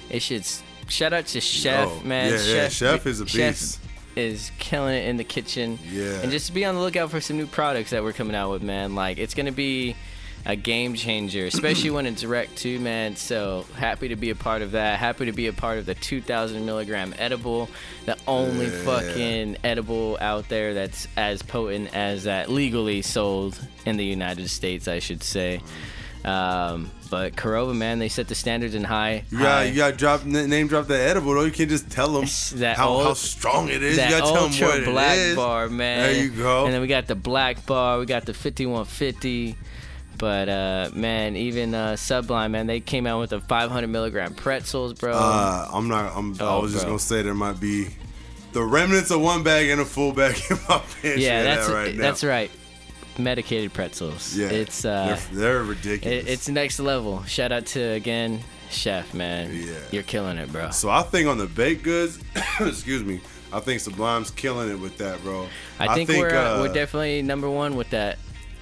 it 0.10 0.22
shit's. 0.22 0.64
Shout 0.88 1.14
out 1.14 1.26
to 1.28 1.42
Chef, 1.42 1.90
Yo, 1.90 2.00
man. 2.08 2.32
yeah, 2.32 2.54
yeah, 2.54 2.70
Chef 2.70 3.08
is 3.08 3.20
a 3.20 3.26
Chef 3.28 3.54
beast. 3.56 3.80
Is 4.16 4.52
killing 4.60 4.96
it 4.96 5.08
in 5.08 5.18
the 5.18 5.24
kitchen. 5.24 5.80
Yeah. 5.90 6.22
And 6.22 6.32
just 6.32 6.48
to 6.48 6.54
be 6.54 6.66
on 6.66 6.76
the 6.76 6.82
lookout 6.82 7.12
for 7.12 7.22
some 7.22 7.38
new 7.38 7.48
products 7.48 7.92
that 7.92 8.04
we're 8.04 8.14
coming 8.14 8.36
out 8.36 8.52
with, 8.52 8.62
man. 8.64 8.96
Like, 8.96 9.18
it's 9.18 9.34
gonna 9.34 9.52
be 9.52 9.96
a 10.48 10.56
game 10.56 10.94
changer, 10.94 11.46
especially 11.54 11.90
when 11.90 12.06
it's 12.06 12.22
direct 12.22 12.56
too, 12.58 12.80
man. 12.80 13.16
So 13.16 13.66
happy 13.78 14.10
to 14.10 14.16
be 14.16 14.30
a 14.30 14.36
part 14.36 14.62
of 14.62 14.72
that. 14.74 15.00
Happy 15.00 15.26
to 15.26 15.32
be 15.32 15.48
a 15.48 15.54
part 15.54 15.80
of 15.80 15.86
the 15.86 15.96
2,000 15.96 16.66
milligram 16.66 17.16
edible, 17.18 17.70
the 18.06 18.18
only 18.28 18.68
Yeah. 18.68 18.84
fucking 18.84 19.58
edible 19.64 20.18
out 20.22 20.48
there 20.50 20.74
that's 20.76 21.08
as 21.18 21.42
potent 21.42 21.96
as 21.96 22.26
that 22.26 22.50
legally 22.50 23.02
sold 23.02 23.60
in 23.86 23.98
the 23.98 24.06
United 24.06 24.50
States, 24.50 24.88
I 24.88 25.00
should 25.00 25.24
say. 25.24 25.62
Um, 26.24 26.92
but 27.10 27.36
Korova, 27.36 27.76
man, 27.76 28.00
they 28.00 28.10
set 28.10 28.28
the 28.28 28.36
standards 28.36 28.76
in 28.76 28.84
high. 28.84 29.24
You 29.30 29.40
got 29.40 29.68
you 29.70 29.76
got 29.76 29.98
drop 29.98 30.22
n- 30.26 30.50
name 30.50 30.68
drop 30.68 30.88
the 30.88 31.00
edible 31.00 31.34
though. 31.36 31.44
You 31.44 31.52
can't 31.52 31.70
just 31.70 31.90
tell 31.90 32.10
them 32.12 32.26
how, 32.76 33.04
how 33.04 33.14
strong 33.14 33.70
it 33.70 33.82
is. 33.84 33.98
that 33.98 34.10
you 34.10 34.18
got 34.18 34.26
to 34.28 34.34
tell 34.34 34.50
them 34.50 34.86
what 34.86 34.94
black 34.94 35.18
it 35.18 35.22
is. 35.22 35.36
bar, 35.36 35.70
man. 35.70 36.00
There 36.14 36.24
you 36.24 36.30
go. 36.32 36.66
And 36.66 36.74
then 36.74 36.82
we 36.82 36.88
got 36.88 37.08
the 37.08 37.16
black 37.16 37.66
bar. 37.66 38.00
We 38.00 38.06
got 38.06 38.26
the 38.26 38.34
5150. 38.34 39.56
But 40.18 40.48
uh, 40.48 40.90
man, 40.94 41.36
even 41.36 41.74
uh, 41.76 41.98
Sublime, 41.98 42.54
man, 42.54 42.68
they 42.68 42.80
came 42.80 43.06
out 43.06 43.20
with 43.20 43.32
the 43.32 43.42
500 43.42 43.88
milligram 43.88 44.34
pretzels, 44.34 44.94
bro. 44.94 45.12
Uh, 45.14 45.68
I'm 45.74 45.90
not. 45.90 46.16
I'm, 46.16 46.34
I 46.36 46.38
Oh, 46.56 46.62
was 46.62 46.72
just 46.74 46.86
gonna 46.86 47.00
say 47.00 47.22
there 47.22 47.34
might 47.34 47.60
be 47.60 47.90
the 48.54 48.64
remnants 48.64 49.12
of 49.12 49.20
one 49.20 49.44
bag 49.44 49.68
and 49.70 49.82
a 49.82 49.86
full 49.86 50.14
bag 50.14 50.36
in 50.50 50.58
my 50.70 50.78
pantry. 51.02 51.22
yeah, 51.24 51.44
that's 51.44 51.70
right 51.70 51.94
now. 51.94 52.02
that's 52.02 52.24
right. 52.24 52.50
Medicated 53.18 53.74
pretzels. 53.74 54.36
Yeah, 54.36 54.48
it's 54.50 54.84
uh, 54.84 55.20
they're, 55.32 55.40
they're 55.40 55.64
ridiculous. 55.64 56.26
it, 56.26 56.30
it's 56.30 56.50
next 56.50 56.80
level. 56.80 57.24
Shout 57.24 57.52
out 57.52 57.66
to 57.68 57.82
again, 57.82 58.42
Chef, 58.70 59.14
man. 59.14 59.54
Yeah. 59.54 59.74
you're 59.92 60.04
killing 60.04 60.38
it, 60.38 60.52
bro. 60.52 60.72
So 60.72 60.90
I 60.90 61.02
think 61.04 61.28
on 61.28 61.38
the 61.38 61.46
baked 61.48 61.84
goods, 61.84 62.20
excuse 62.60 63.04
me, 63.04 63.22
I 63.54 63.62
think 63.62 63.80
Sublime's 63.80 64.32
killing 64.32 64.70
it 64.70 64.80
with 64.80 64.98
that, 64.98 65.22
bro. 65.24 65.48
I 65.80 65.96
think, 65.96 66.10
we're 66.10 66.36
uh, 66.36 66.58
uh, 66.58 66.62
we're 66.62 66.74
definitely 66.74 67.22
number 67.22 67.50
one 67.50 67.78
with 67.78 67.92
that. 67.92 68.18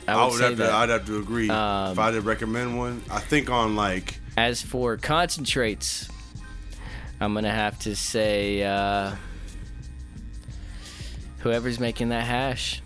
I 0.08 0.16
would, 0.16 0.22
I 0.22 0.26
would 0.26 0.38
say 0.38 0.44
have 0.44 0.52
to. 0.52 0.58
that. 0.58 0.72
I'd 0.72 0.90
have 0.90 1.06
to 1.08 1.18
agree. 1.18 1.50
Um, 1.50 1.94
if 1.94 2.00
I 2.00 2.12
did 2.12 2.24
recommend 2.26 2.78
one, 2.78 3.02
I 3.10 3.20
think 3.20 3.50
on 3.50 3.76
like 3.76 4.20
As 4.38 4.62
for 4.62 4.98
concentrates, 4.98 6.10
I'm 7.20 7.34
gonna 7.34 7.50
have 7.50 7.80
to 7.80 7.96
say 7.96 8.64
uh, 8.64 9.16
whoever's 11.40 11.80
making 11.80 12.10
that 12.10 12.26
hash. 12.26 12.83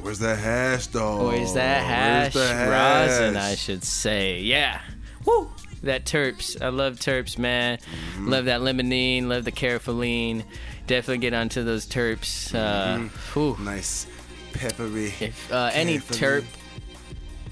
Where's 0.00 0.18
that 0.20 0.38
hash 0.38 0.86
though? 0.88 1.28
Where's 1.28 1.54
that 1.54 1.82
hash? 1.82 2.34
Where's 2.34 2.48
the 2.48 2.70
Rosin. 2.70 3.36
I 3.36 3.54
should 3.54 3.84
say. 3.84 4.40
Yeah. 4.40 4.80
Woo! 5.24 5.50
That 5.82 6.04
terps. 6.04 6.60
I 6.60 6.68
love 6.68 6.96
terps, 6.96 7.38
man. 7.38 7.78
Mm-hmm. 7.78 8.28
Love 8.28 8.44
that 8.46 8.60
limonene. 8.60 9.26
Love 9.28 9.44
the 9.44 9.52
caryophyllene. 9.52 10.44
Definitely 10.86 11.18
get 11.18 11.34
onto 11.34 11.62
those 11.64 11.86
terps. 11.86 12.54
Uh, 12.54 12.98
Mm-hmm. 12.98 13.64
Nice, 13.64 14.06
peppery. 14.52 15.12
If 15.20 15.52
uh, 15.52 15.70
any 15.72 15.98
terp 15.98 16.44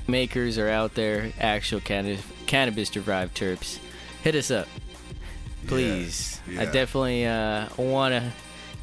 makers 0.09 0.59
are 0.59 0.69
out 0.69 0.95
there, 0.95 1.33
actual 1.39 1.81
canna- 1.81 2.19
cannabis 2.47 2.91
derived 2.91 3.37
terps, 3.37 3.79
hit 4.23 4.35
us 4.35 4.51
up, 4.51 4.67
please. 5.67 6.41
I 6.49 6.53
yeah. 6.53 6.71
definitely 6.73 7.27
uh, 7.27 7.69
want 7.77 8.15
to 8.15 8.33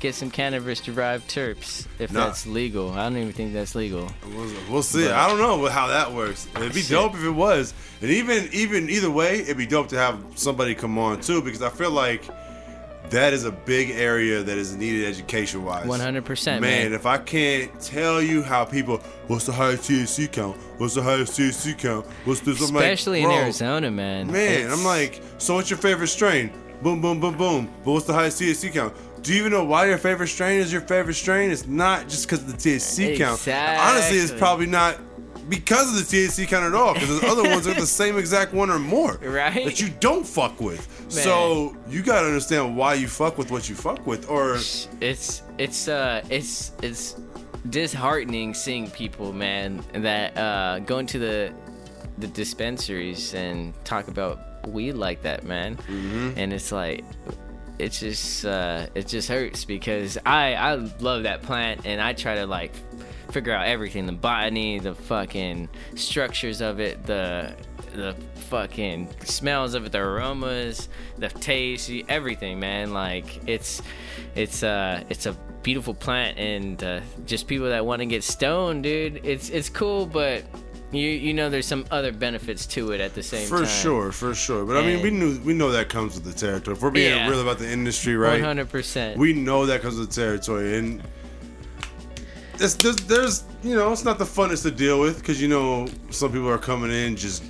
get 0.03 0.13
some 0.13 0.29
cannabis 0.29 0.81
derived 0.81 1.27
terps 1.29 1.87
if 1.97 2.11
Nah. 2.11 2.25
that's 2.25 2.45
legal. 2.45 2.91
I 2.91 3.03
don't 3.03 3.17
even 3.17 3.31
think 3.31 3.53
that's 3.53 3.73
legal. 3.73 4.11
We'll, 4.35 4.51
we'll 4.69 4.83
see. 4.83 5.05
But- 5.05 5.13
I 5.13 5.27
don't 5.29 5.39
know 5.39 5.65
how 5.69 5.87
that 5.87 6.11
works. 6.13 6.45
It'd 6.57 6.73
be 6.73 6.81
Shit. 6.81 6.91
dope 6.91 7.15
if 7.15 7.23
it 7.23 7.29
was, 7.31 7.73
and 8.01 8.11
even 8.11 8.49
even 8.51 8.89
either 8.89 9.09
way, 9.09 9.39
it'd 9.39 9.57
be 9.57 9.65
dope 9.65 9.87
to 9.89 9.97
have 9.97 10.19
somebody 10.35 10.75
come 10.75 10.97
on 10.99 11.21
too 11.21 11.41
because 11.41 11.61
I 11.61 11.69
feel 11.69 11.89
like 11.91 12.21
that 13.11 13.31
is 13.33 13.45
a 13.45 13.51
big 13.51 13.91
area 13.91 14.43
that 14.43 14.57
is 14.57 14.75
needed 14.75 15.05
education 15.05 15.63
wise. 15.63 15.85
100%, 15.85 16.45
Man, 16.45 16.61
man. 16.61 16.93
if 16.93 17.05
I 17.05 17.17
can't 17.17 17.69
tell 17.79 18.21
you 18.21 18.41
how 18.41 18.65
people, 18.65 18.97
what's 19.27 19.45
the 19.45 19.51
highest 19.51 19.83
THC 19.89 20.27
count? 20.31 20.57
What's 20.79 20.95
the 20.95 21.03
highest 21.03 21.37
THC 21.37 21.77
count? 21.77 22.05
What's 22.25 22.39
this? 22.41 22.59
I'm 22.67 22.73
like, 22.73 22.83
Especially 22.85 23.21
in 23.21 23.29
Arizona, 23.31 23.91
man. 23.91 24.31
Man, 24.31 24.51
It's- 24.51 24.71
I'm 24.77 24.83
like, 24.85 25.21
so 25.37 25.55
what's 25.55 25.69
your 25.69 25.79
favorite 25.79 26.07
strain? 26.07 26.51
Boom, 26.81 27.01
boom, 27.01 27.19
boom, 27.19 27.37
boom. 27.37 27.69
But 27.85 27.91
what's 27.91 28.05
the 28.05 28.13
highest 28.13 28.39
THC 28.41 28.69
count? 28.73 28.93
Do 29.23 29.33
you 29.33 29.39
even 29.39 29.51
know 29.53 29.63
why 29.63 29.87
your 29.87 29.97
favorite 29.97 30.27
strain 30.27 30.59
is 30.59 30.71
your 30.71 30.81
favorite 30.81 31.13
strain? 31.13 31.49
It's 31.49 31.65
not 31.65 32.09
just 32.09 32.27
because 32.27 32.41
of 32.41 32.47
the 32.51 32.57
THC 32.57 33.17
count. 33.17 33.47
Honestly, 33.47 34.17
it's 34.17 34.33
probably 34.33 34.65
not 34.65 34.99
because 35.49 35.89
of 35.89 35.95
the 36.09 36.17
THC 36.17 36.45
count 36.47 36.65
at 36.65 36.75
all. 36.75 36.93
Because 36.93 37.21
the 37.21 37.27
other 37.27 37.43
ones 37.43 37.65
are 37.65 37.73
the 37.73 37.87
same 38.01 38.17
exact 38.17 38.53
one 38.53 38.69
or 38.69 38.79
more. 38.79 39.17
Right? 39.17 39.65
That 39.65 39.79
you 39.79 39.89
don't 40.01 40.27
fuck 40.27 40.59
with. 40.59 41.05
So 41.09 41.75
you 41.87 42.01
gotta 42.01 42.27
understand 42.27 42.75
why 42.75 42.95
you 42.95 43.07
fuck 43.07 43.37
with 43.37 43.49
what 43.49 43.69
you 43.69 43.75
fuck 43.75 44.05
with. 44.05 44.29
Or 44.29 44.55
it's 44.99 45.43
it's 45.57 45.87
uh 45.87 46.21
it's 46.29 46.73
it's 46.81 47.15
disheartening 47.69 48.53
seeing 48.53 48.89
people 48.91 49.31
man 49.31 49.81
that 49.93 50.37
uh 50.37 50.79
go 50.79 50.97
into 50.99 51.17
the 51.17 51.53
the 52.17 52.27
dispensaries 52.27 53.33
and 53.33 53.73
talk 53.85 54.09
about 54.09 54.67
weed 54.67 54.93
like 54.93 55.21
that 55.21 55.43
man 55.45 55.77
and 56.37 56.51
it's 56.51 56.71
like 56.73 57.05
it 57.79 57.89
just 57.89 58.45
uh 58.45 58.85
it 58.95 59.07
just 59.07 59.27
hurts 59.27 59.65
because 59.65 60.17
i 60.25 60.53
i 60.53 60.75
love 60.99 61.23
that 61.23 61.41
plant 61.41 61.81
and 61.85 62.01
i 62.01 62.13
try 62.13 62.35
to 62.35 62.45
like 62.45 62.71
figure 63.31 63.51
out 63.51 63.65
everything 63.65 64.05
the 64.05 64.11
botany 64.11 64.79
the 64.79 64.93
fucking 64.93 65.67
structures 65.95 66.61
of 66.61 66.79
it 66.79 67.03
the 67.05 67.51
the 67.93 68.15
fucking 68.35 69.07
smells 69.23 69.73
of 69.73 69.85
it 69.85 69.91
the 69.91 69.99
aromas 69.99 70.89
the 71.17 71.29
taste 71.29 71.91
everything 72.09 72.59
man. 72.59 72.93
Like 72.93 73.47
it's 73.47 73.81
it's 74.35 74.63
uh 74.63 75.03
it's 75.09 75.25
a 75.25 75.33
beautiful 75.61 75.93
plant 75.93 76.37
and 76.37 76.83
uh, 76.83 76.99
just 77.25 77.47
people 77.47 77.69
that 77.69 77.85
want 77.85 78.01
to 78.01 78.05
get 78.05 78.21
stoned 78.21 78.83
dude 78.83 79.21
it's 79.23 79.49
it's 79.49 79.69
cool 79.69 80.05
but 80.05 80.43
you 80.93 81.09
you 81.09 81.33
know 81.33 81.49
there's 81.49 81.65
some 81.65 81.85
other 81.91 82.11
benefits 82.11 82.65
to 82.67 82.91
it 82.91 83.01
at 83.01 83.13
the 83.15 83.23
same 83.23 83.47
for 83.47 83.57
time 83.57 83.65
For 83.65 83.71
sure, 83.71 84.11
for 84.11 84.33
sure. 84.35 84.65
But 84.65 84.77
I 84.77 84.81
mean, 84.85 85.01
we 85.01 85.09
knew 85.11 85.39
we 85.43 85.53
know 85.53 85.71
that 85.71 85.89
comes 85.89 86.15
with 86.15 86.23
the 86.23 86.33
territory. 86.33 86.75
If 86.77 86.81
we're 86.83 86.91
being 86.91 87.15
Yeah. 87.15 87.29
real 87.29 87.41
about 87.41 87.57
the 87.59 87.69
industry, 87.71 88.15
right? 88.15 88.41
100% 88.41 89.17
We 89.17 89.33
know 89.33 89.65
that 89.65 89.81
comes 89.81 89.97
with 89.97 90.09
the 90.09 90.15
territory, 90.15 90.77
and 90.77 91.01
there's, 92.57 92.75
there's, 92.75 92.95
there's, 92.97 93.43
you 93.63 93.75
know, 93.75 93.91
it's 93.91 94.05
not 94.05 94.19
the 94.19 94.25
funnest 94.25 94.61
to 94.63 94.71
deal 94.71 94.99
with 94.99 95.17
because 95.19 95.41
you 95.41 95.47
know 95.47 95.87
some 96.11 96.31
people 96.31 96.49
are 96.49 96.57
coming 96.59 96.91
in 96.91 97.15
just 97.15 97.43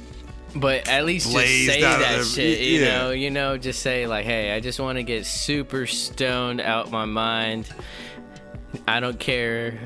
But 0.56 0.88
at 0.88 1.06
least 1.06 1.32
just 1.32 1.46
say 1.46 1.82
that 1.82 2.00
their- 2.00 2.24
shit, 2.24 2.60
you 2.60 2.80
yeah. 2.82 2.98
know. 3.00 3.12
You 3.12 3.30
know, 3.32 3.58
just 3.58 3.82
say 3.82 4.08
like, 4.08 4.26
"Hey, 4.26 4.54
I 4.54 4.60
just 4.60 4.80
want 4.80 4.98
to 4.98 5.04
get 5.04 5.26
super 5.26 5.86
stoned 5.88 6.62
out 6.62 6.92
my 6.92 7.06
mind. 7.06 7.68
I 8.88 9.00
don't 9.00 9.20
care 9.20 9.78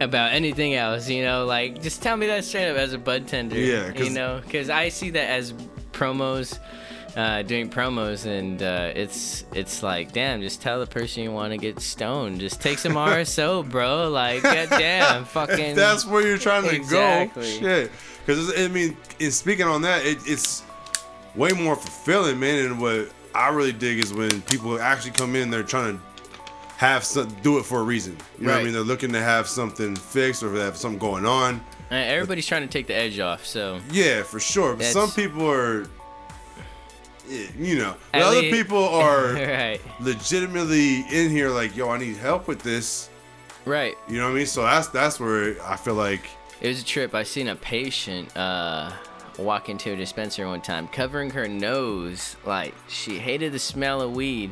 about 0.00 0.32
anything 0.32 0.74
else." 0.74 1.08
You 1.08 1.24
know, 1.24 1.44
like 1.46 1.82
just 1.82 2.02
tell 2.02 2.16
me 2.16 2.26
that 2.26 2.44
straight 2.44 2.70
up 2.70 2.76
as 2.76 2.92
a 2.92 2.98
bud 2.98 3.26
tender. 3.28 3.58
Yeah, 3.58 3.92
you 3.92 4.10
know, 4.10 4.40
because 4.44 4.70
I 4.70 4.88
see 4.90 5.10
that 5.10 5.30
as 5.30 5.52
promos. 5.92 6.58
Uh, 7.16 7.40
doing 7.40 7.70
promos 7.70 8.26
and 8.26 8.62
uh, 8.62 8.92
it's 8.94 9.46
it's 9.54 9.82
like 9.82 10.12
damn 10.12 10.42
just 10.42 10.60
tell 10.60 10.78
the 10.80 10.86
person 10.86 11.22
you 11.22 11.32
want 11.32 11.50
to 11.50 11.56
get 11.56 11.80
stoned 11.80 12.38
just 12.38 12.60
take 12.60 12.76
some 12.78 12.92
RSO 12.92 13.66
bro 13.70 14.10
like 14.10 14.42
goddamn 14.42 15.24
fucking 15.36 15.58
if 15.58 15.76
that's 15.76 16.04
where 16.04 16.20
you're 16.26 16.36
trying 16.36 16.64
to 16.64 16.74
Exactly. 16.74 17.42
go. 17.42 17.48
Shit, 17.58 17.90
because 18.26 18.52
I 18.60 18.68
mean, 18.68 18.98
in 19.18 19.30
speaking 19.30 19.64
on 19.64 19.80
that, 19.80 20.04
it, 20.04 20.18
it's 20.26 20.62
way 21.34 21.52
more 21.52 21.74
fulfilling, 21.74 22.38
man. 22.38 22.66
And 22.66 22.78
what 22.78 23.08
I 23.34 23.48
really 23.48 23.72
dig 23.72 23.98
is 23.98 24.12
when 24.12 24.42
people 24.42 24.78
actually 24.78 25.12
come 25.12 25.34
in, 25.36 25.48
they're 25.48 25.62
trying 25.62 25.96
to 25.96 26.02
have 26.76 27.04
some, 27.04 27.28
do 27.42 27.58
it 27.58 27.64
for 27.64 27.80
a 27.80 27.82
reason. 27.82 28.16
You 28.38 28.46
know 28.46 28.52
what 28.52 28.60
I 28.60 28.64
mean? 28.64 28.72
They're 28.72 28.82
looking 28.82 29.12
to 29.12 29.20
have 29.20 29.48
something 29.48 29.96
fixed 29.96 30.42
or 30.42 30.52
have 30.56 30.76
something 30.76 30.98
going 30.98 31.24
on. 31.24 31.60
Everybody's 31.90 32.46
trying 32.46 32.62
to 32.62 32.68
take 32.68 32.86
the 32.86 32.94
edge 32.94 33.18
off 33.20 33.46
so 33.46 33.80
Yeah, 33.90 34.22
for 34.24 34.40
sure. 34.40 34.74
But 34.74 34.86
some 34.86 35.10
people 35.12 35.48
are, 35.50 35.86
you 37.58 37.78
know, 37.78 37.94
but 38.12 38.22
other 38.22 38.40
least- 38.40 38.54
people 38.54 38.84
are 38.88 39.32
right 39.34 39.80
legitimately 40.00 41.00
in 41.10 41.30
here 41.30 41.48
like, 41.50 41.76
yo, 41.76 41.88
I 41.90 41.98
need 41.98 42.16
help 42.16 42.46
with 42.48 42.60
this. 42.62 43.08
right 43.64 43.94
You 44.08 44.18
know 44.18 44.24
what 44.24 44.32
I 44.32 44.34
mean? 44.34 44.46
So 44.46 44.62
that's 44.62 44.88
that's 44.88 45.18
where 45.20 45.56
I 45.64 45.76
feel 45.76 45.94
like 45.94 46.28
It 46.60 46.68
was 46.68 46.82
a 46.82 46.84
trip. 46.84 47.14
I 47.14 47.22
seen 47.22 47.48
a 47.48 47.56
patient 47.56 48.36
uh, 48.36 48.92
walk 49.38 49.68
into 49.68 49.92
a 49.92 49.96
dispenser 49.96 50.46
one 50.46 50.60
time, 50.60 50.88
covering 50.88 51.30
her 51.30 51.48
nose. 51.48 52.36
Like 52.44 52.74
she 52.88 53.18
hated 53.18 53.52
the 53.52 53.58
smell 53.58 54.00
of 54.02 54.14
weed, 54.14 54.50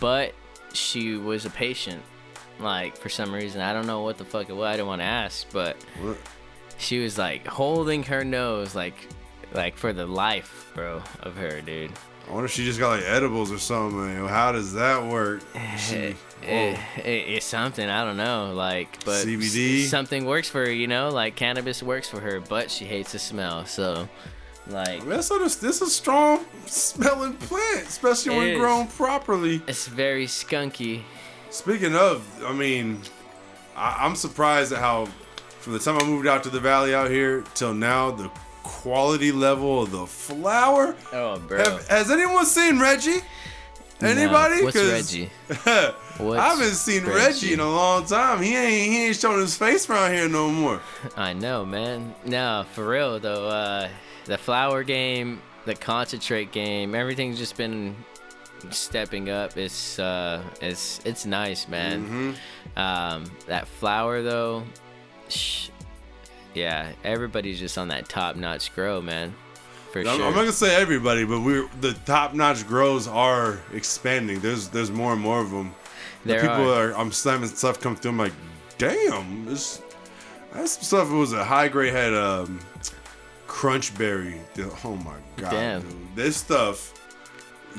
but 0.00 0.34
she 0.74 1.16
was 1.16 1.44
a 1.46 1.50
patient. 1.50 2.02
Like 2.60 2.96
for 2.96 3.08
some 3.08 3.32
reason, 3.34 3.60
I 3.60 3.72
don't 3.72 3.86
know 3.86 4.02
what 4.02 4.18
the 4.18 4.24
fuck 4.24 4.48
it 4.48 4.52
was. 4.54 4.66
I 4.66 4.72
didn't 4.72 4.86
want 4.88 5.00
to 5.00 5.06
ask, 5.06 5.46
but 5.52 5.76
What? 6.00 6.16
she 6.78 6.98
was 7.00 7.18
like 7.18 7.46
holding 7.46 8.02
her 8.04 8.24
nose, 8.24 8.74
like, 8.74 9.08
like 9.52 9.76
for 9.76 9.92
the 9.92 10.06
life, 10.06 10.70
bro, 10.74 11.02
of 11.20 11.36
her, 11.36 11.60
dude. 11.60 11.90
I 12.28 12.30
wonder 12.32 12.44
if 12.46 12.52
she 12.52 12.64
just 12.64 12.78
got 12.78 12.90
like 13.00 13.04
edibles 13.04 13.50
or 13.50 13.58
something. 13.58 14.28
How 14.28 14.52
does 14.52 14.72
that 14.74 15.04
work? 15.04 15.42
Eh, 15.54 15.76
she, 15.76 15.96
eh, 15.96 16.12
It, 16.42 16.78
it, 16.98 17.04
eh, 17.04 17.34
it's 17.36 17.46
something 17.46 17.88
I 17.88 18.04
don't 18.04 18.16
know, 18.16 18.52
like, 18.54 19.04
but 19.04 19.24
CBD? 19.26 19.84
something 19.86 20.24
works 20.24 20.48
for 20.48 20.64
her, 20.64 20.70
you 20.72 20.86
know, 20.86 21.08
like 21.08 21.34
cannabis 21.36 21.82
works 21.82 22.08
for 22.08 22.20
her, 22.20 22.38
but 22.40 22.70
she 22.70 22.84
hates 22.84 23.12
the 23.12 23.18
smell. 23.18 23.64
So, 23.66 24.08
like, 24.68 25.04
that's 25.06 25.28
this 25.28 25.76
is 25.76 25.82
a 25.82 25.90
strong 25.90 26.44
smelling 26.66 27.34
plant, 27.34 27.86
especially 27.88 28.36
when 28.36 28.48
is. 28.48 28.58
grown 28.58 28.86
properly. 28.86 29.62
it's 29.66 29.88
very 29.88 30.26
skunky. 30.26 31.02
Speaking 31.50 31.94
of, 31.94 32.24
I 32.44 32.52
mean, 32.52 33.00
I, 33.76 33.98
I'm 34.00 34.14
surprised 34.16 34.72
at 34.72 34.78
how, 34.78 35.06
from 35.60 35.72
the 35.74 35.78
time 35.78 35.98
I 35.98 36.04
moved 36.04 36.26
out 36.26 36.42
to 36.44 36.50
the 36.50 36.60
valley 36.60 36.94
out 36.94 37.10
here 37.10 37.44
till 37.54 37.74
now, 37.74 38.10
the 38.10 38.30
quality 38.62 39.32
level 39.32 39.82
of 39.82 39.90
the 39.90 40.06
flower. 40.06 40.94
Oh, 41.12 41.38
bro. 41.40 41.58
Have, 41.58 41.88
has 41.88 42.10
anyone 42.10 42.46
seen 42.46 42.78
Reggie? 42.78 43.20
Anybody? 44.00 44.64
What's 44.64 44.76
'Cause 44.76 44.90
Reggie? 44.90 45.30
I 45.64 45.94
haven't 46.18 46.74
seen 46.74 47.04
Reggie? 47.04 47.14
Reggie? 47.18 47.52
in 47.52 47.60
a 47.60 47.68
long 47.70 48.04
time. 48.04 48.42
He 48.42 48.56
ain't 48.56 48.92
he 48.92 49.06
ain't 49.06 49.16
showing 49.16 49.40
his 49.40 49.56
face 49.56 49.88
around 49.88 50.12
here 50.12 50.28
no 50.28 50.50
more. 50.50 50.80
I 51.16 51.32
know, 51.34 51.64
man. 51.64 52.12
No, 52.24 52.64
for 52.72 52.88
real 52.88 53.20
though. 53.20 53.46
Uh, 53.48 53.88
the 54.26 54.38
flower 54.38 54.82
game, 54.82 55.40
the 55.64 55.74
concentrate 55.74 56.52
game, 56.52 56.94
everything's 56.94 57.38
just 57.38 57.56
been 57.56 57.94
stepping 58.70 59.28
up. 59.30 59.56
It's 59.56 59.98
uh, 59.98 60.42
it's 60.60 61.00
it's 61.04 61.26
nice, 61.26 61.68
man. 61.68 62.36
Mhm. 62.76 62.80
Um, 62.80 63.24
that 63.46 63.66
flower 63.66 64.22
though, 64.22 64.64
sh- 65.28 65.68
yeah, 66.54 66.92
everybody's 67.04 67.58
just 67.58 67.78
on 67.78 67.88
that 67.88 68.08
top 68.08 68.36
notch 68.36 68.74
grow, 68.74 69.00
man. 69.00 69.34
For 69.92 70.00
I'm, 70.00 70.04
sure. 70.06 70.14
I'm 70.26 70.32
not 70.34 70.40
gonna 70.40 70.52
say 70.52 70.74
everybody, 70.80 71.24
but 71.24 71.40
we're 71.40 71.68
the 71.80 71.92
top 72.06 72.34
notch 72.34 72.66
grows 72.66 73.06
are 73.08 73.60
expanding. 73.74 74.40
There's 74.40 74.68
there's 74.68 74.90
more 74.90 75.12
and 75.12 75.20
more 75.20 75.40
of 75.40 75.50
them. 75.50 75.74
The 76.24 76.28
There 76.34 76.40
people 76.42 76.72
are. 76.72 76.92
are. 76.92 76.96
I'm 76.96 77.10
slamming 77.12 77.48
stuff 77.48 77.80
come 77.80 77.96
through. 77.96 78.12
I'm 78.12 78.18
like, 78.18 78.32
damn, 78.78 79.44
this 79.44 79.82
that's 80.52 80.72
some 80.72 80.82
stuff. 80.84 81.10
It 81.10 81.14
was 81.14 81.32
a 81.32 81.44
high 81.44 81.68
grade 81.68 81.92
had 81.92 82.14
um, 82.14 82.60
crunch 83.52 83.96
berry. 83.98 84.40
Oh 84.82 84.96
my 84.96 85.14
god, 85.36 85.50
Damn. 85.50 85.80
dude. 85.82 86.16
this 86.16 86.38
stuff. 86.38 86.94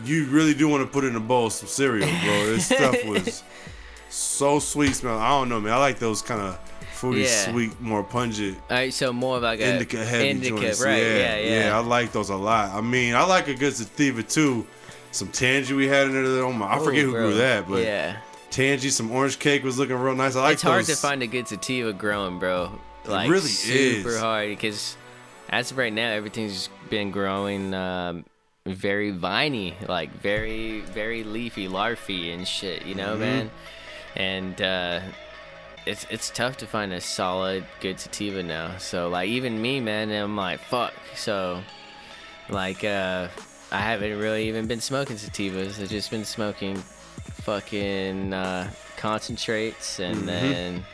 You 0.06 0.26
really 0.28 0.54
do 0.54 0.68
want 0.70 0.84
to 0.84 0.88
put 0.92 1.04
in 1.04 1.16
a 1.16 1.20
bowl 1.20 1.48
of 1.48 1.54
some 1.54 1.68
cereal, 1.68 2.08
bro. 2.08 2.46
This 2.46 2.66
stuff 2.76 2.96
was 3.06 3.44
so 4.10 4.60
sweet 4.60 4.94
smell. 4.96 5.18
I 5.18 5.30
don't 5.30 5.50
know, 5.50 5.60
man. 5.60 5.74
I 5.74 5.78
like 5.78 5.98
those 6.00 6.22
kind 6.22 6.42
of 6.42 6.60
fruity, 6.94 7.22
Yeah. 7.22 7.52
sweet, 7.52 7.80
more 7.82 8.04
pungent 8.04 8.58
All 8.70 8.78
right, 8.78 8.94
so 8.94 9.12
more 9.12 9.38
of 9.38 9.44
like 9.44 9.60
a 9.60 9.72
indica 9.74 10.04
heavy 10.06 10.30
indica, 10.30 10.58
joints. 10.58 10.82
right? 10.84 11.02
Yeah, 11.02 11.38
yeah. 11.40 11.76
I 11.78 11.80
like 11.80 12.12
those 12.12 12.30
a 12.30 12.36
lot. 12.36 12.70
I 12.72 12.82
mean, 12.82 13.16
I 13.16 13.24
like 13.26 13.48
a 13.48 13.56
good 13.56 13.74
sativa 13.76 14.22
too. 14.24 14.66
Some 15.12 15.28
tangy 15.30 15.74
we 15.74 15.88
had 15.88 16.08
in 16.08 16.14
there. 16.14 16.44
Oh 16.44 16.54
my, 16.54 16.68
I 16.68 16.80
Ooh, 16.80 16.84
forget 16.84 17.04
who 17.04 17.12
bro. 17.12 17.28
grew 17.30 17.38
that, 17.38 17.68
but 17.68 17.84
yeah, 17.84 18.18
tangy, 18.52 18.90
some 18.90 19.12
orange 19.12 19.38
cake 19.40 19.64
was 19.64 19.78
looking 19.80 19.96
real 19.96 20.16
nice. 20.16 20.36
I 20.36 20.42
like 20.42 20.54
it's 20.54 20.62
hard 20.64 20.80
those. 20.86 20.88
to 20.88 20.96
find 20.96 21.22
a 21.24 21.28
good 21.28 21.48
sativa 21.48 21.94
growing, 21.94 22.38
bro. 22.40 22.80
Like 23.06 23.30
really 23.30 23.42
super 23.50 24.10
is. 24.10 24.20
hard 24.20 24.50
because 24.50 24.96
as 25.54 25.72
of 25.72 25.78
right 25.78 25.94
now, 25.94 26.10
everything's 26.12 26.70
been 26.90 27.12
growing 27.12 27.74
um, 27.74 28.26
very 28.66 29.12
viney, 29.12 29.76
like 29.88 30.12
very 30.22 30.82
very 30.82 31.24
leafy, 31.24 31.68
larfy 31.68 32.34
and 32.34 32.48
shit. 32.48 32.86
You 32.86 32.96
know, 32.96 33.12
Mm-hmm. 33.12 33.20
man. 33.20 33.52
And 34.16 34.62
uh, 34.62 35.00
it's 35.86 36.06
it's 36.10 36.30
tough 36.30 36.58
to 36.58 36.66
find 36.68 36.94
a 36.94 37.02
solid 37.02 37.66
good 37.82 38.00
sativa 38.00 38.42
now. 38.44 38.78
So 38.78 39.10
like 39.10 39.30
even 39.30 39.62
me, 39.62 39.80
man, 39.80 40.12
I'm 40.12 40.36
like 40.36 40.60
fuck. 40.60 40.94
So 41.16 41.62
like 42.50 42.84
uh, 42.84 43.28
I 43.72 43.80
haven't 43.80 44.18
really 44.20 44.48
even 44.48 44.68
been 44.68 44.82
smoking 44.82 45.18
sativas. 45.18 45.82
I've 45.82 45.90
just 45.90 46.10
been 46.12 46.26
smoking 46.26 46.78
fucking 47.44 48.34
uh, 48.34 48.70
concentrates 48.98 50.00
and 50.00 50.16
Mm-hmm. 50.18 50.28
then 50.28 50.86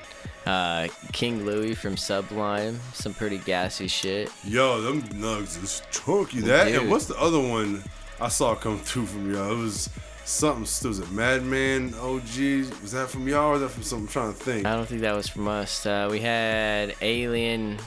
uh, 0.50 0.88
King 1.14 1.46
Louis 1.46 1.76
from 1.76 1.96
Sublime, 1.98 2.80
some 2.94 3.14
pretty 3.14 3.38
gassy 3.40 3.88
shit. 3.88 4.32
Yo, 4.44 4.82
them 4.82 5.02
nugs 5.04 5.62
is 5.64 5.82
chunky. 5.92 6.42
That 6.42 6.66
Dude. 6.68 6.82
and 6.82 6.90
what's 6.90 7.06
the 7.06 7.18
other 7.20 7.40
one 7.40 7.84
I 8.20 8.28
saw 8.30 8.56
come 8.56 8.80
through 8.88 9.06
from 9.06 9.34
y'all? 9.34 9.52
It 9.52 9.58
was 9.62 9.90
something. 10.26 10.64
It 10.64 10.88
Was 10.88 11.00
it 11.00 11.12
Madman 11.12 11.94
OG? 11.96 12.82
Was 12.82 12.92
that 12.94 13.10
from 13.10 13.28
y'all 13.28 13.50
or 13.50 13.52
was 13.54 13.62
that 13.62 13.70
from 13.70 13.84
something? 13.84 14.08
I'm 14.08 14.12
trying 14.12 14.34
to 14.34 14.40
think. 14.40 14.66
I 14.66 14.76
don't 14.76 14.88
think 14.88 15.02
that 15.02 15.16
was 15.16 15.28
from 15.30 15.48
us. 15.48 15.86
Uh, 15.86 16.08
we 16.12 16.20
had 16.20 16.96
Alien. 17.02 17.78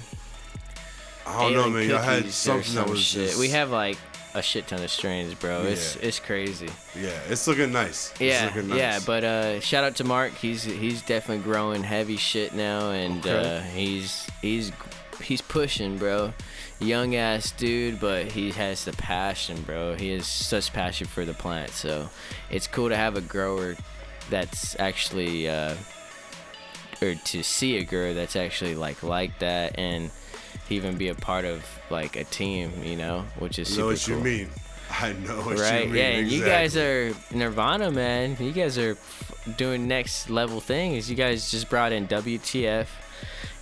I 1.27 1.43
don't 1.43 1.53
know, 1.55 1.71
man. 1.71 1.89
Y'all 1.89 1.99
had 2.03 2.29
something 2.31 2.75
that 2.75 2.83
some 2.83 2.91
was 2.91 3.01
shit. 3.01 3.29
just, 3.29 3.41
We 3.41 3.49
have 3.51 3.71
like 3.71 3.97
a 4.35 4.43
shit 4.43 4.67
ton 4.67 4.83
of 4.83 4.91
strains, 4.91 5.35
bro. 5.35 5.63
It's 5.65 5.97
Yeah. 5.97 6.03
it's 6.09 6.19
crazy. 6.19 6.69
Yeah, 6.99 7.11
it's 7.29 7.47
looking 7.47 7.73
nice. 7.73 8.11
It's 8.13 8.21
Yeah, 8.21 8.47
looking 8.47 8.69
nice. 8.71 8.79
yeah. 8.79 9.01
But 9.05 9.25
uh, 9.25 9.61
shout 9.61 9.85
out 9.85 9.97
to 9.97 10.05
Mark. 10.05 10.33
He's 10.35 10.63
he's 10.65 11.03
definitely 11.03 11.45
growing 11.45 11.83
heavy 11.83 12.17
shit 12.17 12.55
now, 12.55 12.91
and 12.91 13.25
Okay. 13.27 13.57
uh, 13.59 13.61
he's 13.63 14.27
he's 14.41 14.73
he's 15.23 15.43
pushing, 15.43 15.99
bro. 15.99 16.33
Young 16.81 17.15
ass 17.15 17.53
dude, 17.53 18.01
but 18.01 18.27
he 18.33 18.51
has 18.53 18.85
the 18.85 18.93
passion, 18.93 19.63
bro. 19.63 19.95
He 19.95 20.11
has 20.11 20.27
such 20.27 20.73
passion 20.73 21.07
for 21.07 21.25
the 21.25 21.35
plant. 21.35 21.71
So 21.71 22.09
it's 22.51 22.67
cool 22.67 22.89
to 22.89 22.97
have 22.97 23.17
a 23.17 23.21
grower 23.21 23.77
that's 24.31 24.75
actually, 24.81 25.49
uh, 25.49 25.77
or 27.01 27.15
to 27.15 27.43
see 27.45 27.77
a 27.77 27.85
grower 27.85 28.15
that's 28.15 28.35
actually 28.37 28.75
like 28.75 29.03
like 29.03 29.39
that, 29.41 29.79
and 29.79 30.11
even 30.71 30.97
be 30.97 31.09
a 31.09 31.15
part 31.15 31.45
of 31.45 31.65
like 31.91 32.17
a 32.17 32.25
team, 32.25 32.73
you 32.83 32.97
know, 32.97 33.25
which 33.39 33.59
is 33.59 33.69
super 33.69 33.81
know 33.81 33.87
what 33.89 34.03
cool. 34.07 34.17
you 34.19 34.23
mean. 34.25 34.49
I 35.01 35.13
know 35.15 35.37
what 35.43 35.59
Right, 35.59 35.85
you 35.85 35.91
mean. 35.91 35.95
yeah, 35.97 36.09
and 36.19 36.29
you 36.31 36.45
guys 36.45 36.77
are 36.77 37.15
Nirvana, 37.33 37.91
man. 37.91 38.37
You 38.39 38.53
guys 38.53 38.77
are 38.79 38.97
doing 39.57 39.89
next 39.89 40.29
level 40.29 40.61
things. 40.61 41.09
You 41.09 41.17
guys 41.17 41.51
just 41.51 41.71
brought 41.71 41.93
in 41.93 42.07
WTF. 42.09 42.87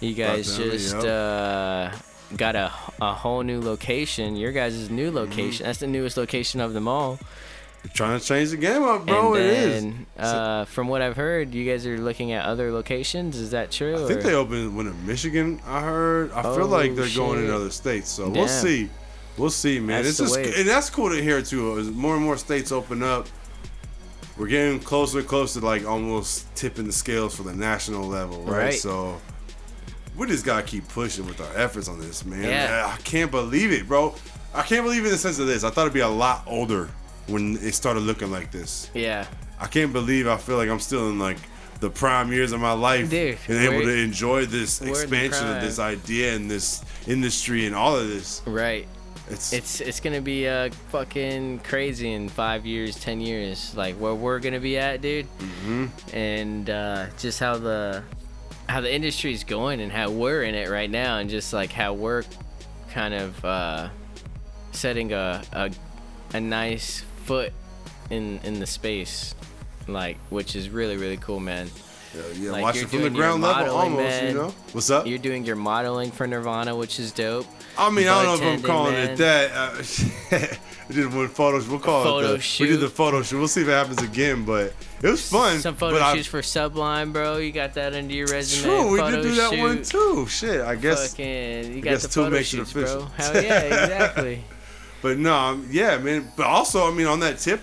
You 0.01 0.15
guys 0.15 0.49
Definitely, 0.49 0.79
just 0.79 0.95
yep. 0.97 1.05
uh, 1.05 1.91
got 2.37 2.57
a, 2.57 2.73
a 3.01 3.13
whole 3.15 3.43
new 3.43 3.61
location. 3.61 4.35
Your 4.35 4.51
guys' 4.53 4.91
new 4.91 5.09
Mm-hmm. 5.09 5.17
location. 5.17 5.67
That's 5.67 5.79
the 5.81 5.87
newest 5.87 6.17
location 6.17 6.61
of 6.61 6.73
them 6.73 6.89
all. 6.89 7.19
You're 7.83 7.93
trying 7.95 8.21
to 8.21 8.25
change 8.25 8.51
the 8.51 8.59
game 8.59 8.83
up, 8.83 9.07
bro. 9.07 9.35
and 9.35 9.43
it 9.45 9.53
is. 9.53 9.95
uh, 10.19 10.67
from 10.67 10.89
what 10.89 11.01
I've 11.01 11.17
heard, 11.17 11.55
you 11.55 11.65
guys 11.71 11.87
are 11.87 11.97
looking 11.97 12.33
at 12.33 12.45
other 12.45 12.71
locations. 12.73 13.37
Is 13.39 13.53
that 13.53 13.71
true? 13.71 14.05
I 14.05 14.07
think 14.07 14.21
or- 14.21 14.23
they 14.23 14.35
opened 14.35 14.77
one 14.77 14.87
in 14.87 15.07
Michigan. 15.07 15.61
I 15.67 15.81
heard. 15.81 16.31
I 16.33 16.43
feel 16.43 16.63
Oh, 16.65 16.67
like 16.67 16.95
they're 16.95 17.09
going 17.17 17.43
in 17.45 17.51
other 17.51 17.71
states, 17.71 18.11
so 18.11 18.25
Damn. 18.25 18.33
we'll 18.35 18.49
see. 18.49 18.91
We'll 19.39 19.49
see, 19.51 19.81
man. 19.81 20.03
That's 20.03 20.09
it's 20.11 20.19
just 20.19 20.37
wave. 20.37 20.55
and 20.59 20.69
that's 20.69 20.91
cool 20.91 21.09
to 21.11 21.23
hear 21.23 21.41
too. 21.41 21.79
As 21.79 21.89
more 21.91 22.15
and 22.17 22.23
more 22.25 22.37
states 22.37 22.71
open 22.71 23.03
up, 23.03 23.27
we're 24.37 24.49
getting 24.49 24.79
closer 24.81 25.21
and 25.21 25.29
closer 25.29 25.61
to 25.61 25.67
like 25.67 25.87
almost 25.87 26.55
tipping 26.55 26.85
the 26.87 26.93
scales 26.93 27.35
for 27.35 27.45
the 27.45 27.55
national 27.55 28.07
level, 28.07 28.43
right? 28.43 28.59
Right. 28.65 28.75
So 28.75 29.19
we 30.19 30.27
just 30.27 30.45
gotta 30.45 30.63
keep 30.65 30.87
pushing 30.89 31.25
with 31.25 31.41
our 31.41 31.57
efforts 31.57 31.89
on 31.89 31.99
this, 31.99 32.27
man. 32.27 32.45
Yeah. 32.45 32.93
I 32.95 33.01
can't 33.03 33.31
believe 33.31 33.73
it, 33.73 33.89
bro. 33.89 34.15
I 34.53 34.63
can't 34.63 34.85
believe 34.85 35.03
it 35.03 35.07
in 35.07 35.13
the 35.13 35.19
sense 35.19 35.39
of 35.39 35.47
this. 35.47 35.65
I 35.65 35.71
thought 35.71 35.83
it'd 35.83 35.95
be 35.95 36.01
a 36.01 36.09
lot 36.09 36.43
older 36.47 36.91
when 37.31 37.57
it 37.57 37.75
started 37.75 38.01
looking 38.01 38.31
like 38.31 38.51
this. 38.51 38.91
Yeah. 38.95 39.27
I 39.59 39.67
can't 39.67 39.93
believe 39.93 40.27
I 40.27 40.37
feel 40.37 40.57
like 40.57 40.69
I'm 40.69 40.81
still 40.81 41.09
in 41.11 41.19
like 41.19 41.39
the 41.81 41.91
prime 41.91 42.31
years 42.33 42.53
of 42.53 42.61
my 42.61 42.73
life 42.73 43.09
Dude, 43.09 43.39
and 43.49 43.59
able 43.59 43.83
to 43.83 43.97
enjoy 43.97 44.45
this 44.45 44.81
we're 44.81 44.89
in 44.89 44.93
the 44.93 45.01
expansion 45.01 45.49
of 45.49 45.63
this 45.63 45.79
idea 45.79 46.35
and 46.35 46.51
this 46.51 46.85
industry 47.07 47.67
and 47.67 47.75
all 47.75 47.97
of 47.97 48.07
this. 48.09 48.43
Right. 48.47 48.87
It's, 49.31 49.53
It's 49.53 49.81
it's 49.81 50.01
gonna 50.01 50.21
be 50.21 50.49
uh 50.49 50.71
fucking 50.89 51.61
crazy 51.61 52.13
in 52.13 52.29
five 52.29 52.67
years, 52.67 52.99
ten 52.99 53.21
years, 53.21 53.75
like 53.77 53.95
where 53.97 54.15
we're 54.15 54.41
gonna 54.41 54.61
be 54.61 54.77
at, 54.77 55.01
dude. 55.01 55.27
Mhm. 55.39 55.91
And 56.13 56.69
uh, 56.69 57.07
just 57.19 57.39
how 57.39 57.57
the 57.57 58.03
how 58.69 58.81
the 58.81 58.93
industry 58.93 59.33
is 59.33 59.45
going 59.45 59.81
and 59.81 59.93
how 59.93 60.11
we're 60.11 60.43
in 60.43 60.55
it 60.55 60.69
right 60.69 60.91
now, 60.91 61.19
and 61.19 61.31
just 61.31 61.53
like 61.53 61.71
how 61.73 61.93
we're 61.95 62.25
kind 62.93 63.15
of 63.15 63.45
uh, 63.45 63.89
setting 64.73 65.13
a, 65.13 65.43
a 65.53 65.71
a 66.35 66.41
nice 66.41 67.05
foot 67.25 67.53
in 68.11 68.41
in 68.45 68.61
the 68.61 68.67
space, 68.67 69.35
like 69.89 70.17
which 70.31 70.57
is 70.57 70.69
really 70.69 70.97
really 70.97 71.17
cool, 71.19 71.41
man. 71.41 71.71
yeah, 72.15 72.23
yeah, 72.35 72.51
like 72.53 72.63
watch 72.63 72.75
you're 72.77 72.85
it 72.85 72.91
from 72.91 73.03
the 73.03 73.11
ground 73.11 73.43
level 73.43 73.77
modeling, 73.77 73.97
almost, 73.99 74.23
you 74.23 74.35
know. 74.35 74.55
What's 74.73 74.91
up? 74.91 75.07
You're 75.07 75.19
doing 75.19 75.45
your 75.45 75.57
modeling 75.57 76.11
for 76.11 76.27
Nirvana, 76.27 76.75
which 76.75 76.99
is 76.99 77.13
dope. 77.13 77.47
I 77.79 77.89
mean, 77.91 78.09
I 78.09 78.23
don't 78.25 78.41
know 78.41 78.47
if 78.47 78.59
I'm 78.59 78.63
calling 78.63 78.93
man. 78.95 79.11
it 79.11 79.17
that. 79.19 79.51
Uh, 80.33 80.47
We 80.91 80.97
did 80.97 81.15
one 81.15 81.29
photo. 81.29 81.65
We'll 81.71 81.79
call 81.79 82.03
Photo 82.03 82.35
it. 82.35 82.41
The, 82.41 82.57
We 82.59 82.67
did 82.69 82.81
the 82.81 82.89
photo 82.89 83.23
shoot. 83.23 83.39
We'll 83.39 83.47
see 83.47 83.61
if 83.63 83.69
it 83.69 83.71
happens 83.71 84.03
again, 84.03 84.45
but 84.45 84.75
it 85.01 85.09
was 85.09 85.31
fun. 85.31 85.61
Some 85.61 85.77
photo 85.77 85.95
but 85.95 86.03
I- 86.03 86.17
shoots 86.17 86.27
for 86.27 86.43
Sublime, 86.43 87.13
bro. 87.13 87.37
You 87.37 87.53
got 87.53 87.75
that 87.75 87.95
under 87.95 88.13
your 88.13 88.27
resume. 88.27 88.65
True, 88.65 88.91
we 88.91 89.11
did 89.13 89.23
do 89.23 89.35
that 89.37 89.57
one 89.57 89.85
too. 89.85 90.27
Shit, 90.27 90.63
I 90.63 90.75
guess. 90.75 91.11
Fucking, 91.13 91.77
you 91.77 91.81
got 91.81 91.91
guess 91.91 92.03
the 92.03 92.09
two 92.09 92.29
makes 92.29 92.53
it 92.53 92.57
shoots, 92.57 92.73
bro. 92.73 92.83
official. 92.83 93.07
Hell 93.17 93.35
yeah, 93.41 93.61
exactly. 93.85 94.45
But 95.03 95.19
no, 95.19 95.63
yeah, 95.71 95.99
man. 95.99 96.31
But 96.37 96.47
also, 96.47 96.91
I 96.91 96.95
mean, 96.95 97.07
on 97.07 97.21
that 97.21 97.39
tip, 97.39 97.61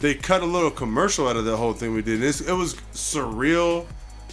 they 0.00 0.14
cut 0.14 0.42
a 0.42 0.46
little 0.46 0.70
commercial 0.70 1.28
out 1.28 1.36
of 1.36 1.44
the 1.44 1.56
whole 1.56 1.72
thing 1.72 1.92
we 1.94 2.02
did. 2.02 2.22
It's, 2.22 2.40
it 2.40 2.52
was 2.52 2.74
surreal 2.92 3.86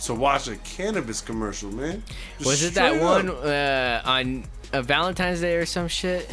to 0.03 0.13
watch 0.13 0.47
a 0.47 0.55
cannabis 0.57 1.21
commercial, 1.21 1.71
man. 1.71 2.03
Just 2.37 2.45
Was 2.45 2.63
it 2.63 2.73
that 2.75 2.93
straight 2.93 3.01
one 3.03 3.29
uh, 3.29 4.01
on 4.05 4.43
a 4.73 4.81
Valentine's 4.81 5.41
Day 5.41 5.55
or 5.55 5.65
some 5.65 5.87
shit? 5.87 6.29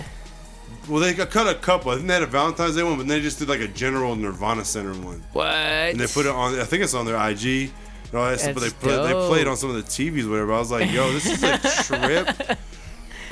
Well, 0.88 1.00
they 1.00 1.14
cut 1.14 1.46
a 1.46 1.54
couple. 1.54 1.92
I 1.92 1.96
think 1.96 2.08
they 2.08 2.14
had 2.14 2.22
a 2.22 2.26
Valentine's 2.26 2.74
Day 2.74 2.82
one, 2.82 2.96
but 2.96 3.06
they 3.06 3.20
just 3.20 3.38
did 3.38 3.48
like 3.48 3.60
a 3.60 3.68
general 3.68 4.16
Nirvana 4.16 4.64
Center 4.64 4.92
one, 4.94 5.22
What? 5.32 5.46
and 5.46 6.00
they 6.00 6.06
put 6.06 6.26
it 6.26 6.32
on. 6.32 6.58
I 6.58 6.64
think 6.64 6.82
it's 6.82 6.94
on 6.94 7.06
their 7.06 7.16
IG. 7.30 7.70
And 8.10 8.18
all 8.18 8.28
that 8.28 8.40
stuff, 8.40 8.54
but 8.54 8.62
they 8.64 8.70
put 8.70 9.02
they 9.06 9.12
played 9.12 9.46
on 9.46 9.56
some 9.56 9.70
of 9.70 9.76
the 9.76 9.82
TVs, 9.82 10.26
or 10.26 10.30
whatever. 10.30 10.52
I 10.52 10.58
was 10.58 10.72
like, 10.72 10.90
yo, 10.90 11.12
this 11.12 11.26
is 11.26 11.42
a 11.44 11.58
trip. 11.84 12.58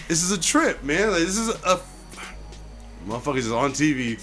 This 0.06 0.22
is 0.22 0.30
a 0.30 0.40
trip, 0.40 0.84
man. 0.84 1.11
Like, 1.11 1.20
this 1.20 1.36
is 1.36 1.48
a 1.48 1.80
motherfuckers 3.07 3.38
is 3.38 3.53
on 3.53 3.72
TV 3.72 4.16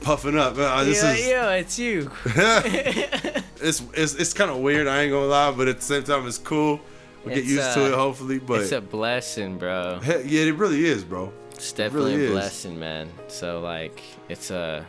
puffing 0.00 0.38
up. 0.38 0.56
Uh, 0.56 0.84
this 0.84 1.02
yeah, 1.02 1.12
is 1.12 1.28
yeah, 1.28 1.50
it's 1.52 1.78
you. 1.78 2.10
it's 2.24 3.82
it's, 3.94 4.14
it's 4.14 4.32
kind 4.32 4.50
of 4.50 4.58
weird. 4.58 4.86
I 4.86 5.02
ain't 5.02 5.12
gonna 5.12 5.26
lie, 5.26 5.50
but 5.52 5.68
at 5.68 5.76
the 5.76 5.82
same 5.82 6.04
time, 6.04 6.26
it's 6.26 6.38
cool. 6.38 6.80
We 7.24 7.34
get 7.34 7.44
used 7.44 7.60
uh, 7.60 7.74
to 7.74 7.92
it, 7.92 7.94
hopefully. 7.94 8.38
But 8.38 8.62
it's 8.62 8.72
a 8.72 8.80
blessing, 8.80 9.58
bro. 9.58 10.00
Heck, 10.00 10.22
yeah, 10.24 10.42
it 10.42 10.54
really 10.56 10.84
is, 10.84 11.04
bro. 11.04 11.32
It's 11.50 11.72
definitely 11.72 12.12
really 12.12 12.26
a 12.26 12.28
is. 12.28 12.32
blessing, 12.32 12.78
man. 12.78 13.10
So 13.28 13.60
like, 13.60 14.02
it's 14.28 14.50
uh, 14.50 14.84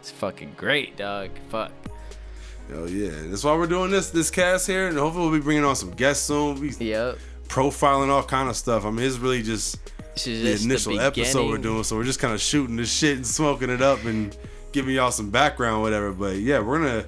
it's 0.00 0.10
fucking 0.10 0.54
great, 0.56 0.96
dog. 0.96 1.30
Fuck. 1.48 1.72
Hell 2.68 2.88
yeah, 2.88 3.10
that's 3.28 3.44
why 3.44 3.56
we're 3.56 3.66
doing 3.66 3.90
this 3.90 4.10
this 4.10 4.30
cast 4.30 4.66
here, 4.66 4.88
and 4.88 4.98
hopefully 4.98 5.30
we'll 5.30 5.38
be 5.38 5.42
bringing 5.44 5.64
on 5.64 5.76
some 5.76 5.90
guests 5.92 6.26
soon. 6.26 6.60
We'll 6.60 6.70
be 6.76 6.84
Yep. 6.84 7.18
profiling 7.48 8.08
all 8.08 8.22
kind 8.22 8.48
of 8.48 8.56
stuff. 8.56 8.84
I 8.84 8.90
mean, 8.90 9.06
it's 9.06 9.16
really 9.16 9.42
just 9.42 9.76
is 9.76 9.97
the 10.24 10.64
initial 10.64 10.96
the 10.96 11.04
episode 11.04 11.48
we're 11.48 11.58
doing, 11.58 11.82
so 11.84 11.96
we're 11.96 12.04
just 12.04 12.20
kind 12.20 12.34
of 12.34 12.40
shooting 12.40 12.76
this 12.76 12.92
shit 12.92 13.16
and 13.16 13.26
smoking 13.26 13.70
it 13.70 13.82
up 13.82 14.04
and 14.04 14.36
giving 14.72 14.94
y'all 14.94 15.10
some 15.10 15.30
background, 15.30 15.82
whatever. 15.82 16.12
But 16.12 16.36
yeah, 16.36 16.60
we're 16.60 16.78
gonna 16.78 17.04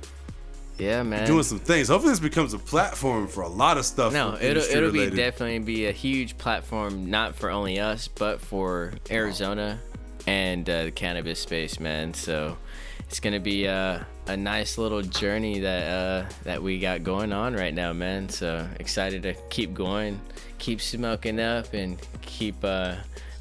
Yeah, 0.78 1.02
man. 1.02 1.26
doing 1.26 1.42
some 1.42 1.58
things. 1.58 1.88
Hopefully, 1.88 2.12
this 2.12 2.20
becomes 2.20 2.54
a 2.54 2.58
platform 2.58 3.28
for 3.28 3.42
a 3.42 3.48
lot 3.48 3.76
of 3.78 3.84
stuff. 3.84 4.12
No, 4.12 4.36
it'll 4.40 4.62
it'll 4.62 4.92
be 4.92 5.10
definitely 5.10 5.58
be 5.58 5.86
a 5.86 5.92
huge 5.92 6.38
platform, 6.38 7.10
not 7.10 7.34
for 7.34 7.50
only 7.50 7.78
us, 7.80 8.08
but 8.08 8.40
for 8.40 8.92
Arizona 9.10 9.78
and 10.26 10.68
uh, 10.68 10.84
the 10.84 10.90
cannabis 10.90 11.40
space, 11.40 11.80
man. 11.80 12.14
So 12.14 12.56
it's 13.00 13.20
gonna 13.20 13.40
be 13.40 13.66
uh, 13.68 14.00
a 14.28 14.36
nice 14.36 14.78
little 14.78 15.02
journey 15.02 15.60
that 15.60 15.88
uh, 15.88 16.28
that 16.44 16.62
we 16.62 16.78
got 16.78 17.02
going 17.02 17.32
on 17.32 17.54
right 17.54 17.74
now, 17.74 17.92
man. 17.92 18.28
So 18.28 18.66
excited 18.78 19.22
to 19.24 19.34
keep 19.50 19.74
going, 19.74 20.20
keep 20.60 20.80
smoking 20.80 21.40
up, 21.40 21.74
and 21.74 21.98
keep 22.20 22.62
uh, 22.62 22.94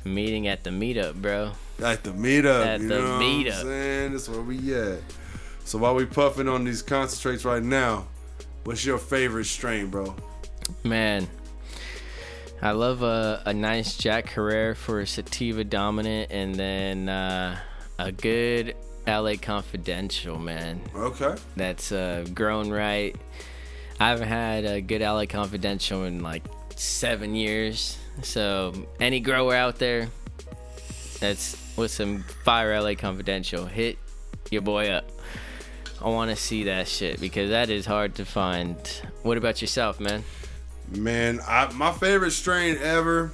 meeting 0.03 0.47
at 0.47 0.63
the 0.63 0.71
meetup, 0.71 1.21
bro. 1.21 1.51
At 1.83 2.03
the 2.03 2.11
meetup. 2.11 2.65
At 2.65 2.81
you 2.81 2.87
the 2.87 2.99
know 2.99 3.19
meetup. 3.19 3.61
Saying? 3.61 4.11
That's 4.13 4.27
where 4.27 4.41
we 4.41 4.73
at. 4.73 4.99
So 5.65 5.77
while 5.77 5.93
we 5.93 6.05
puffing 6.05 6.47
on 6.47 6.63
these 6.63 6.81
concentrates 6.81 7.45
right 7.45 7.61
now, 7.61 8.07
what's 8.63 8.83
your 8.83 8.97
favorite 8.97 9.45
strain, 9.45 9.87
bro? 9.87 10.15
Man, 10.83 11.27
I 12.61 12.71
love 12.71 13.03
a, 13.03 13.43
a 13.45 13.53
nice 13.53 13.95
Jack 13.95 14.29
Herer 14.29 14.75
for 14.75 15.01
a 15.01 15.07
sativa 15.07 15.63
dominant, 15.63 16.31
and 16.31 16.55
then 16.55 17.07
uh, 17.07 17.59
a 17.99 18.11
good 18.11 18.75
LA 19.05 19.35
Confidential, 19.41 20.39
man. 20.39 20.81
Okay. 20.95 21.35
That's 21.55 21.91
uh, 21.91 22.25
grown 22.33 22.69
right. 22.69 23.15
I 23.99 24.09
haven't 24.09 24.27
had 24.27 24.65
a 24.65 24.81
good 24.81 25.01
LA 25.01 25.25
Confidential 25.25 26.05
in 26.05 26.23
like 26.23 26.43
seven 26.79 27.35
years. 27.35 27.97
So 28.21 28.73
any 28.99 29.19
grower 29.19 29.53
out 29.53 29.79
there 29.79 30.09
that's 31.19 31.57
with 31.77 31.91
some 31.91 32.23
fire 32.43 32.79
LA 32.81 32.95
Confidential, 32.95 33.65
hit 33.65 33.97
your 34.49 34.61
boy 34.61 34.89
up. 34.89 35.09
I 36.01 36.07
want 36.07 36.29
to 36.31 36.37
see 36.37 36.63
that 36.63 36.87
shit 36.87 37.19
because 37.19 37.49
that 37.49 37.69
is 37.69 37.85
hard 37.85 38.15
to 38.15 38.25
find. 38.25 38.77
What 39.23 39.37
about 39.37 39.61
yourself, 39.61 39.99
man? 39.99 40.23
Man, 40.95 41.41
I, 41.45 41.71
my 41.73 41.91
favorite 41.91 42.31
strain 42.31 42.77
ever 42.77 43.31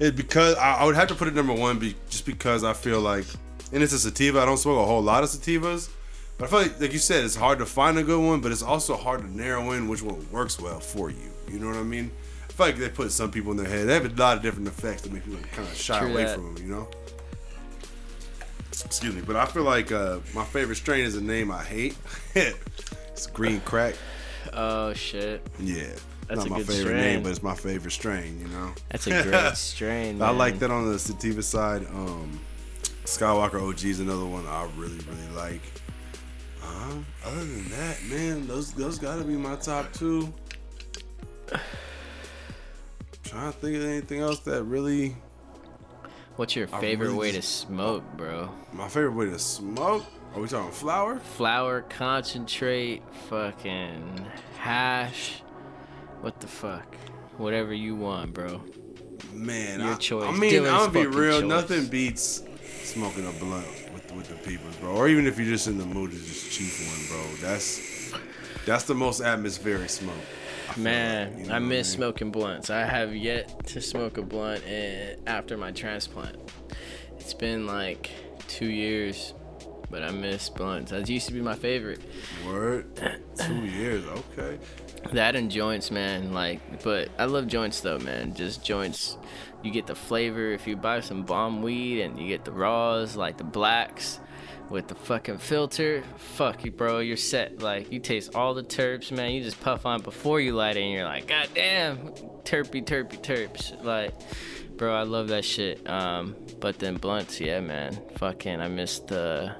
is 0.00 0.10
because 0.10 0.56
I, 0.56 0.78
I 0.78 0.84
would 0.84 0.96
have 0.96 1.08
to 1.08 1.14
put 1.14 1.28
it 1.28 1.34
number 1.34 1.52
one, 1.52 1.78
be, 1.78 1.94
just 2.10 2.26
because 2.26 2.64
I 2.64 2.72
feel 2.72 3.00
like, 3.00 3.24
and 3.72 3.82
it's 3.82 3.92
a 3.92 3.98
sativa. 3.98 4.40
I 4.40 4.44
don't 4.44 4.58
smoke 4.58 4.82
a 4.82 4.84
whole 4.84 5.00
lot 5.00 5.22
of 5.22 5.30
sativas, 5.30 5.88
but 6.36 6.46
I 6.46 6.48
feel 6.48 6.58
like, 6.62 6.80
like 6.80 6.92
you 6.92 6.98
said, 6.98 7.24
it's 7.24 7.36
hard 7.36 7.60
to 7.60 7.66
find 7.66 7.96
a 7.98 8.02
good 8.02 8.20
one, 8.20 8.40
but 8.40 8.50
it's 8.50 8.62
also 8.62 8.96
hard 8.96 9.20
to 9.20 9.36
narrow 9.36 9.70
in 9.70 9.88
which 9.88 10.02
one 10.02 10.26
works 10.32 10.60
well 10.60 10.80
for 10.80 11.10
you. 11.10 11.30
You 11.48 11.60
know 11.60 11.68
what 11.68 11.76
I 11.76 11.84
mean? 11.84 12.10
I 12.58 12.60
feel 12.60 12.66
like 12.66 12.76
they 12.78 12.88
put 12.88 13.12
some 13.12 13.30
people 13.30 13.52
in 13.52 13.56
their 13.56 13.68
head. 13.68 13.86
They 13.86 13.94
have 13.94 14.04
a 14.04 14.08
lot 14.20 14.36
of 14.36 14.42
different 14.42 14.66
effects 14.66 15.02
that 15.02 15.12
make 15.12 15.24
people 15.24 15.38
kind 15.52 15.68
of 15.68 15.74
shy 15.76 16.00
True 16.00 16.10
away 16.10 16.24
that. 16.24 16.34
from 16.34 16.54
them. 16.56 16.64
You 16.66 16.74
know. 16.74 16.88
Excuse 18.84 19.14
me, 19.14 19.22
but 19.24 19.36
I 19.36 19.44
feel 19.46 19.62
like 19.62 19.92
uh, 19.92 20.18
my 20.34 20.44
favorite 20.44 20.74
strain 20.74 21.04
is 21.04 21.14
a 21.14 21.20
name 21.20 21.52
I 21.52 21.62
hate. 21.62 21.96
it's 22.34 23.26
green 23.28 23.60
crack. 23.60 23.94
Oh 24.52 24.92
shit, 24.92 25.46
Yeah. 25.60 25.84
That's 26.26 26.40
Not 26.40 26.46
a 26.46 26.50
my 26.50 26.56
good 26.58 26.66
favorite 26.66 26.82
strain. 26.82 26.96
name, 27.00 27.22
but 27.22 27.30
it's 27.30 27.42
my 27.44 27.54
favorite 27.54 27.90
strain, 27.92 28.40
you 28.40 28.48
know? 28.48 28.72
that's 28.90 29.06
a 29.06 29.22
great 29.22 29.52
strain. 29.56 30.20
I 30.20 30.30
like 30.30 30.58
that 30.58 30.70
on 30.70 30.90
the 30.90 30.98
sativa 30.98 31.42
side. 31.42 31.86
Um, 31.86 32.38
Skywalker 33.04 33.62
OG 33.66 33.84
is 33.84 34.00
another 34.00 34.26
one 34.26 34.46
I 34.46 34.68
really, 34.76 34.98
really 34.98 35.36
like. 35.36 35.62
Uh, 36.62 36.92
other 37.24 37.36
than 37.44 37.68
that, 37.70 38.02
man, 38.10 38.46
those 38.48 38.72
those 38.72 38.98
gotta 38.98 39.22
be 39.24 39.34
my 39.36 39.56
top 39.56 39.92
two. 39.92 40.32
Trying 43.28 43.52
to 43.52 43.58
think 43.58 43.76
of 43.76 43.84
anything 43.84 44.20
else 44.20 44.40
that 44.40 44.64
really 44.64 45.16
What's 46.36 46.54
your 46.54 46.66
favorite 46.68 47.08
really 47.08 47.18
way 47.18 47.32
to 47.32 47.42
smoke, 47.42 48.04
bro? 48.16 48.50
my 48.72 48.88
favorite 48.88 49.12
way 49.14 49.26
to 49.26 49.38
smoke. 49.38 50.04
Are 50.34 50.40
we 50.40 50.46
talking 50.48 50.70
flower? 50.70 51.18
Flour, 51.18 51.82
concentrate, 51.82 53.02
fucking 53.28 54.26
hash. 54.56 55.42
What 56.20 56.40
the 56.40 56.46
fuck? 56.46 56.94
Whatever 57.38 57.72
you 57.74 57.96
want, 57.96 58.34
bro. 58.34 58.62
Man, 59.32 59.80
Your 59.80 59.94
I, 59.94 59.96
choice. 59.96 60.24
I 60.24 60.32
mean, 60.32 60.52
Dylan's 60.52 60.68
I'm 60.70 60.92
gonna 60.92 61.10
be 61.10 61.16
real. 61.16 61.40
choice. 61.40 61.48
Nothing 61.48 61.86
beats 61.86 62.42
smoking 62.84 63.26
a 63.26 63.32
blunt 63.32 63.66
with 63.92 64.12
with 64.12 64.28
the 64.28 64.34
peoples, 64.48 64.76
bro. 64.76 64.90
Or 64.90 65.08
even 65.08 65.26
if 65.26 65.38
you're 65.38 65.46
just 65.48 65.66
in 65.66 65.76
the 65.78 65.86
mood 65.86 66.10
to 66.12 66.16
just 66.16 66.50
chief 66.52 66.86
one, 66.88 67.20
bro. 67.20 67.48
That's 67.48 68.12
that's 68.64 68.84
the 68.84 68.94
most 68.94 69.20
atmospheric 69.20 69.90
smoke. 69.90 70.14
I 70.78 70.82
Man, 70.82 71.30
like, 71.30 71.40
you 71.40 71.46
know 71.48 71.54
I 71.54 71.58
miss 71.58 71.88
mean? 71.88 71.96
smoking 71.96 72.30
blunts. 72.30 72.70
I 72.70 72.84
have 72.84 73.14
yet 73.14 73.66
to 73.68 73.80
smoke 73.80 74.16
a 74.18 74.22
blunt 74.22 74.62
eh, 74.66 75.16
after 75.26 75.56
my 75.56 75.72
transplant. 75.72 76.36
It's 77.18 77.34
been 77.34 77.66
like 77.66 78.10
two 78.46 78.70
years, 78.70 79.34
but 79.90 80.02
I 80.02 80.10
miss 80.10 80.48
blunts. 80.48 80.90
That 80.92 81.08
used 81.08 81.26
to 81.28 81.32
be 81.32 81.40
my 81.40 81.54
favorite. 81.54 82.00
Word. 82.46 82.86
Two 83.38 83.64
years, 83.64 84.04
okay. 84.04 84.58
That 85.12 85.36
and 85.36 85.50
joints, 85.50 85.90
man. 85.90 86.32
Like, 86.32 86.82
but 86.82 87.08
I 87.18 87.24
love 87.24 87.46
joints 87.46 87.80
though, 87.80 87.98
man. 87.98 88.34
Just 88.34 88.64
joints. 88.64 89.16
You 89.62 89.70
get 89.70 89.86
the 89.86 89.94
flavor 89.94 90.52
if 90.52 90.66
you 90.66 90.76
buy 90.76 91.00
some 91.00 91.22
bomb 91.24 91.62
weed, 91.62 92.02
and 92.02 92.18
you 92.18 92.28
get 92.28 92.44
the 92.44 92.52
raws, 92.52 93.16
like 93.16 93.38
the 93.38 93.44
blacks, 93.44 94.20
with 94.70 94.88
the 94.88 94.94
fucking 94.94 95.38
filter. 95.38 96.02
Fuck 96.16 96.64
you, 96.64 96.70
bro. 96.70 96.98
You're 97.00 97.16
set. 97.16 97.60
Like, 97.60 97.92
you 97.92 98.00
taste 98.00 98.34
all 98.34 98.54
the 98.54 98.62
terps, 98.62 99.10
man. 99.10 99.32
You 99.32 99.42
just 99.42 99.60
puff 99.60 99.86
on 99.86 100.02
before 100.02 100.40
you 100.40 100.54
light 100.54 100.76
it, 100.76 100.82
and 100.82 100.92
you're 100.92 101.04
like, 101.04 101.26
God 101.26 101.48
damn, 101.54 101.98
terpy, 102.44 102.84
terpy, 102.84 103.22
terps. 103.22 103.82
Like, 103.84 104.14
bro, 104.76 104.94
I 104.94 105.02
love 105.02 105.28
that 105.28 105.44
shit. 105.44 105.88
Um, 105.88 106.36
but 106.60 106.78
then 106.78 106.96
blunts, 106.96 107.40
yeah, 107.40 107.60
man. 107.60 107.98
Fucking, 108.16 108.60
I 108.60 108.68
miss 108.68 109.00
the. 109.00 109.54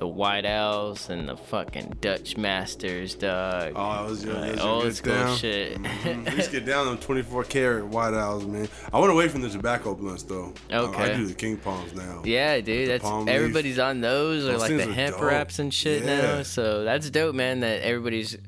The 0.00 0.08
white 0.08 0.46
owls 0.46 1.10
and 1.10 1.28
the 1.28 1.36
fucking 1.36 1.98
Dutch 2.00 2.38
masters, 2.38 3.14
dog. 3.14 3.74
Oh, 3.76 4.08
those 4.08 4.24
are, 4.24 4.32
Like, 4.32 4.50
those 4.52 4.60
are 4.60 4.68
old 4.68 4.82
good 4.84 4.94
school 4.96 5.12
down. 5.14 5.36
shit. 5.36 5.74
Mhm. 5.82 6.30
We 6.30 6.36
used 6.36 6.50
to 6.50 6.56
get 6.60 6.64
down 6.72 6.86
them 6.86 6.96
24 6.96 7.44
karat 7.44 7.84
white 7.86 8.14
owls, 8.14 8.46
man. 8.46 8.66
I 8.94 8.98
went 8.98 9.12
away 9.12 9.28
from 9.28 9.42
the 9.42 9.50
tobacco 9.50 9.94
blunts 9.94 10.22
though. 10.22 10.54
I- 10.70 10.78
I, 10.86 11.14
do 11.14 11.26
the 11.26 11.34
king 11.34 11.58
palms 11.58 11.92
now. 11.92 12.22
Yeah, 12.24 12.60
dude, 12.62 12.88
that's 12.88 13.04
palm 13.04 13.26
leaf. 13.26 13.34
everybody's 13.34 13.78
on 13.78 14.00
those 14.00 14.46
or 14.46 14.52
Those 14.52 14.60
like 14.62 14.76
the 14.78 14.86
hemp 14.90 15.16
dope. 15.16 15.24
wraps 15.24 15.58
and 15.58 15.72
shit 15.72 16.02
Yeah. 16.02 16.20
now. 16.38 16.42
So 16.44 16.82
that's 16.82 17.10
dope, 17.10 17.34
man. 17.34 17.60
That 17.60 17.82
everybody's 17.82 18.38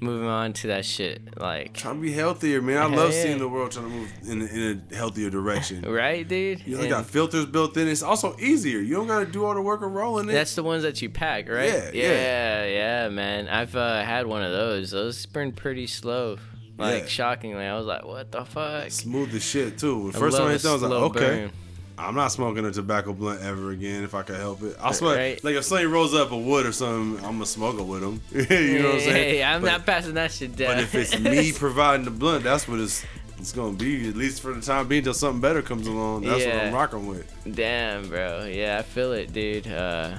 moving 0.00 0.28
on 0.28 0.52
to 0.54 0.66
that 0.68 0.84
shit. 0.84 1.38
Like, 1.38 1.72
Trying 1.74 1.96
to 1.96 2.00
be 2.02 2.12
healthier, 2.12 2.60
man. 2.62 2.78
I 2.78 2.86
love 2.86 3.12
yeah. 3.12 3.22
seeing 3.22 3.38
the 3.38 3.48
world 3.48 3.72
trying 3.72 3.86
to 3.86 3.90
move 3.90 4.12
in, 4.28 4.42
a- 4.42 4.44
in 4.44 4.82
a 4.90 4.94
healthier 4.94 5.30
direction. 5.30 5.82
right, 5.90 6.26
dude? 6.26 6.66
You 6.66 6.76
only 6.76 6.88
got 6.88 7.06
filters 7.06 7.46
built 7.46 7.76
in. 7.76 7.88
It's 7.88 8.02
also 8.02 8.36
easier. 8.38 8.78
You 8.80 8.94
don't 8.96 9.06
got 9.06 9.20
to 9.20 9.26
do 9.26 9.44
all 9.44 9.54
the 9.54 9.62
work 9.62 9.82
of 9.82 9.92
rolling 9.92 10.28
it. 10.28 10.32
that's 10.32 10.54
the 10.54 10.62
ones 10.62 10.82
that 10.82 11.00
you 11.02 11.08
pack, 11.10 11.48
right? 11.48 11.68
Yeah, 11.68 11.90
yeah. 11.92 12.08
yeah, 12.12 12.64
yeah, 12.66 13.08
man. 13.08 13.48
I've 13.48 13.74
uh, 13.74 14.02
had 14.02 14.26
one 14.26 14.42
of 14.42 14.52
those. 14.52 14.90
Those 14.90 15.24
burn 15.26 15.52
pretty 15.52 15.86
slow. 15.86 16.38
Like 16.78 17.04
Yeah. 17.04 17.08
shockingly, 17.08 17.64
I 17.64 17.74
was 17.74 17.86
like, 17.86 18.04
"What 18.04 18.30
the 18.30 18.44
fuck?" 18.44 18.90
smooth 18.90 19.34
as 19.34 19.42
shit 19.42 19.78
too. 19.78 20.12
The 20.12 20.18
first 20.18 20.36
time 20.36 20.48
I 20.48 20.52
hit 20.52 20.60
that, 20.62 20.68
I 20.68 20.72
was 20.74 20.82
like, 20.82 20.92
okay. 20.92 21.20
burn. 21.20 21.50
I'm 21.98 22.14
not 22.14 22.28
smoking 22.28 22.64
a 22.66 22.70
tobacco 22.72 23.12
blunt 23.14 23.40
ever 23.42 23.70
again 23.70 24.04
if 24.04 24.14
I 24.14 24.22
could 24.22 24.36
help 24.36 24.62
it. 24.62 24.76
I'll 24.80 24.92
smoke 24.92 25.16
Right. 25.16 25.42
like 25.42 25.54
if 25.54 25.64
somebody 25.64 25.86
rolls 25.86 26.14
up 26.14 26.30
a 26.30 26.36
wood 26.36 26.66
or 26.66 26.72
something, 26.72 27.24
I'm 27.24 27.32
gonna 27.32 27.46
smoke 27.46 27.78
it 27.78 27.84
with 27.84 28.02
them. 28.02 28.20
you 28.32 28.78
know 28.80 28.88
what 28.88 28.94
I'm 28.96 29.00
saying? 29.00 29.14
Hey, 29.30 29.42
I'm 29.42 29.62
But- 29.62 29.66
not 29.68 29.86
passing 29.86 30.14
that 30.14 30.30
shit 30.32 30.54
down. 30.56 30.74
But 30.74 30.82
if 30.84 30.94
it's 30.94 31.18
me 31.18 31.52
providing 31.58 32.04
the 32.04 32.10
blunt, 32.10 32.44
that's 32.44 32.68
what 32.68 32.80
it's 32.80 33.02
it's 33.38 33.52
gonna 33.52 33.76
be. 33.76 34.08
At 34.08 34.16
least 34.16 34.40
for 34.42 34.52
the 34.52 34.60
time 34.62 34.88
being, 34.88 35.04
till 35.04 35.14
something 35.14 35.40
better 35.40 35.62
comes 35.62 35.86
along. 35.86 36.22
That's 36.22 36.44
what 36.44 36.54
I'm 36.56 36.72
rocking 36.74 37.06
with. 37.06 37.32
Damn, 37.54 38.08
bro. 38.08 38.44
Yeah, 38.44 38.78
I 38.78 38.82
feel 38.82 39.12
it, 39.12 39.32
dude. 39.32 39.66
Uh, 39.66 40.18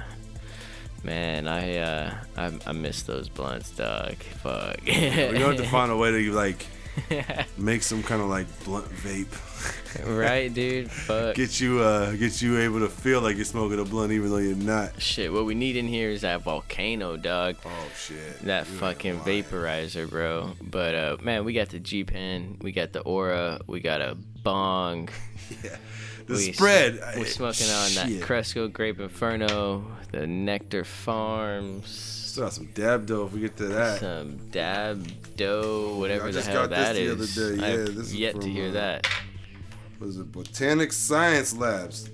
man, 1.04 1.46
I 1.48 1.76
uh, 1.78 2.14
I, 2.36 2.52
I 2.66 2.72
miss 2.72 3.02
those 3.02 3.28
blunts, 3.28 3.70
dog. 3.70 4.14
Fuck. 4.42 4.78
we 4.84 4.92
gonna 4.92 5.38
have 5.40 5.56
to 5.56 5.66
find 5.68 5.90
a 5.92 5.96
way 5.96 6.10
to 6.10 6.32
like 6.32 6.66
make 7.58 7.82
some 7.82 8.02
kind 8.02 8.20
of 8.20 8.28
like 8.28 8.46
blunt 8.64 8.88
vape. 8.90 9.26
right, 10.18 10.52
dude. 10.54 10.90
Fuck. 10.90 11.34
Get 11.34 11.60
you 11.60 11.80
uh 11.80 12.12
get 12.12 12.40
you 12.42 12.58
able 12.58 12.80
to 12.80 12.88
feel 12.88 13.20
like 13.20 13.36
you're 13.36 13.44
smoking 13.44 13.78
a 13.80 13.84
blunt 13.84 14.12
even 14.12 14.30
though 14.30 14.38
you're 14.38 14.54
not. 14.56 15.00
Shit, 15.00 15.32
what 15.32 15.44
we 15.44 15.54
need 15.54 15.76
in 15.76 15.86
here 15.86 16.10
is 16.10 16.22
that 16.22 16.42
volcano, 16.42 17.16
dog. 17.16 17.56
Oh 17.64 17.88
shit. 17.96 18.40
That 18.40 18.66
You 18.68 18.74
fucking 18.76 19.20
vaporizer, 19.20 20.08
bro. 20.08 20.52
But 20.62 20.94
uh, 20.94 21.16
man, 21.22 21.44
we 21.44 21.52
got 21.52 21.68
the 21.70 21.78
G 21.80 22.04
Pen, 22.04 22.58
we 22.60 22.72
got 22.72 22.92
the 22.92 23.02
Oura, 23.02 23.60
we 23.66 23.80
got 23.80 24.00
a 24.00 24.16
bong. 24.42 25.08
yeah. 25.62 25.76
The 26.26 26.34
we, 26.34 26.52
spread. 26.52 26.96
We're 27.16 27.22
I- 27.22 27.24
smoking 27.24 27.68
on 27.70 27.94
that. 27.94 28.22
Cresco 28.22 28.68
Grape 28.68 29.00
Inferno, 29.00 29.90
the 30.12 30.26
Nectar 30.26 30.84
Farms. 30.84 32.16
Still 32.38 32.46
got 32.46 32.52
some 32.52 32.66
dab 32.66 33.06
dough 33.06 33.26
if 33.26 33.32
we 33.32 33.40
get 33.40 33.56
to 33.56 33.64
that. 33.66 33.98
some 33.98 34.36
dab 34.52 35.04
dough, 35.36 35.96
whatever 35.98 36.26
I 36.26 36.30
the 36.30 36.32
just 36.34 36.46
hell 36.46 36.68
got 36.68 36.94
this 36.94 36.96
the 36.96 37.40
other 37.40 37.56
day. 37.56 37.60
Yeah, 37.60 37.82
I've 37.82 37.96
this 37.96 38.06
is 38.06 38.14
yet 38.14 38.36
to 38.36 38.42
from, 38.42 38.50
hear 38.50 38.68
uh, 38.68 38.72
that. 38.74 39.08
Was 39.98 40.18
it 40.18 40.30
Botanic 40.30 40.92
Science 40.92 41.52
Labs? 41.56 42.10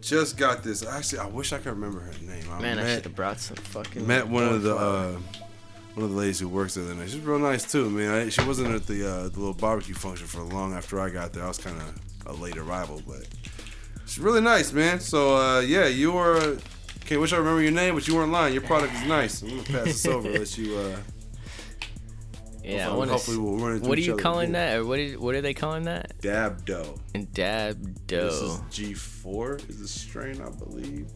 Just 0.00 0.38
got 0.38 0.62
this. 0.62 0.86
Actually, 0.86 1.18
I 1.18 1.26
wish 1.26 1.52
I 1.52 1.58
could 1.58 1.66
remember 1.66 2.00
her 2.00 2.12
name. 2.22 2.50
I 2.50 2.62
Man, 2.62 2.78
I 2.78 2.84
met, 2.84 2.94
should 2.94 3.04
have 3.04 3.14
brought 3.14 3.38
some 3.38 3.56
fucking. 3.58 4.06
met 4.06 4.26
one 4.26 4.44
of 4.44 4.62
the 4.62 4.74
uh, 4.74 5.18
one 5.92 6.04
of 6.04 6.10
the 6.12 6.16
ladies 6.16 6.40
who 6.40 6.48
works 6.48 6.76
there. 6.76 6.94
night. 6.94 7.10
She's 7.10 7.20
real 7.20 7.38
nice 7.38 7.70
too. 7.70 7.90
Man, 7.90 8.10
I, 8.10 8.28
she 8.30 8.42
wasn't 8.42 8.74
at 8.74 8.86
the 8.86 9.06
uh, 9.06 9.22
the 9.28 9.38
little 9.38 9.52
barbecue 9.52 9.94
function 9.94 10.26
for 10.26 10.40
long 10.44 10.72
after 10.72 10.98
I 10.98 11.10
got 11.10 11.34
there. 11.34 11.44
I 11.44 11.48
was 11.48 11.58
kind 11.58 11.76
of 11.76 12.00
a 12.24 12.32
late 12.40 12.56
arrival, 12.56 13.02
but 13.06 13.28
she's 14.06 14.18
really 14.18 14.40
nice, 14.40 14.72
man. 14.72 14.98
So 14.98 15.36
uh, 15.36 15.60
yeah, 15.60 15.88
you 15.88 16.12
were. 16.12 16.56
Okay, 17.06 17.16
wish 17.18 17.32
I 17.32 17.36
remember 17.36 17.62
your 17.62 17.70
name, 17.70 17.94
but 17.94 18.08
you 18.08 18.16
weren't 18.16 18.32
lying. 18.32 18.52
Your 18.52 18.62
product 18.64 18.92
is 18.94 19.04
nice. 19.06 19.40
I'm 19.42 19.50
gonna 19.50 19.62
pass 19.62 19.84
this 19.84 20.06
over. 20.08 20.28
Let 20.28 20.58
you. 20.58 20.76
Uh, 20.76 20.96
yeah, 22.64 22.90
I 22.90 23.06
hopefully- 23.06 23.38
we'll 23.38 23.58
run 23.58 23.76
into 23.76 23.88
What 23.88 23.96
are 23.96 24.00
you 24.00 24.16
calling 24.16 24.50
again. 24.50 24.72
that, 24.72 24.78
or 24.78 24.84
what 24.86 24.98
is 24.98 25.16
what 25.16 25.36
are 25.36 25.40
they 25.40 25.54
calling 25.54 25.84
that? 25.84 26.20
dab 26.20 26.64
dough. 26.64 26.98
Dab 27.32 28.08
This 28.08 28.34
is. 28.34 28.58
G4 28.72 29.70
is 29.70 29.78
the 29.80 29.86
strain, 29.86 30.40
I 30.42 30.50
believe. 30.50 31.06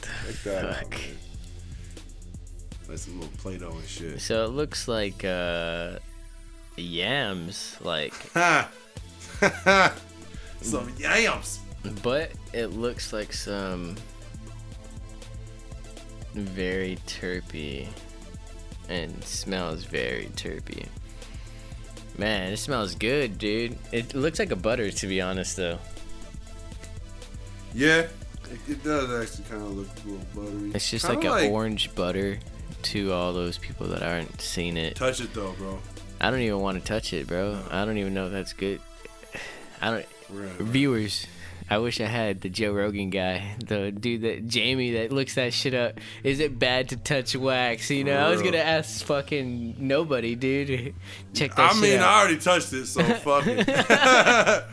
Check 0.00 0.34
that 0.44 0.64
out, 0.64 0.76
Fuck. 0.76 0.90
man. 0.92 1.00
Like 2.88 2.98
some 2.98 3.20
little 3.20 3.36
Play-Doh 3.36 3.70
and 3.70 3.86
shit. 3.86 4.20
So 4.22 4.44
it 4.46 4.48
looks 4.52 4.88
like 4.88 5.24
uh, 5.26 5.98
yams, 6.76 7.76
like, 7.82 8.14
Ha! 8.32 8.70
Ha! 9.40 9.94
some 10.62 10.90
yams. 10.98 11.60
but 12.02 12.32
it 12.54 12.68
looks 12.68 13.12
like 13.12 13.32
some 13.34 13.96
very 16.34 16.98
terpy, 17.06 17.88
and 18.88 19.22
smells 19.24 19.84
very 19.84 20.26
terpy. 20.36 20.86
Man, 22.16 22.52
it 22.52 22.58
smells 22.58 22.94
good, 22.94 23.38
dude. 23.38 23.76
It 23.90 24.14
looks 24.14 24.38
like 24.38 24.52
a 24.52 24.56
butter, 24.56 24.90
to 24.90 25.06
be 25.06 25.20
honest, 25.20 25.56
though. 25.56 25.78
Yeah, 27.74 28.06
it, 28.68 28.84
does 28.84 29.10
actually 29.10 29.44
kind 29.50 29.62
of 29.62 29.76
look 29.76 29.88
a 30.04 30.08
little 30.08 30.26
buttery. 30.34 30.70
It's 30.74 30.88
just 30.90 31.06
Kinda 31.06 31.30
like 31.30 31.44
an 31.44 31.52
orange 31.52 31.94
butter 31.94 32.38
to 32.82 33.12
all 33.12 33.32
those 33.32 33.58
people 33.58 33.88
that 33.88 34.02
aren't 34.02 34.40
seen 34.40 34.76
it. 34.76 34.96
Touch 34.96 35.20
it 35.20 35.34
though, 35.34 35.52
bro. 35.52 35.78
I 36.20 36.30
don't 36.30 36.40
even 36.40 36.60
want 36.60 36.78
to 36.78 36.84
touch 36.84 37.12
it, 37.12 37.26
bro. 37.26 37.58
I 37.70 37.84
don't 37.84 37.98
even 37.98 38.14
know 38.14 38.26
if 38.26 38.32
that's 38.32 38.52
good. 38.52 38.80
I 39.80 39.90
don't. 39.90 40.06
We're 40.32 40.46
Viewers, 40.60 41.26
I 41.70 41.78
wish 41.78 42.00
I 42.00 42.06
had 42.06 42.42
the 42.42 42.50
Joe 42.50 42.72
Rogan 42.72 43.08
guy, 43.10 43.56
the 43.64 43.90
dude 43.90 44.22
that 44.22 44.46
Jamie 44.46 44.92
that 44.92 45.12
looks 45.12 45.34
that 45.36 45.54
shit 45.54 45.72
up. 45.74 45.98
Is 46.22 46.38
it 46.40 46.58
bad 46.58 46.90
to 46.90 46.96
touch 46.96 47.34
wax? 47.34 47.90
You 47.90 48.04
know, 48.04 48.16
I 48.18 48.28
was 48.30 48.42
gonna 48.42 48.58
ask 48.58 49.04
fucking 49.06 49.76
nobody, 49.78 50.34
dude. 50.34 50.94
Check 51.34 51.54
that 51.56 51.70
I 51.70 51.72
shit 51.72 51.82
mean, 51.82 51.92
out. 51.92 51.94
I 51.94 51.98
mean, 51.98 52.02
I 52.02 52.20
already 52.20 52.38
touched 52.38 52.72
it, 52.74 52.86
so 52.86 53.02
fuck 53.14 53.44
it. 53.46 53.66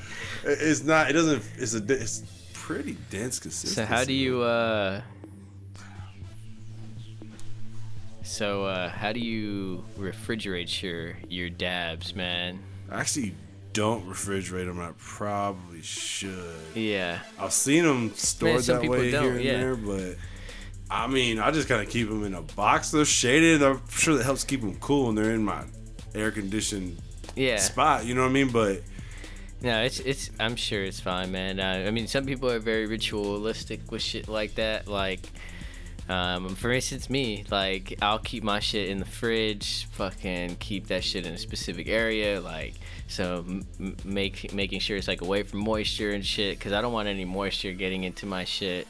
It- 0.44 0.58
it's 0.60 0.84
not. 0.84 1.08
It 1.10 1.14
doesn't. 1.14 1.44
It's 1.58 1.76
a. 1.76 1.84
It's 1.88 2.24
pretty 2.54 2.98
dense 3.12 3.38
consistency. 3.40 3.76
So 3.76 3.86
how 3.86 4.04
do 4.04 4.12
you 4.14 4.42
uh 4.42 5.02
So 8.24 8.66
uh 8.66 8.90
how 8.90 9.12
do 9.12 9.20
you 9.20 9.84
refrigerate 10.00 10.82
your 10.82 11.18
your 11.30 11.50
dabs, 11.50 12.16
man? 12.16 12.60
I 12.90 13.00
actually 13.02 13.34
don't 13.74 14.08
refrigerate 14.08 14.66
them. 14.66 14.80
I 14.80 14.92
probably 14.98 15.82
should. 15.82 16.56
Yeah. 16.76 17.20
I've 17.40 17.54
seen 17.54 17.84
them 17.84 18.14
stored 18.16 18.64
some 18.64 18.82
that 18.82 18.90
way 18.90 19.10
here 19.12 19.32
and 19.32 19.42
yeah. 19.44 19.58
there, 19.58 19.76
but 19.76 20.16
I 20.90 21.08
mean, 21.08 21.40
I 21.40 21.52
just 21.52 21.68
kind 21.68 21.82
of 21.82 21.90
keep 21.90 22.10
them 22.10 22.24
in 22.26 22.34
a 22.34 22.42
box. 22.42 22.92
They're 22.92 23.06
shaded. 23.06 23.64
I'm 23.64 23.82
sure 23.90 24.18
that 24.18 24.24
helps 24.24 24.44
keep 24.44 24.62
them 24.62 24.76
cool, 24.80 25.10
and 25.10 25.18
they're 25.18 25.32
in 25.32 25.46
my 25.46 25.64
air 26.14 26.32
conditioned 26.32 26.98
Yeah. 27.36 27.58
spot. 27.58 28.06
You 28.06 28.14
know 28.14 28.22
what 28.24 28.30
I 28.30 28.34
mean? 28.34 28.50
But 28.50 28.82
No, 29.62 29.82
it's 29.84 30.00
it's. 30.00 30.32
I'm 30.40 30.56
sure 30.56 30.84
it's 30.84 31.00
fine, 31.00 31.32
man. 31.32 31.60
Uh, 31.60 31.86
I 31.88 31.92
mean, 31.92 32.08
some 32.08 32.26
people 32.26 32.50
are 32.50 32.60
very 32.60 32.88
ritualistic 32.88 33.92
with 33.92 34.02
shit 34.02 34.28
like 34.28 34.56
that. 34.56 34.88
Like, 34.88 35.22
um, 36.10 36.56
for 36.56 36.72
instance, 36.72 37.10
me, 37.10 37.46
like, 37.50 37.98
I'll 38.02 38.20
keep 38.20 38.44
my 38.44 38.60
shit 38.60 38.90
in 38.90 38.98
the 39.00 39.06
fridge. 39.06 39.88
Fucking 39.92 40.58
keep 40.58 40.88
that 40.88 41.04
shit 41.04 41.26
in 41.26 41.34
a 41.34 41.38
specific 41.38 41.88
area. 41.88 42.42
Like, 42.42 42.74
so 43.12 43.46
m- 43.48 43.96
make 44.06 44.54
making 44.54 44.80
sure 44.80 44.98
it's 44.98 45.08
like 45.08 45.22
away 45.22 45.44
from 45.44 45.60
moisture 45.60 46.12
and 46.12 46.26
shit, 46.26 46.58
because 46.58 46.72
I 46.74 46.82
don't 46.82 46.94
want 46.94 47.08
any 47.08 47.26
moisture 47.26 47.72
getting 47.74 48.04
into 48.04 48.26
my 48.26 48.44
shit. 48.46 48.88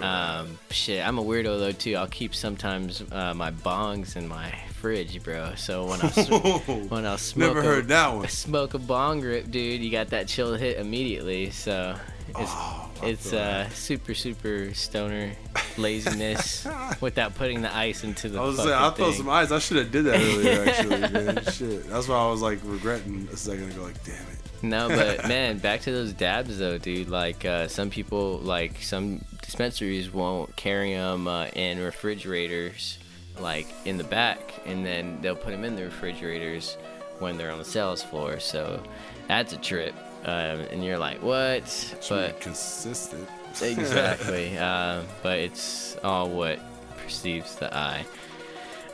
I 0.00 0.40
Um, 0.40 0.58
shit, 0.70 1.06
I'm 1.06 1.18
a 1.18 1.22
weirdo 1.24 1.58
though 1.58 1.72
too. 1.72 1.94
I'll 1.96 2.06
keep 2.08 2.34
sometimes 2.34 3.02
uh, 3.12 3.34
my 3.34 3.50
bongs 3.50 4.16
in 4.16 4.26
my 4.26 4.50
fridge, 4.80 5.22
bro. 5.22 5.54
So 5.56 5.84
when 5.86 6.00
I 6.00 6.08
sm- 6.08 6.34
when 6.88 7.04
I'll 7.06 7.18
smoke 7.18 7.54
never 7.54 7.60
a- 7.60 7.74
heard 7.74 7.88
that 7.88 8.14
one. 8.14 8.28
smoke 8.46 8.74
a 8.74 8.78
bong 8.78 9.20
rip, 9.20 9.50
dude, 9.50 9.80
you 9.82 9.90
got 9.90 10.08
that 10.08 10.26
chill 10.28 10.54
hit 10.54 10.78
immediately. 10.78 11.50
So 11.50 11.96
it's 12.28 12.38
Oh, 12.54 12.87
I 12.87 12.87
it's 13.02 13.32
uh 13.32 13.68
super 13.70 14.14
super 14.14 14.72
stoner 14.74 15.32
laziness 15.76 16.66
without 17.00 17.34
putting 17.34 17.62
the 17.62 17.74
ice 17.74 18.04
into 18.04 18.28
the 18.28 18.38
I 18.38 18.44
was 18.44 18.56
fucking 18.56 18.70
saying, 18.70 18.82
I 18.82 18.90
throw 18.90 19.06
thing. 19.06 19.14
some 19.14 19.28
ice. 19.28 19.50
I 19.50 19.58
should 19.58 19.76
have 19.78 19.90
did 19.92 20.04
that 20.06 20.20
earlier, 20.20 20.64
actually. 20.68 21.00
man. 21.00 21.44
Shit, 21.52 21.88
that's 21.88 22.08
why 22.08 22.16
I 22.16 22.30
was 22.30 22.42
like 22.42 22.58
regretting 22.64 23.28
a 23.32 23.36
second 23.36 23.70
ago. 23.70 23.82
Like, 23.82 24.02
damn 24.04 24.14
it. 24.14 24.38
No, 24.62 24.88
but 24.88 25.28
man, 25.28 25.58
back 25.58 25.82
to 25.82 25.92
those 25.92 26.12
dabs 26.12 26.58
though, 26.58 26.78
dude. 26.78 27.08
Like 27.08 27.44
uh, 27.44 27.68
some 27.68 27.90
people, 27.90 28.38
like 28.38 28.82
some 28.82 29.24
dispensaries 29.42 30.12
won't 30.12 30.54
carry 30.56 30.94
them 30.94 31.28
uh, 31.28 31.46
in 31.54 31.78
refrigerators, 31.78 32.98
like 33.38 33.68
in 33.84 33.98
the 33.98 34.04
back, 34.04 34.40
and 34.66 34.84
then 34.84 35.20
they'll 35.20 35.36
put 35.36 35.50
them 35.50 35.64
in 35.64 35.76
the 35.76 35.84
refrigerators 35.84 36.76
when 37.20 37.36
they're 37.36 37.50
on 37.50 37.58
the 37.58 37.64
sales 37.64 38.02
floor. 38.02 38.40
So 38.40 38.82
that's 39.28 39.52
a 39.52 39.58
trip. 39.58 39.94
Um, 40.28 40.60
and 40.70 40.84
you're 40.84 40.98
like, 40.98 41.22
what? 41.22 41.94
But 42.08 42.38
consistent. 42.40 43.26
exactly. 43.62 44.58
uh, 44.58 45.02
but 45.22 45.38
it's 45.38 45.96
all 46.04 46.28
what 46.28 46.60
perceives 46.98 47.54
the 47.54 47.74
eye. 47.74 48.04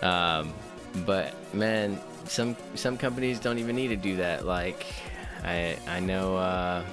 Um, 0.00 0.54
but 1.04 1.34
man, 1.52 1.98
some 2.26 2.56
some 2.76 2.96
companies 2.96 3.40
don't 3.40 3.58
even 3.58 3.74
need 3.74 3.88
to 3.88 3.96
do 3.96 4.16
that. 4.16 4.46
Like, 4.46 4.86
I 5.42 5.76
I 5.88 5.98
know. 5.98 6.36
Uh, 6.36 6.84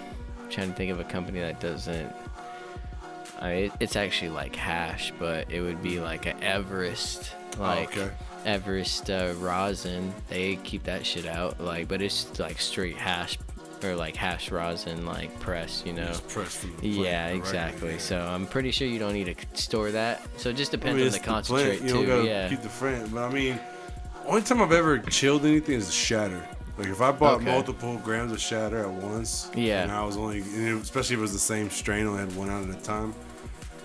I'm 0.41 0.49
trying 0.49 0.71
to 0.71 0.75
think 0.75 0.91
of 0.91 0.99
a 0.99 1.03
company 1.03 1.39
that 1.39 1.59
doesn't. 1.59 2.11
I 3.39 3.51
it, 3.51 3.71
it's 3.79 3.95
actually 3.95 4.29
like 4.29 4.55
hash, 4.55 5.13
but 5.19 5.51
it 5.51 5.61
would 5.61 5.83
be 5.83 5.99
like 5.99 6.25
a 6.25 6.43
Everest, 6.43 7.35
like 7.59 7.95
okay. 7.95 8.11
Everest 8.43 9.11
uh, 9.11 9.33
rosin. 9.37 10.13
They 10.29 10.55
keep 10.63 10.83
that 10.85 11.05
shit 11.05 11.27
out, 11.27 11.61
like, 11.61 11.87
but 11.87 12.01
it's 12.01 12.39
like 12.39 12.59
straight 12.59 12.97
hash 12.97 13.37
or 13.83 13.95
like 13.95 14.15
hash 14.15 14.51
rosin, 14.51 15.05
like 15.05 15.37
press, 15.39 15.83
you 15.85 15.93
know. 15.93 16.07
Just 16.07 16.27
press 16.27 16.55
from 16.57 16.71
the 16.77 16.77
plant 16.81 16.95
Yeah, 16.97 17.27
exactly. 17.29 17.91
yeah. 17.93 17.97
So 17.99 18.21
I'm 18.21 18.45
pretty 18.47 18.71
sure 18.71 18.87
you 18.87 18.99
don't 18.99 19.13
need 19.13 19.35
to 19.35 19.61
store 19.61 19.91
that. 19.91 20.21
So 20.37 20.49
it 20.49 20.55
just 20.55 20.71
I 20.71 20.77
depends 20.77 20.97
mean, 20.97 21.05
on 21.07 21.11
the 21.11 21.17
the 21.17 21.23
plant. 21.23 21.45
concentrate 21.47 21.81
You 21.81 22.05
too. 22.05 22.23
Yeah. 22.25 22.49
keep 22.49 22.61
the 22.61 22.69
frame. 22.69 23.07
But 23.13 23.23
I 23.23 23.33
mean, 23.33 23.59
only 24.25 24.41
time 24.41 24.61
I've 24.61 24.71
ever 24.71 24.99
chilled 24.99 25.45
anything 25.45 25.75
is 25.75 25.93
shatter. 25.93 26.45
Like 26.77 26.87
if 26.87 27.01
I 27.01 27.11
bought 27.11 27.35
Okay. 27.41 27.45
multiple 27.45 27.97
grams 28.03 28.31
of 28.31 28.39
shatter 28.39 28.79
at 28.79 28.89
once, 28.89 29.51
Yeah. 29.55 29.83
and 29.83 29.91
I 29.91 30.03
was 30.05 30.17
only, 30.17 30.39
especially 30.39 31.15
if 31.15 31.19
it 31.19 31.21
was 31.21 31.33
the 31.33 31.39
same 31.39 31.69
strain, 31.69 32.05
I 32.05 32.09
only 32.09 32.19
had 32.21 32.35
one 32.35 32.49
out 32.49 32.63
at 32.67 32.75
a 32.75 32.81
time. 32.81 33.13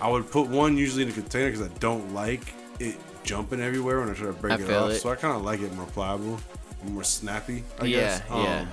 I 0.01 0.09
would 0.09 0.29
put 0.31 0.47
one 0.47 0.77
usually 0.77 1.03
in 1.03 1.09
a 1.09 1.11
container 1.11 1.51
because 1.51 1.65
I 1.67 1.71
don't 1.79 2.13
like 2.13 2.41
it 2.79 2.95
jumping 3.23 3.59
everywhere 3.59 3.99
when 3.99 4.09
I 4.09 4.13
try 4.13 4.27
to 4.27 4.33
break 4.33 4.53
I 4.59 4.63
it 4.63 4.69
off. 4.71 4.91
it. 4.91 5.01
So 5.01 5.09
I 5.09 5.15
kind 5.15 5.35
of 5.35 5.43
like 5.43 5.59
it 5.61 5.73
more 5.73 5.85
pliable, 5.87 6.39
more 6.85 7.03
snappy. 7.03 7.63
I 7.81 7.85
Yeah, 7.85 7.99
guess. 7.99 8.21
yeah. 8.29 8.59
Um, 8.61 8.67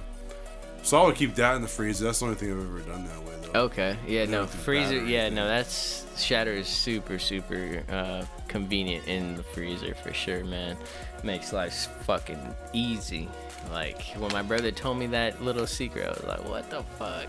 So 0.84 1.00
I 1.00 1.06
would 1.06 1.16
keep 1.16 1.34
that 1.36 1.56
in 1.56 1.62
the 1.62 1.68
freezer. 1.68 2.04
That's 2.04 2.18
the 2.20 2.26
only 2.26 2.36
thing 2.36 2.52
I've 2.52 2.60
ever 2.60 2.80
done 2.80 3.04
that 3.06 3.18
way, 3.24 3.32
though. 3.52 3.60
Okay. 3.62 3.96
Yeah. 4.06 4.26
No 4.26 4.46
freezer. 4.46 5.02
Yeah. 5.04 5.30
No, 5.30 5.46
that's 5.46 6.04
shatter 6.16 6.52
is 6.52 6.68
super 6.68 7.18
super 7.18 7.82
uh, 7.90 8.24
convenient 8.46 9.08
in 9.08 9.34
the 9.36 9.42
freezer 9.42 9.94
for 9.94 10.12
sure, 10.12 10.44
man. 10.44 10.76
Makes 11.22 11.52
life 11.52 11.88
fucking 12.02 12.54
easy. 12.72 13.28
Like 13.72 14.02
when 14.18 14.30
my 14.32 14.42
brother 14.42 14.70
told 14.70 14.98
me 14.98 15.06
that 15.08 15.42
little 15.42 15.66
secret, 15.66 16.04
I 16.06 16.10
was 16.10 16.24
like, 16.24 16.48
what 16.48 16.68
the 16.70 16.82
fuck? 16.98 17.28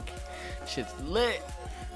Shit's 0.68 0.94
lit. 1.02 1.42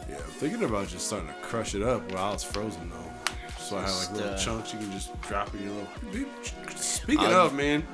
Yeah, 0.09 0.15
I'm 0.15 0.21
thinking 0.23 0.63
about 0.63 0.87
just 0.87 1.07
starting 1.07 1.27
to 1.27 1.33
crush 1.41 1.75
it 1.75 1.83
up 1.83 2.09
while 2.13 2.33
it's 2.33 2.43
frozen, 2.43 2.89
though. 2.89 3.33
So 3.59 3.77
I 3.77 3.81
have 3.81 3.91
like 3.91 4.11
little 4.13 4.29
uh, 4.33 4.37
chunks 4.37 4.73
you 4.73 4.79
can 4.79 4.91
just 4.91 5.21
drop 5.21 5.53
in 5.53 5.63
your 5.63 5.87
little. 6.11 6.29
Speaking 6.77 7.25
I'll- 7.25 7.47
of, 7.47 7.53
man, 7.53 7.85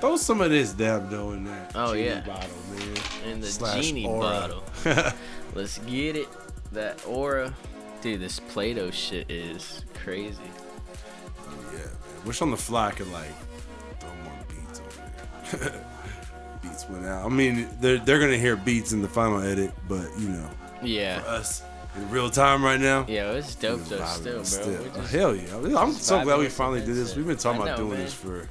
throw 0.00 0.16
some 0.16 0.40
of 0.40 0.50
this 0.50 0.72
dab 0.72 1.10
dough 1.10 1.30
in 1.32 1.44
that. 1.44 1.72
Oh, 1.74 1.92
genie 1.94 2.06
yeah. 2.08 2.20
bottle, 2.20 2.50
man. 2.74 2.96
In 3.32 3.40
the 3.40 3.46
Slash 3.46 3.84
genie 3.86 4.06
aura. 4.06 4.20
bottle. 4.22 4.62
Let's 5.54 5.78
get 5.78 6.16
it. 6.16 6.28
That 6.72 7.04
aura. 7.06 7.52
Dude, 8.00 8.20
this 8.20 8.40
Play 8.40 8.74
Doh 8.74 8.90
shit 8.90 9.30
is 9.30 9.84
crazy. 10.02 10.38
Yeah, 11.72 11.78
man. 11.78 11.88
Wish 12.24 12.40
on 12.42 12.50
the 12.50 12.56
fly 12.56 12.88
I 12.88 12.90
could 12.92 13.10
like 13.12 13.28
throw 13.98 14.08
more 14.24 14.32
beats 14.48 14.80
over 14.80 15.56
there. 15.64 15.84
beats 16.62 16.88
went 16.88 17.04
out. 17.06 17.26
I 17.26 17.28
mean, 17.28 17.68
they're 17.80 17.98
they're 17.98 18.20
gonna 18.20 18.38
hear 18.38 18.56
beats 18.56 18.92
in 18.92 19.02
the 19.02 19.08
final 19.08 19.40
edit, 19.42 19.72
but 19.88 20.08
you 20.18 20.28
know, 20.28 20.48
Yeah. 20.82 21.22
us 21.26 21.62
in 21.96 22.08
real 22.10 22.30
time 22.30 22.64
right 22.64 22.80
now. 22.80 23.04
Yeah, 23.08 23.32
it's 23.32 23.54
dope 23.56 23.84
though, 23.86 24.04
still, 24.06 24.32
bro. 24.32 24.42
Oh, 24.94 25.00
just- 25.00 25.12
hell 25.12 25.34
yeah! 25.36 25.56
I'm 25.76 25.92
so 25.92 26.22
glad 26.22 26.38
we 26.38 26.48
finally 26.48 26.80
did 26.80 26.94
this. 26.94 27.16
We've 27.16 27.26
been 27.26 27.36
talking 27.36 27.60
I 27.62 27.64
about 27.66 27.78
doing 27.78 27.90
man. 27.94 28.00
this 28.00 28.14
for 28.14 28.48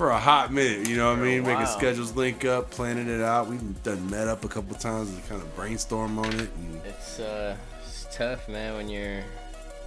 for 0.00 0.08
a 0.08 0.18
hot 0.18 0.50
minute. 0.50 0.88
You 0.88 0.96
know 0.96 1.10
what 1.10 1.18
I 1.18 1.22
mean? 1.22 1.42
Making 1.42 1.66
schedules 1.66 2.16
link 2.16 2.46
up, 2.46 2.70
planning 2.70 3.06
it 3.06 3.20
out. 3.20 3.48
We've 3.48 3.82
done 3.82 4.08
met 4.08 4.28
up 4.28 4.46
a 4.46 4.48
couple 4.48 4.74
times 4.76 5.10
and 5.10 5.28
kind 5.28 5.42
of 5.42 5.54
brainstorm 5.54 6.18
on 6.18 6.32
it. 6.40 6.48
And 6.56 6.80
It's 6.86 7.20
uh, 7.20 7.54
it's 7.82 8.06
tough, 8.10 8.48
man, 8.48 8.76
when 8.76 8.88
you're 8.88 9.22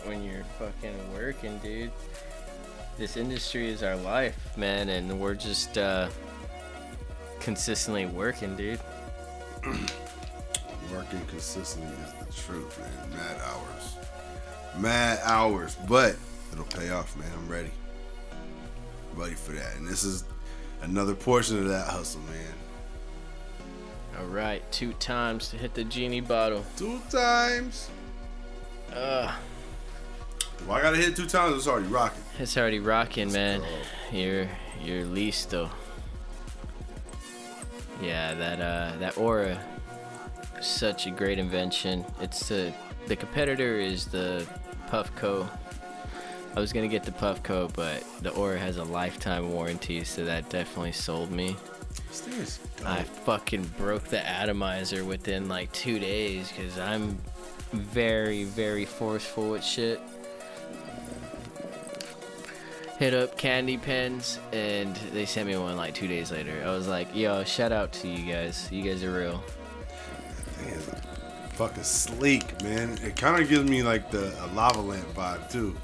when 0.03 0.23
you're 0.23 0.43
fucking 0.59 0.93
working, 1.15 1.57
dude. 1.63 1.89
This 2.95 3.17
industry 3.17 3.69
is 3.69 3.81
our 3.81 3.95
life, 3.95 4.37
man, 4.55 4.89
and 4.89 5.19
we're 5.19 5.33
just 5.33 5.79
uh 5.79 6.09
consistently 7.39 8.05
working, 8.05 8.55
dude. 8.55 8.79
working 10.93 11.25
consistently 11.27 11.91
is 12.05 12.13
the 12.27 12.33
truth, 12.39 12.79
man. 12.79 13.17
Mad 13.17 13.41
hours, 13.47 13.95
mad 14.77 15.19
hours, 15.23 15.75
but 15.87 16.15
it'll 16.51 16.65
pay 16.65 16.91
off, 16.91 17.17
man. 17.17 17.31
I'm 17.35 17.49
ready, 17.49 17.71
ready 19.15 19.35
for 19.35 19.51
that. 19.53 19.75
And 19.77 19.87
this 19.87 20.03
is 20.03 20.23
another 20.81 21.15
portion 21.15 21.57
of 21.59 21.67
that 21.67 21.87
hustle, 21.87 22.21
man. 22.21 22.53
All 24.19 24.25
right, 24.27 24.61
two 24.71 24.93
times 24.93 25.49
to 25.49 25.57
hit 25.57 25.73
the 25.73 25.83
genie 25.83 26.21
bottle. 26.21 26.63
Two 26.77 26.99
times. 27.09 27.89
Uh, 28.93 29.33
Well, 30.67 30.77
I 30.77 30.81
gotta 30.81 30.97
hit 30.97 31.15
two 31.15 31.25
times. 31.25 31.57
It's 31.57 31.67
already 31.67 31.87
rocking. 31.87 32.21
it's 32.39 32.55
already 32.57 32.79
rocking, 32.79 33.31
man. 33.31 33.61
go. 33.61 34.17
You're 34.17 34.47
you're 34.83 35.03
listo. 35.05 35.69
Yeah, 38.01 38.33
that 38.35 38.59
uh 38.61 38.97
that 38.99 39.17
aura 39.17 39.59
such 40.61 41.07
a 41.07 41.11
great 41.11 41.39
invention. 41.39 42.05
It's 42.21 42.47
the 42.49 42.71
the 43.07 43.15
competitor 43.15 43.77
is 43.79 44.05
the 44.05 44.45
Puffco. 44.89 45.49
I 46.55 46.59
was 46.59 46.71
gonna 46.71 46.87
get 46.87 47.03
the 47.03 47.11
Puffco, 47.11 47.73
but 47.73 48.03
the 48.21 48.29
Oura 48.31 48.59
has 48.59 48.77
a 48.77 48.83
lifetime 48.83 49.51
warranty, 49.51 50.03
so 50.03 50.23
that 50.25 50.49
definitely 50.49 50.91
sold 50.91 51.31
me. 51.31 51.55
This 52.09 52.21
thing 52.21 52.39
is 52.39 52.59
dope. 52.77 52.87
I 52.87 53.03
fucking 53.03 53.63
broke 53.77 54.03
the 54.05 54.19
atomizer 54.27 55.03
within 55.03 55.47
like 55.47 55.71
two 55.71 55.97
days 55.97 56.49
because 56.49 56.77
I'm 56.77 57.17
very, 57.71 58.43
very 58.43 58.85
forceful 58.85 59.51
with 59.51 59.63
shit. 59.63 59.99
Hit 62.99 63.15
up 63.15 63.37
KandyPens 63.37 64.37
and 64.53 64.95
they 65.11 65.25
sent 65.25 65.47
me 65.47 65.57
one 65.57 65.75
like 65.75 65.95
two 65.95 66.07
days 66.07 66.31
later. 66.31 66.61
I 66.63 66.69
was 66.69 66.87
like, 66.87 67.13
yo, 67.15 67.43
shout 67.43 67.71
out 67.71 67.91
to 67.93 68.07
you 68.07 68.31
guys. 68.31 68.69
You 68.71 68.83
guys 68.83 69.03
are 69.03 69.11
real. 69.11 69.43
thing 70.57 70.69
is 70.69 70.89
fucking 71.53 71.83
sleek, 71.83 72.61
man. 72.61 72.97
It 73.03 73.15
kind 73.15 73.41
of 73.41 73.49
gives 73.49 73.67
me 73.67 73.81
like 73.81 74.11
the 74.11 74.33
a 74.45 74.47
lava 74.53 74.81
lamp 74.81 75.07
vibe 75.15 75.51
too. 75.51 75.75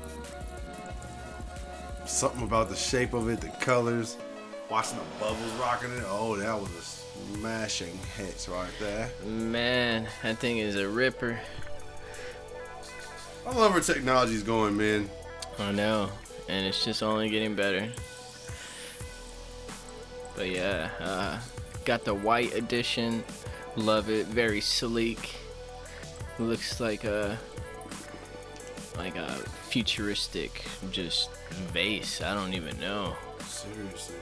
Something 2.10 2.42
about 2.44 2.70
the 2.70 2.76
shape 2.76 3.14
of 3.14 3.30
it, 3.30 3.40
the 3.40 3.50
colors, 3.64 4.18
watching 4.70 4.98
the 4.98 5.04
bubbles 5.20 5.54
rocking 5.54 5.92
it. 5.92 6.04
Oh, 6.08 6.36
that 6.36 6.60
was 6.60 6.70
a 6.72 6.82
smashing 7.38 7.98
hit 8.18 8.48
right 8.52 8.72
there. 8.80 9.12
Man, 9.26 10.08
that 10.24 10.40
thing 10.40 10.58
is 10.58 10.76
a 10.76 10.90
ripper. 10.90 11.40
I 13.46 13.54
love 13.54 13.74
where 13.74 13.82
technology's 13.82 14.42
going, 14.42 14.76
man. 14.76 15.08
I 15.60 15.72
know, 15.72 16.10
and 16.50 16.66
it's 16.66 16.84
just 16.84 17.04
only 17.04 17.30
getting 17.30 17.54
better. 17.54 17.88
But 20.36 20.50
yeah, 20.50 20.90
uh, 21.00 21.40
got 21.86 22.06
the 22.06 22.16
white 22.16 22.56
edition. 22.56 23.24
Love 23.76 24.10
it. 24.10 24.26
Very 24.26 24.62
sleek. 24.62 25.36
Looks 26.40 26.80
like 26.80 27.04
a 27.04 27.38
like 28.98 29.16
a 29.16 29.28
futuristic 29.70 30.64
just 30.92 31.30
vase. 31.72 32.22
I 32.22 32.34
don't 32.34 32.54
even 32.54 32.80
know. 32.80 33.16
Seriously. 33.42 34.16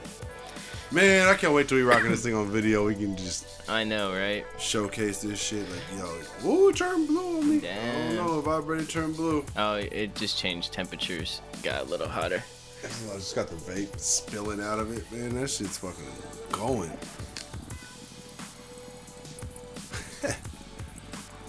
Man, 0.90 1.28
I 1.28 1.34
can't 1.34 1.52
wait 1.52 1.68
till 1.68 1.76
we 1.76 1.82
rocking 1.82 2.10
this 2.10 2.22
thing 2.22 2.34
on 2.34 2.48
video. 2.48 2.86
We 2.86 2.94
can 2.94 3.14
just 3.14 3.46
I 3.68 3.84
know, 3.84 4.12
right? 4.12 4.46
showcase 4.58 5.20
this 5.20 5.38
shit. 5.38 5.66
Like, 5.68 5.98
yo, 5.98 6.48
ooh, 6.48 6.68
it 6.70 6.76
turned 6.76 7.06
blue 7.08 7.38
on 7.38 7.48
me. 7.50 7.56
I 7.58 7.60
Damn. 7.60 8.16
don't 8.16 8.44
know 8.44 8.50
I 8.50 8.54
already 8.54 8.86
turned 8.86 9.16
blue. 9.16 9.44
Oh, 9.56 9.74
it 9.74 10.14
just 10.14 10.38
changed 10.38 10.72
temperatures. 10.72 11.42
Got 11.62 11.82
a 11.82 11.84
little 11.84 12.08
hotter. 12.08 12.42
I 12.82 13.16
just 13.16 13.34
got 13.34 13.48
the 13.48 13.56
vape 13.56 13.98
spilling 13.98 14.60
out 14.62 14.78
of 14.78 14.96
it, 14.96 15.10
man. 15.12 15.34
That 15.34 15.50
shit's 15.50 15.76
fucking 15.78 16.04
going. 16.52 16.90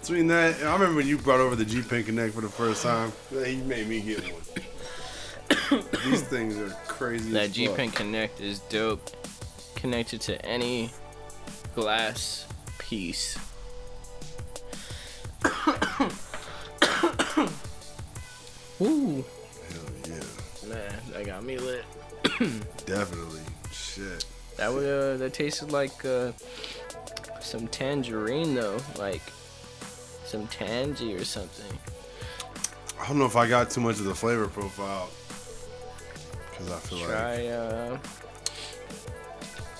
Between 0.10 0.26
that, 0.30 0.55
I 0.64 0.74
remember 0.74 0.95
when 0.95 1.07
you 1.07 1.20
brought 1.20 1.39
over 1.39 1.55
the 1.55 1.64
G 1.64 1.84
Pen 1.84 2.03
Connect 2.03 2.34
for 2.34 2.41
the 2.41 2.49
first 2.49 2.82
time. 2.82 3.14
Yeah, 3.32 3.45
He 3.45 3.57
made 3.57 3.88
me 3.88 4.01
get 4.01 4.24
one. 4.24 4.41
These 6.03 6.24
things 6.24 6.57
are 6.57 6.72
crazy. 6.88 7.30
That 7.32 7.51
G 7.51 7.68
fuck. 7.68 7.76
Pen 7.76 7.91
Connect 7.91 8.41
is 8.41 8.57
dope. 8.57 9.07
Connected 9.76 10.20
to 10.22 10.43
any 10.43 10.89
glass 11.76 12.47
piece. 12.80 13.38
Ooh. 18.82 19.24
Hell 19.24 19.24
yeah, 20.07 20.24
Man, 20.68 20.95
that 21.12 21.24
got 21.24 21.43
me 21.43 21.60
lit. 21.60 21.86
definitely. 22.88 23.41
Shit. 23.72 24.26
That 24.57 24.74
would 24.74 24.88
uh, 24.88 25.18
that 25.18 25.34
tasted 25.36 25.72
like 25.72 26.03
uh, 26.03 26.32
some 27.41 27.68
tangerine 27.68 28.55
though, 28.55 28.80
like 28.97 29.22
some 30.30 30.47
tangy 30.47 31.15
or 31.15 31.25
something. 31.25 31.77
I 32.99 33.07
don't 33.07 33.17
know 33.17 33.25
if 33.25 33.36
I 33.36 33.49
got 33.49 33.71
too 33.71 33.82
much 33.82 33.97
of 33.97 34.05
the 34.05 34.13
flavor 34.13 34.47
profile. 34.47 35.09
Cause 36.55 36.71
I 36.71 36.80
feel 36.80 36.97
like 36.99 37.07
Try 37.07 37.47
uh, 37.47 37.97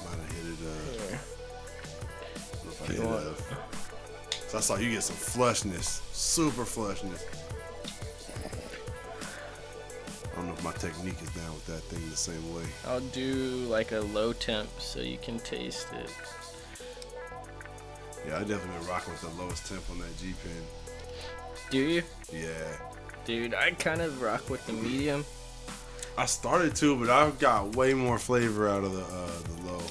might 0.06 0.18
have 0.18 0.32
hit 0.32 0.46
it. 0.46 0.60
Uh, 0.66 1.08
here. 1.08 1.20
if 2.68 2.82
I 2.82 2.94
hit 2.94 3.04
want. 3.04 3.26
it, 3.28 3.38
so 4.48 4.58
I 4.58 4.62
saw 4.62 4.78
you 4.78 4.90
get 4.90 5.04
some 5.04 5.18
flushness, 5.18 6.02
super 6.14 6.64
flushness. 6.64 7.24
I 10.32 10.36
don't 10.36 10.48
know 10.48 10.54
if 10.54 10.64
my 10.64 10.72
technique 10.72 11.22
is 11.22 11.30
down 11.32 11.54
with 11.54 11.68
that 11.68 11.82
thing 11.84 12.10
the 12.10 12.16
same 12.16 12.56
way. 12.56 12.64
I'll 12.88 13.02
do 13.02 13.66
like 13.68 13.92
a 13.92 14.00
low 14.00 14.32
temp 14.34 14.70
so 14.80 15.02
you 15.02 15.18
can 15.18 15.38
taste 15.40 15.88
it. 15.94 16.10
Yeah, 18.28 18.36
I 18.38 18.40
definitely 18.40 18.78
been 18.80 18.88
rocking 18.88 19.14
with 19.14 19.22
the 19.22 19.42
lowest 19.42 19.68
temp 19.68 19.82
on 19.90 20.00
that 20.00 20.18
G 20.18 20.34
Pen. 20.44 20.52
Do 21.72 21.78
you? 21.78 22.04
Yeah, 22.34 22.48
Dude, 23.26 23.54
I 23.54 23.72
kind 23.72 24.02
of 24.02 24.22
rock 24.22 24.50
with 24.50 24.66
the 24.66 24.74
medium. 24.74 25.24
I 26.18 26.26
started 26.26 26.76
to, 26.78 26.96
but 26.98 27.10
I've 27.10 27.38
got 27.40 27.76
way 27.76 27.94
more 27.94 28.18
flavor 28.20 28.68
out 28.68 28.84
of 28.84 28.94
the 28.94 29.04
uh, 29.04 29.30
the 29.66 29.72
low. 29.72 29.82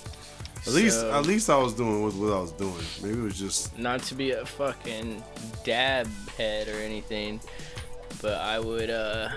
At 0.67 0.75
least, 0.75 1.01
So- 1.01 1.13
at 1.13 1.25
least 1.25 1.49
I 1.49 1.57
was 1.57 1.73
doing 1.75 2.03
what, 2.03 2.13
what 2.15 2.33
I 2.37 2.41
was 2.41 2.53
doing. 2.53 2.75
Maybe 3.03 3.19
it 3.19 3.23
was 3.23 3.39
just 3.39 3.79
Not 3.79 4.03
to 4.05 4.15
be 4.15 4.33
a 4.33 4.45
fucking 4.45 5.23
dab 5.65 6.07
head 6.37 6.69
or 6.69 6.75
anything, 6.81 7.41
but 8.21 8.35
I 8.35 8.59
would 8.59 8.91
uh 8.91 9.29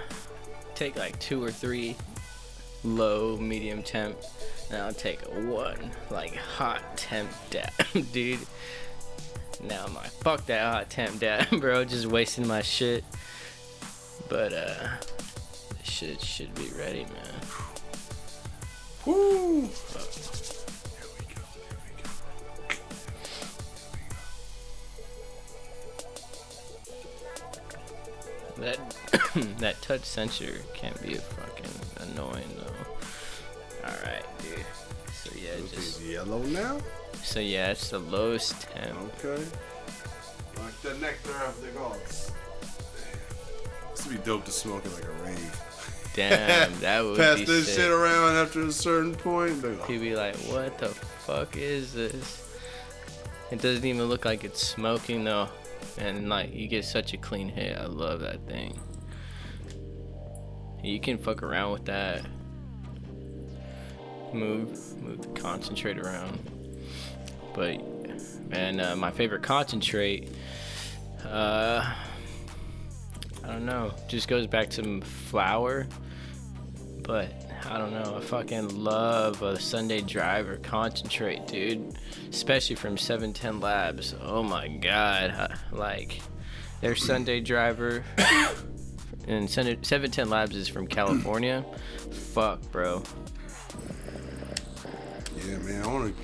take 0.76 0.96
like 0.98 1.18
two 1.20 1.42
or 1.44 1.52
three 1.52 1.96
low, 2.84 3.38
medium 3.38 3.84
temp, 3.84 4.18
now 4.72 4.86
I'll 4.86 4.94
take 4.94 5.20
one 5.22 5.92
like 6.10 6.36
hot 6.36 6.98
temp 6.98 7.30
dab, 7.50 7.72
dude. 8.14 8.40
Now 9.64 9.86
I'm 9.86 9.94
like, 9.94 10.10
fuck 10.12 10.46
that 10.46 10.74
hot 10.74 10.90
temp 10.90 11.20
dab, 11.20 11.50
bro. 11.60 11.84
Just 11.84 12.06
wasting 12.08 12.48
my 12.48 12.62
shit. 12.62 13.04
But 14.30 14.54
uh, 14.54 14.88
shit 15.84 16.22
should 16.22 16.56
be 16.56 16.70
ready, 16.78 17.04
man. 17.04 17.42
Woo! 19.06 19.70
That 28.58 28.78
that 29.60 29.82
touch 29.82 30.04
sensor 30.04 30.62
can 30.74 30.94
be 31.02 31.16
a 31.16 31.22
fucking 31.22 31.66
annoying 32.12 32.50
though. 32.58 32.81
All 33.92 33.98
right, 34.04 34.24
dude. 34.42 34.66
So 35.14 35.32
yeah, 35.36 35.50
It's 35.58 35.72
just 35.72 36.02
yellow 36.02 36.42
now. 36.44 36.80
so 37.24 37.40
yeah, 37.40 37.72
it's 37.72 37.90
the 37.90 38.00
lowest 38.00 38.62
temp. 38.62 38.98
Okay. 39.24 39.44
Like 40.58 40.82
the 40.82 40.94
nectar 40.96 41.36
of 41.46 41.62
the 41.62 41.68
gods. 41.78 42.32
This 43.92 44.08
would 44.08 44.18
be 44.18 44.24
dope 44.24 44.46
to 44.46 44.52
smoke 44.52 44.86
it 44.86 44.94
like 44.94 45.04
a 45.06 45.12
rave. 45.24 45.62
Damn, 46.14 46.80
that 46.80 47.02
would 47.04 47.18
be 47.18 47.22
dope. 47.24 47.38
Pass 47.38 47.48
this 47.48 47.66
sick. 47.68 47.76
shit 47.82 47.92
around 47.92 48.36
after 48.36 48.62
a 48.66 48.72
certain 48.72 49.14
point. 49.16 49.62
They're 49.62 49.74
like, 49.74 49.88
He'd 49.88 50.02
be 50.02 50.16
like, 50.16 50.36
"What 50.38 50.78
the 50.78 50.88
fuck 50.90 51.58
is 51.58 51.94
this?" 51.94 52.48
It 53.52 53.62
doesn't 53.62 53.84
even 53.86 54.06
look 54.06 54.24
like 54.26 54.44
it's 54.44 54.66
smoking 54.66 55.24
though, 55.26 55.50
and 55.98 56.30
like 56.30 56.54
you 56.54 56.68
get 56.68 56.86
such 56.86 57.14
a 57.14 57.18
clean 57.18 57.50
hit. 57.50 57.78
I 57.78 57.86
love 57.86 58.22
that 58.22 58.46
thing. 58.48 58.80
You 60.84 61.00
can 61.00 61.18
fuck 61.18 61.44
around 61.44 61.74
with 61.74 61.86
that. 61.86 62.26
Move, 64.34 65.02
move 65.02 65.22
the 65.22 65.40
concentrate 65.42 65.98
around. 66.00 66.40
But 67.54 67.82
man, 68.50 68.80
uh, 68.80 68.96
my 68.96 69.12
favorite 69.12 69.44
concentrate. 69.44 70.30
Uh, 71.26 71.94
I 73.44 73.48
don't 73.48 73.66
know. 73.66 73.94
Just 74.08 74.28
goes 74.28 74.48
back 74.48 74.70
to 74.72 75.02
flower. 75.02 75.88
But 77.04 77.34
I 77.70 77.78
don't 77.78 77.92
know. 77.92 78.16
I 78.18 78.22
fucking 78.22 78.70
love 78.84 79.42
a 79.42 79.60
Sunday 79.60 80.02
driver 80.02 80.58
concentrate, 80.58 81.48
dude. 81.48 81.96
Especially 82.30 82.76
from 82.76 82.98
710 82.98 83.60
Labs. 83.60 84.16
Oh 84.22 84.44
my 84.44 84.68
god. 84.68 85.32
I- 85.32 85.56
Like, 85.76 86.22
their 86.80 86.96
Sunday 86.96 87.42
driver. 87.42 88.04
And 89.28 89.48
Sunday- 89.48 89.78
710 89.84 90.30
Labs 90.32 90.56
is 90.56 90.68
from 90.68 90.88
California. 90.88 91.64
Fuck, 92.34 92.60
bro. 92.72 93.04
Yeah, 95.52 95.58
man, 95.60 95.84
I 95.84 95.88
want 95.88 96.16
to 96.16 96.24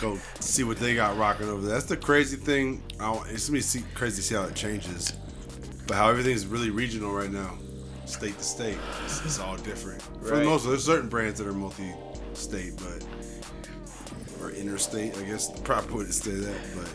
go 0.00 0.18
see 0.40 0.64
what 0.64 0.78
they 0.78 0.94
got 0.96 1.16
rocking 1.16 1.48
over 1.48 1.62
there. 1.62 1.74
That's 1.74 1.86
the 1.86 1.96
crazy 1.96 2.36
thing. 2.36 2.82
I 2.98 3.10
want, 3.10 3.30
it's 3.30 3.46
gonna 3.48 3.58
be 3.58 3.62
see, 3.62 3.84
crazy 3.94 4.16
to 4.16 4.22
see 4.22 4.34
how 4.34 4.42
it 4.44 4.54
changes, 4.56 5.12
but 5.86 5.96
how 5.96 6.08
everything's 6.08 6.44
really 6.46 6.70
regional 6.70 7.12
right 7.12 7.30
now, 7.30 7.56
state 8.04 8.36
to 8.36 8.44
state. 8.44 8.78
It's, 9.04 9.24
it's 9.24 9.38
all 9.38 9.56
different. 9.56 10.02
For 10.02 10.24
the 10.26 10.32
Right. 10.36 10.44
most, 10.44 10.66
there's 10.66 10.84
certain 10.84 11.08
brands 11.08 11.38
that 11.38 11.46
are 11.46 11.52
multi-state, 11.52 12.72
but 12.78 13.06
or 14.42 14.50
interstate, 14.50 15.16
I 15.16 15.22
guess 15.22 15.48
the 15.48 15.60
proper 15.62 15.98
way 15.98 16.04
to 16.06 16.12
say 16.12 16.32
that. 16.32 16.60
But 16.74 16.90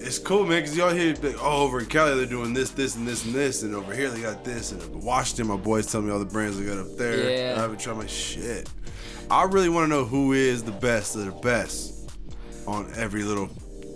it's 0.00 0.18
cool, 0.18 0.44
man, 0.44 0.62
because 0.62 0.76
y'all 0.76 0.90
hear 0.90 1.14
like, 1.22 1.36
oh, 1.40 1.62
over 1.62 1.78
in 1.78 1.86
Cali 1.86 2.16
they're 2.16 2.26
doing 2.26 2.52
this, 2.52 2.70
this, 2.70 2.96
and 2.96 3.06
this, 3.06 3.24
and 3.24 3.34
this, 3.34 3.62
and 3.62 3.74
over 3.74 3.94
here 3.94 4.10
they 4.10 4.20
got 4.22 4.44
this, 4.44 4.72
and 4.72 5.02
Washington, 5.02 5.46
my 5.46 5.56
boys 5.56 5.86
tell 5.90 6.02
me 6.02 6.10
all 6.10 6.18
the 6.18 6.24
brands 6.24 6.58
they 6.58 6.64
got 6.66 6.78
up 6.78 6.96
there. 6.96 7.54
Yeah. 7.54 7.62
I've 7.62 7.70
been 7.70 7.78
trying, 7.78 7.98
my 7.98 8.06
shit. 8.06 8.68
I 9.30 9.44
really 9.44 9.68
want 9.68 9.84
to 9.84 9.88
know 9.96 10.04
who 10.04 10.32
is 10.32 10.64
the 10.64 10.72
best 10.72 11.14
of 11.14 11.24
the 11.24 11.30
best 11.30 12.10
on 12.66 12.90
every 12.96 13.22
little 13.22 13.46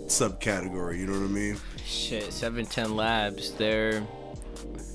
subcategory. 0.05 0.99
You 0.99 1.07
know 1.07 1.19
what 1.19 1.25
I 1.25 1.33
mean? 1.33 1.57
Shit, 1.85 2.31
710 2.31 2.95
Labs, 2.95 3.51
their 3.51 4.01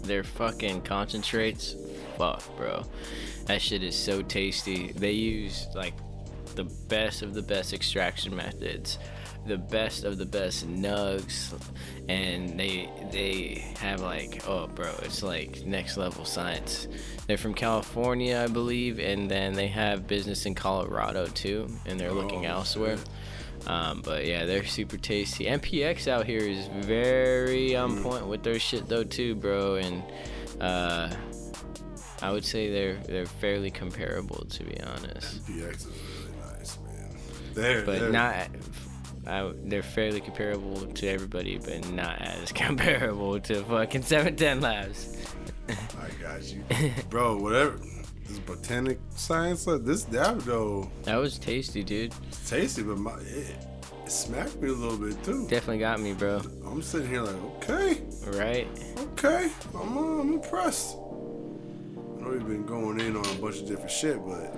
their 0.02 0.24
fucking 0.24 0.80
concentrates, 0.80 1.76
fuck, 2.16 2.42
bro. 2.56 2.84
That 3.44 3.60
shit 3.60 3.82
is 3.82 3.94
so 3.94 4.22
tasty. 4.22 4.92
They 4.92 5.12
use 5.12 5.66
like 5.74 5.92
the 6.54 6.64
best 6.64 7.20
of 7.20 7.34
the 7.34 7.42
best 7.42 7.74
extraction 7.74 8.34
methods, 8.34 8.98
the 9.46 9.56
best 9.58 10.04
of 10.04 10.18
the 10.18 10.26
best 10.26 10.68
nugs, 10.68 11.52
and 12.08 12.58
they 12.58 12.88
they 13.10 13.64
have 13.78 14.00
like 14.00 14.42
oh, 14.48 14.66
bro, 14.68 14.90
it's 15.02 15.22
like 15.22 15.64
next 15.64 15.96
level 15.96 16.24
science. 16.24 16.88
They're 17.26 17.38
from 17.38 17.54
California, 17.54 18.38
I 18.42 18.52
believe, 18.52 18.98
and 18.98 19.30
then 19.30 19.52
they 19.54 19.68
have 19.68 20.06
business 20.06 20.46
in 20.46 20.54
Colorado 20.54 21.26
too, 21.26 21.68
and 21.86 21.98
they're 21.98 22.12
looking 22.12 22.46
Oh, 22.46 22.50
elsewhere. 22.50 22.98
Um, 23.66 24.00
but 24.02 24.26
yeah, 24.26 24.46
they're 24.46 24.64
super 24.64 24.96
tasty. 24.96 25.44
MPX 25.44 26.08
out 26.08 26.24
here 26.26 26.40
is 26.40 26.66
very 26.86 27.76
on 27.76 27.98
Mm. 27.98 28.02
point 28.02 28.26
with 28.26 28.42
their 28.42 28.58
shit 28.58 28.88
though 28.88 29.04
too, 29.04 29.34
bro. 29.34 29.76
And 29.76 30.02
uh, 30.60 31.10
I 32.22 32.32
would 32.32 32.44
say 32.44 32.70
they're 32.70 32.96
they're 33.06 33.26
fairly 33.26 33.70
comparable 33.70 34.44
to 34.50 34.64
be 34.64 34.78
honest, 34.80 35.46
PX 35.46 35.70
is 35.72 35.86
really 35.86 36.56
nice, 36.58 36.78
man. 36.86 37.16
They're, 37.54 37.84
but 37.84 37.98
they're, 38.00 38.10
not. 38.10 38.48
I, 39.26 39.52
they're 39.64 39.82
fairly 39.82 40.20
comparable 40.20 40.86
to 40.86 41.06
everybody, 41.08 41.58
but 41.58 41.90
not 41.92 42.20
as 42.20 42.52
comparable 42.52 43.38
to 43.40 43.62
fucking 43.64 44.02
710 44.02 44.60
Labs. 44.60 45.16
I 45.68 46.08
got 46.22 46.42
you, 46.52 46.64
bro. 47.10 47.36
Whatever. 47.36 47.78
This 48.26 48.38
botanic 48.38 48.98
science, 49.16 49.66
like 49.66 49.84
this, 49.84 50.04
though, 50.04 50.90
That 51.02 51.16
was 51.16 51.38
tasty, 51.38 51.82
dude. 51.82 52.14
it's 52.28 52.48
tasty, 52.48 52.82
but 52.82 52.98
my 52.98 53.18
it, 53.20 53.56
it 54.04 54.10
smacked 54.10 54.56
me 54.62 54.68
a 54.68 54.72
little 54.72 54.96
bit 54.98 55.22
too. 55.24 55.46
Definitely 55.48 55.78
got 55.78 56.00
me, 56.00 56.12
bro. 56.12 56.40
I'm 56.64 56.80
sitting 56.80 57.08
here 57.08 57.22
like, 57.22 57.34
okay, 57.56 58.02
Right? 58.38 58.68
okay, 58.98 59.50
I'm 59.74 59.98
uh, 59.98 60.20
I'm 60.20 60.32
impressed. 60.34 60.96
I 60.96 62.22
know 62.22 62.32
you've 62.34 62.46
been 62.46 62.66
going 62.66 63.00
in 63.00 63.16
on 63.16 63.24
a 63.26 63.34
bunch 63.40 63.58
of 63.62 63.66
different 63.66 63.90
shit, 63.90 64.24
but 64.24 64.54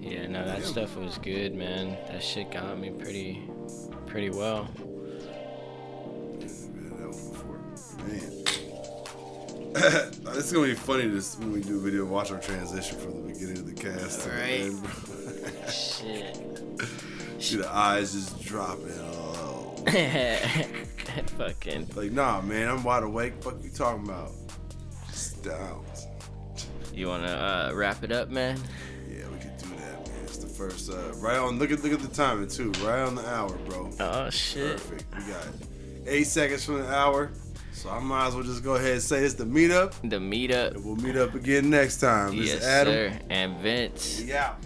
Yeah, 0.00 0.26
no, 0.28 0.44
that 0.46 0.64
stuff 0.64 0.96
was 0.96 1.18
good, 1.18 1.54
man. 1.54 1.96
That 2.08 2.22
shit 2.22 2.50
got 2.50 2.78
me 2.78 2.90
pretty, 2.90 3.42
pretty 4.06 4.30
well. 4.30 4.68
Yeah, 6.38 6.46
that. 6.98 7.12
Man. 8.06 8.44
it's 10.36 10.52
gonna 10.52 10.66
be 10.68 10.74
funny 10.74 11.06
this 11.08 11.38
when 11.38 11.52
we 11.52 11.60
do 11.60 11.76
a 11.76 11.80
video 11.80 12.04
watch 12.04 12.30
our 12.30 12.40
transition 12.40 12.98
from 12.98 13.26
the 13.26 13.32
beginning 13.32 13.58
of 13.58 13.66
the 13.66 13.74
cast 13.74 14.22
to 14.22 14.30
Right. 14.30 14.70
the 14.70 15.46
end. 15.64 15.70
Shit. 15.70 16.62
See 17.42 17.56
the 17.58 17.68
eyes 17.70 18.12
just 18.12 18.40
dropping. 18.42 18.86
Oh. 19.88 20.64
Fucking. 21.38 21.88
Like, 21.94 22.10
nah, 22.10 22.40
man, 22.40 22.68
I'm 22.68 22.82
wide 22.82 23.04
awake. 23.04 23.40
Fuck 23.40 23.62
you 23.62 23.70
talking 23.70 24.04
about? 24.04 24.32
Just 25.08 25.44
down. 25.44 25.84
You 26.92 27.06
wanna 27.06 27.28
uh, 27.28 27.72
wrap 27.72 28.02
it 28.02 28.10
up, 28.10 28.28
man? 28.28 28.58
First, 30.56 30.90
uh, 30.90 31.12
right 31.16 31.36
on. 31.38 31.58
Look 31.58 31.70
at 31.70 31.82
look 31.82 31.92
at 31.92 32.00
the 32.00 32.08
timing 32.08 32.48
too. 32.48 32.70
Right 32.84 33.00
on 33.00 33.14
the 33.14 33.28
hour, 33.28 33.52
bro. 33.68 33.90
Oh 34.00 34.30
shit. 34.30 34.76
Perfect. 34.76 35.04
We 35.16 35.32
got 35.32 35.46
eight 36.06 36.26
seconds 36.26 36.64
from 36.64 36.80
the 36.82 36.88
hour, 36.94 37.30
so 37.72 37.90
I 37.90 37.98
might 38.00 38.28
as 38.28 38.34
well 38.34 38.44
just 38.44 38.62
go 38.64 38.74
ahead 38.76 38.92
and 38.92 39.02
say 39.02 39.24
it's 39.24 39.34
the 39.34 39.44
meetup, 39.44 39.92
The 40.02 40.16
meetup. 40.18 40.74
and 40.76 40.84
we'll 40.84 40.96
meet 40.96 41.16
up 41.16 41.34
again 41.34 41.68
next 41.70 41.98
time. 41.98 42.36
This 42.36 42.48
Yes, 42.48 42.60
is 42.62 42.66
Adam. 42.66 42.92
sir. 42.94 43.18
And 43.30 43.56
Vince. 43.58 44.30
Out. 44.30 44.56